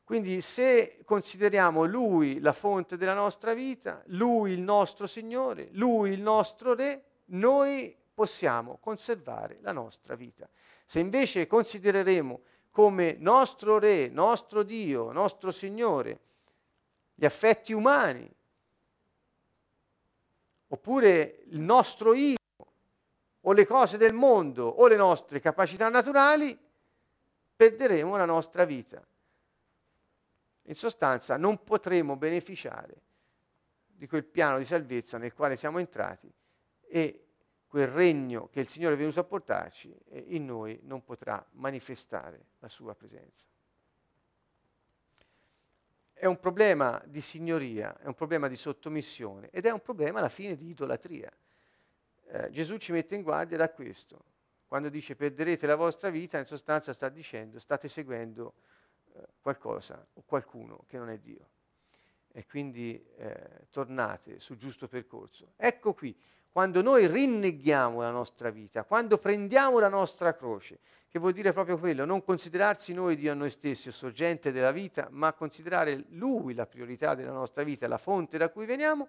Quindi 0.02 0.40
se 0.40 0.98
consideriamo 1.04 1.84
Lui 1.84 2.40
la 2.40 2.52
fonte 2.52 2.96
della 2.96 3.14
nostra 3.14 3.54
vita, 3.54 4.02
Lui 4.06 4.50
il 4.50 4.62
nostro 4.62 5.06
Signore, 5.06 5.68
Lui 5.74 6.10
il 6.10 6.22
nostro 6.22 6.74
Re, 6.74 7.04
noi 7.26 7.96
possiamo 8.14 8.78
conservare 8.78 9.58
la 9.60 9.72
nostra 9.72 10.14
vita. 10.14 10.48
Se 10.84 10.98
invece 10.98 11.46
considereremo 11.46 12.40
come 12.70 13.16
nostro 13.18 13.78
Re, 13.78 14.08
nostro 14.08 14.62
Dio, 14.62 15.12
nostro 15.12 15.50
Signore, 15.50 16.20
gli 17.14 17.24
affetti 17.24 17.72
umani, 17.72 18.30
oppure 20.68 21.42
il 21.48 21.60
nostro 21.60 22.14
io, 22.14 22.36
o 23.44 23.52
le 23.52 23.66
cose 23.66 23.96
del 23.96 24.14
mondo, 24.14 24.66
o 24.66 24.86
le 24.86 24.96
nostre 24.96 25.40
capacità 25.40 25.88
naturali, 25.88 26.58
perderemo 27.54 28.16
la 28.16 28.24
nostra 28.24 28.64
vita. 28.64 29.04
In 30.66 30.74
sostanza 30.74 31.36
non 31.36 31.62
potremo 31.64 32.16
beneficiare 32.16 33.00
di 33.84 34.06
quel 34.06 34.24
piano 34.24 34.58
di 34.58 34.64
salvezza 34.64 35.18
nel 35.18 35.34
quale 35.34 35.56
siamo 35.56 35.78
entrati 35.78 36.32
e 36.80 37.26
quel 37.72 37.86
regno 37.86 38.50
che 38.50 38.60
il 38.60 38.68
Signore 38.68 38.96
è 38.96 38.98
venuto 38.98 39.20
a 39.20 39.24
portarci 39.24 39.96
in 40.26 40.44
noi 40.44 40.78
non 40.82 41.02
potrà 41.02 41.42
manifestare 41.52 42.48
la 42.58 42.68
sua 42.68 42.94
presenza. 42.94 43.46
È 46.12 46.26
un 46.26 46.38
problema 46.38 47.02
di 47.06 47.22
signoria, 47.22 47.98
è 47.98 48.04
un 48.04 48.12
problema 48.12 48.48
di 48.48 48.56
sottomissione 48.56 49.48
ed 49.48 49.64
è 49.64 49.70
un 49.70 49.80
problema 49.80 50.18
alla 50.18 50.28
fine 50.28 50.54
di 50.54 50.68
idolatria. 50.68 51.32
Eh, 52.26 52.50
Gesù 52.50 52.76
ci 52.76 52.92
mette 52.92 53.14
in 53.14 53.22
guardia 53.22 53.56
da 53.56 53.70
questo. 53.70 54.22
Quando 54.66 54.90
dice 54.90 55.16
perderete 55.16 55.66
la 55.66 55.76
vostra 55.76 56.10
vita, 56.10 56.36
in 56.38 56.44
sostanza 56.44 56.92
sta 56.92 57.08
dicendo 57.08 57.58
state 57.58 57.88
seguendo 57.88 58.52
eh, 59.14 59.22
qualcosa 59.40 60.06
o 60.12 60.22
qualcuno 60.26 60.84
che 60.86 60.98
non 60.98 61.08
è 61.08 61.16
Dio. 61.16 61.48
E 62.32 62.44
quindi 62.44 63.02
eh, 63.16 63.66
tornate 63.70 64.40
sul 64.40 64.58
giusto 64.58 64.88
percorso. 64.88 65.54
Ecco 65.56 65.94
qui, 65.94 66.14
quando 66.52 66.82
noi 66.82 67.06
rinneghiamo 67.06 68.02
la 68.02 68.10
nostra 68.10 68.50
vita, 68.50 68.84
quando 68.84 69.16
prendiamo 69.16 69.78
la 69.78 69.88
nostra 69.88 70.36
croce, 70.36 70.80
che 71.08 71.18
vuol 71.18 71.32
dire 71.32 71.54
proprio 71.54 71.78
quello, 71.78 72.04
non 72.04 72.22
considerarsi 72.22 72.92
noi 72.92 73.16
Dio 73.16 73.32
a 73.32 73.34
noi 73.34 73.48
stessi 73.48 73.88
o 73.88 73.92
sorgente 73.92 74.52
della 74.52 74.70
vita, 74.70 75.08
ma 75.10 75.32
considerare 75.32 76.04
Lui 76.10 76.52
la 76.52 76.66
priorità 76.66 77.14
della 77.14 77.32
nostra 77.32 77.62
vita, 77.62 77.88
la 77.88 77.96
fonte 77.96 78.36
da 78.36 78.50
cui 78.50 78.66
veniamo, 78.66 79.08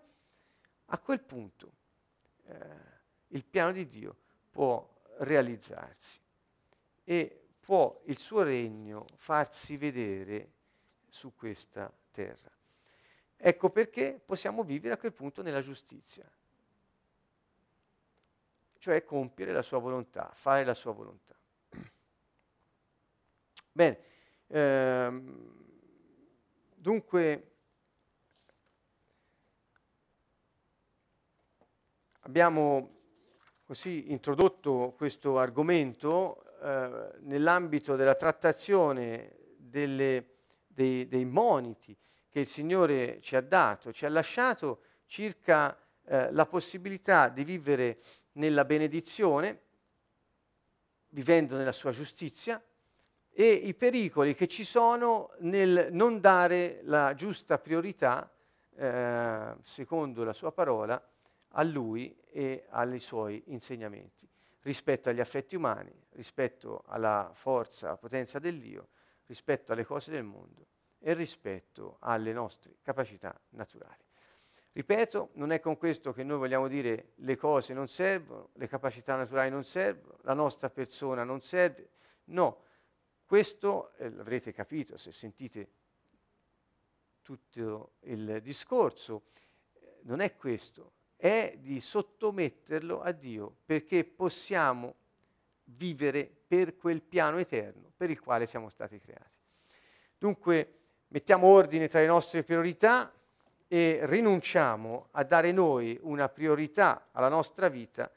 a 0.85 0.97
quel 0.99 1.19
punto 1.19 1.71
eh, 2.45 2.55
il 3.27 3.43
piano 3.43 3.73
di 3.73 3.87
Dio 3.87 4.15
può 4.49 4.89
realizzarsi 5.17 6.21
e 7.03 7.41
può 7.59 8.01
il 8.05 8.19
suo 8.19 8.43
regno 8.43 9.05
farsi 9.17 9.75
vedere 9.75 10.51
su 11.09 11.33
questa 11.35 11.91
terra. 12.09 12.51
Ecco 13.35 13.69
perché 13.69 14.21
possiamo 14.25 14.63
vivere 14.63 14.93
a 14.93 14.97
quel 14.97 15.11
punto 15.11 15.41
nella 15.41 15.61
giustizia 15.61 16.25
cioè 18.83 19.05
compiere 19.05 19.53
la 19.53 19.61
sua 19.61 19.79
volontà, 19.79 20.29
fare 20.33 20.65
la 20.65 20.73
sua 20.73 20.91
volontà. 20.91 21.33
Bene, 23.71 23.99
ehm, 24.47 25.65
dunque 26.75 27.51
abbiamo 32.23 32.97
così 33.63 34.11
introdotto 34.11 34.93
questo 34.97 35.39
argomento 35.39 36.43
eh, 36.61 37.13
nell'ambito 37.21 37.95
della 37.95 38.15
trattazione 38.15 39.55
delle, 39.59 40.39
dei, 40.67 41.07
dei 41.07 41.23
moniti 41.23 41.97
che 42.27 42.41
il 42.41 42.47
Signore 42.47 43.21
ci 43.21 43.37
ha 43.37 43.41
dato, 43.41 43.93
ci 43.93 44.05
ha 44.05 44.09
lasciato 44.09 44.81
circa 45.05 45.73
eh, 46.03 46.33
la 46.33 46.45
possibilità 46.45 47.29
di 47.29 47.45
vivere 47.45 47.97
nella 48.33 48.65
benedizione, 48.65 49.61
vivendo 51.09 51.57
nella 51.57 51.71
sua 51.71 51.91
giustizia, 51.91 52.63
e 53.35 53.51
i 53.51 53.73
pericoli 53.73 54.35
che 54.35 54.47
ci 54.47 54.63
sono 54.63 55.31
nel 55.39 55.87
non 55.91 56.19
dare 56.19 56.81
la 56.83 57.15
giusta 57.15 57.57
priorità, 57.57 58.31
eh, 58.75 59.55
secondo 59.61 60.23
la 60.23 60.33
sua 60.33 60.51
parola, 60.51 61.01
a 61.55 61.63
lui 61.63 62.15
e 62.29 62.65
ai 62.69 62.99
suoi 62.99 63.43
insegnamenti, 63.47 64.27
rispetto 64.61 65.09
agli 65.09 65.19
affetti 65.19 65.55
umani, 65.55 65.93
rispetto 66.11 66.83
alla 66.87 67.31
forza, 67.33 67.87
alla 67.87 67.97
potenza 67.97 68.39
dell'io, 68.39 68.89
rispetto 69.25 69.73
alle 69.73 69.85
cose 69.85 70.11
del 70.11 70.23
mondo 70.23 70.67
e 70.99 71.13
rispetto 71.13 71.97
alle 71.99 72.33
nostre 72.33 72.77
capacità 72.81 73.39
naturali. 73.49 74.02
Ripeto, 74.75 75.29
non 75.33 75.51
è 75.51 75.59
con 75.59 75.77
questo 75.77 76.13
che 76.13 76.23
noi 76.23 76.39
vogliamo 76.39 76.67
dire 76.67 77.11
le 77.17 77.35
cose 77.37 77.75
non 77.75 77.87
servono, 77.87 78.49
le 78.53 78.67
capacità 78.67 79.15
naturali 79.15 79.51
non 79.51 79.63
servono, 79.63 80.17
la 80.23 80.33
nostra 80.33 80.71
persona 80.71 81.23
non 81.23 81.41
serve. 81.41 81.89
No, 82.25 82.63
questo 83.23 83.93
eh, 83.97 84.09
l'avrete 84.09 84.51
capito 84.51 84.97
se 84.97 85.11
sentite 85.11 85.69
tutto 87.21 87.93
il 88.01 88.41
discorso, 88.41 89.25
eh, 89.73 89.99
non 90.03 90.21
è 90.21 90.35
questo, 90.35 90.91
è 91.15 91.55
di 91.59 91.79
sottometterlo 91.79 92.99
a 92.99 93.11
Dio 93.11 93.57
perché 93.65 94.03
possiamo 94.03 94.95
vivere 95.65 96.29
per 96.47 96.75
quel 96.75 97.01
piano 97.01 97.37
eterno 97.37 97.91
per 97.95 98.09
il 98.09 98.19
quale 98.19 98.47
siamo 98.47 98.69
stati 98.69 98.99
creati. 98.99 99.37
Dunque 100.17 100.79
mettiamo 101.09 101.47
ordine 101.47 101.87
tra 101.87 101.99
le 101.99 102.07
nostre 102.07 102.43
priorità, 102.43 103.13
e 103.73 104.01
rinunciamo 104.03 105.07
a 105.13 105.23
dare 105.23 105.51
noi 105.51 105.97
una 106.03 106.29
priorità 106.29 107.07
alla 107.11 107.27
nostra 107.27 107.69
vita 107.69 108.07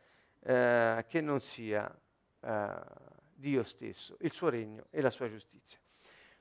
eh, 0.43 1.03
che 1.09 1.23
non 1.23 1.41
sia 1.41 1.91
eh, 2.43 2.69
Dio 3.33 3.63
stesso, 3.63 4.19
il 4.21 4.33
suo 4.33 4.51
regno 4.51 4.85
e 4.91 5.01
la 5.01 5.09
sua 5.09 5.29
giustizia. 5.29 5.79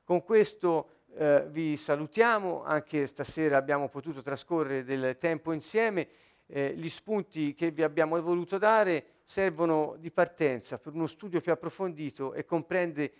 Con 0.03 0.21
questo 0.21 0.89
eh, 1.15 1.45
vi 1.47 1.77
salutiamo, 1.77 2.65
anche 2.65 3.07
stasera 3.07 3.55
abbiamo 3.55 3.87
potuto 3.87 4.21
trascorrere 4.21 4.83
del 4.83 5.17
tempo 5.17 5.53
insieme, 5.53 6.09
eh, 6.47 6.73
gli 6.75 6.89
spunti 6.89 7.53
che 7.53 7.71
vi 7.71 7.83
abbiamo 7.83 8.21
voluto 8.21 8.57
dare 8.57 9.21
servono 9.23 9.95
di 9.97 10.11
partenza 10.11 10.77
per 10.77 10.93
uno 10.93 11.07
studio 11.07 11.39
più 11.39 11.53
approfondito 11.53 12.33
e 12.33 12.43
comprende, 12.43 13.13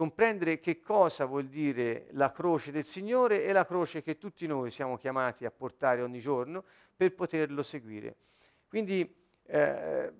comprendere 0.00 0.60
che 0.60 0.80
cosa 0.80 1.26
vuol 1.26 1.48
dire 1.48 2.06
la 2.12 2.32
croce 2.32 2.72
del 2.72 2.86
Signore 2.86 3.44
e 3.44 3.52
la 3.52 3.66
croce 3.66 4.00
che 4.00 4.16
tutti 4.16 4.46
noi 4.46 4.70
siamo 4.70 4.96
chiamati 4.96 5.44
a 5.44 5.50
portare 5.50 6.00
ogni 6.00 6.20
giorno 6.20 6.64
per 6.96 7.14
poterlo 7.14 7.62
seguire. 7.62 8.16
Quindi 8.66 9.14
eh, 9.42 10.10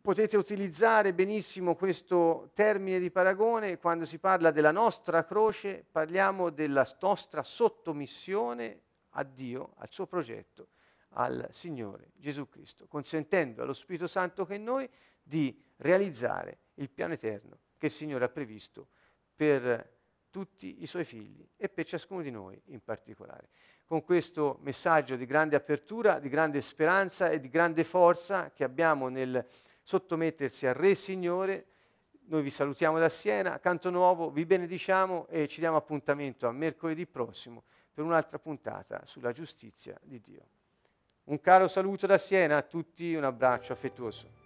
potete 0.00 0.36
utilizzare 0.36 1.14
benissimo 1.14 1.76
questo 1.76 2.50
termine 2.52 2.98
di 2.98 3.12
paragone 3.12 3.78
quando 3.78 4.04
si 4.04 4.18
parla 4.18 4.50
della 4.50 4.72
nostra 4.72 5.24
croce, 5.24 5.84
parliamo 5.88 6.50
della 6.50 6.84
nostra 6.98 7.44
sottomissione 7.44 8.80
a 9.10 9.22
Dio, 9.22 9.74
al 9.76 9.88
suo 9.92 10.08
progetto, 10.08 10.70
al 11.10 11.46
Signore 11.52 12.10
Gesù 12.16 12.48
Cristo, 12.48 12.88
consentendo 12.88 13.62
allo 13.62 13.72
Spirito 13.72 14.08
Santo 14.08 14.44
che 14.44 14.58
noi 14.58 14.90
di 15.22 15.62
realizzare 15.76 16.58
il 16.74 16.90
piano 16.90 17.12
eterno 17.14 17.60
che 17.78 17.86
il 17.86 17.92
Signore 17.92 18.24
ha 18.24 18.28
previsto 18.28 18.88
per 19.42 19.90
tutti 20.30 20.82
i 20.82 20.86
suoi 20.86 21.04
figli 21.04 21.44
e 21.56 21.68
per 21.68 21.84
ciascuno 21.84 22.22
di 22.22 22.30
noi 22.30 22.62
in 22.66 22.80
particolare. 22.80 23.48
Con 23.84 24.04
questo 24.04 24.58
messaggio 24.60 25.16
di 25.16 25.26
grande 25.26 25.56
apertura, 25.56 26.20
di 26.20 26.28
grande 26.28 26.60
speranza 26.60 27.28
e 27.28 27.40
di 27.40 27.48
grande 27.48 27.82
forza 27.82 28.52
che 28.52 28.62
abbiamo 28.62 29.08
nel 29.08 29.44
sottomettersi 29.82 30.68
al 30.68 30.74
Re 30.74 30.94
Signore. 30.94 31.66
Noi 32.26 32.42
vi 32.42 32.50
salutiamo 32.50 33.00
da 33.00 33.08
Siena, 33.08 33.58
Canto 33.58 33.90
Nuovo, 33.90 34.30
vi 34.30 34.46
benediciamo 34.46 35.26
e 35.26 35.48
ci 35.48 35.58
diamo 35.58 35.76
appuntamento 35.76 36.46
a 36.46 36.52
mercoledì 36.52 37.04
prossimo 37.04 37.64
per 37.92 38.04
un'altra 38.04 38.38
puntata 38.38 39.02
sulla 39.06 39.32
giustizia 39.32 39.98
di 40.02 40.20
Dio. 40.20 40.46
Un 41.24 41.40
caro 41.40 41.66
saluto 41.66 42.06
da 42.06 42.16
Siena 42.16 42.58
a 42.58 42.62
tutti, 42.62 43.12
un 43.12 43.24
abbraccio 43.24 43.72
affettuoso. 43.72 44.41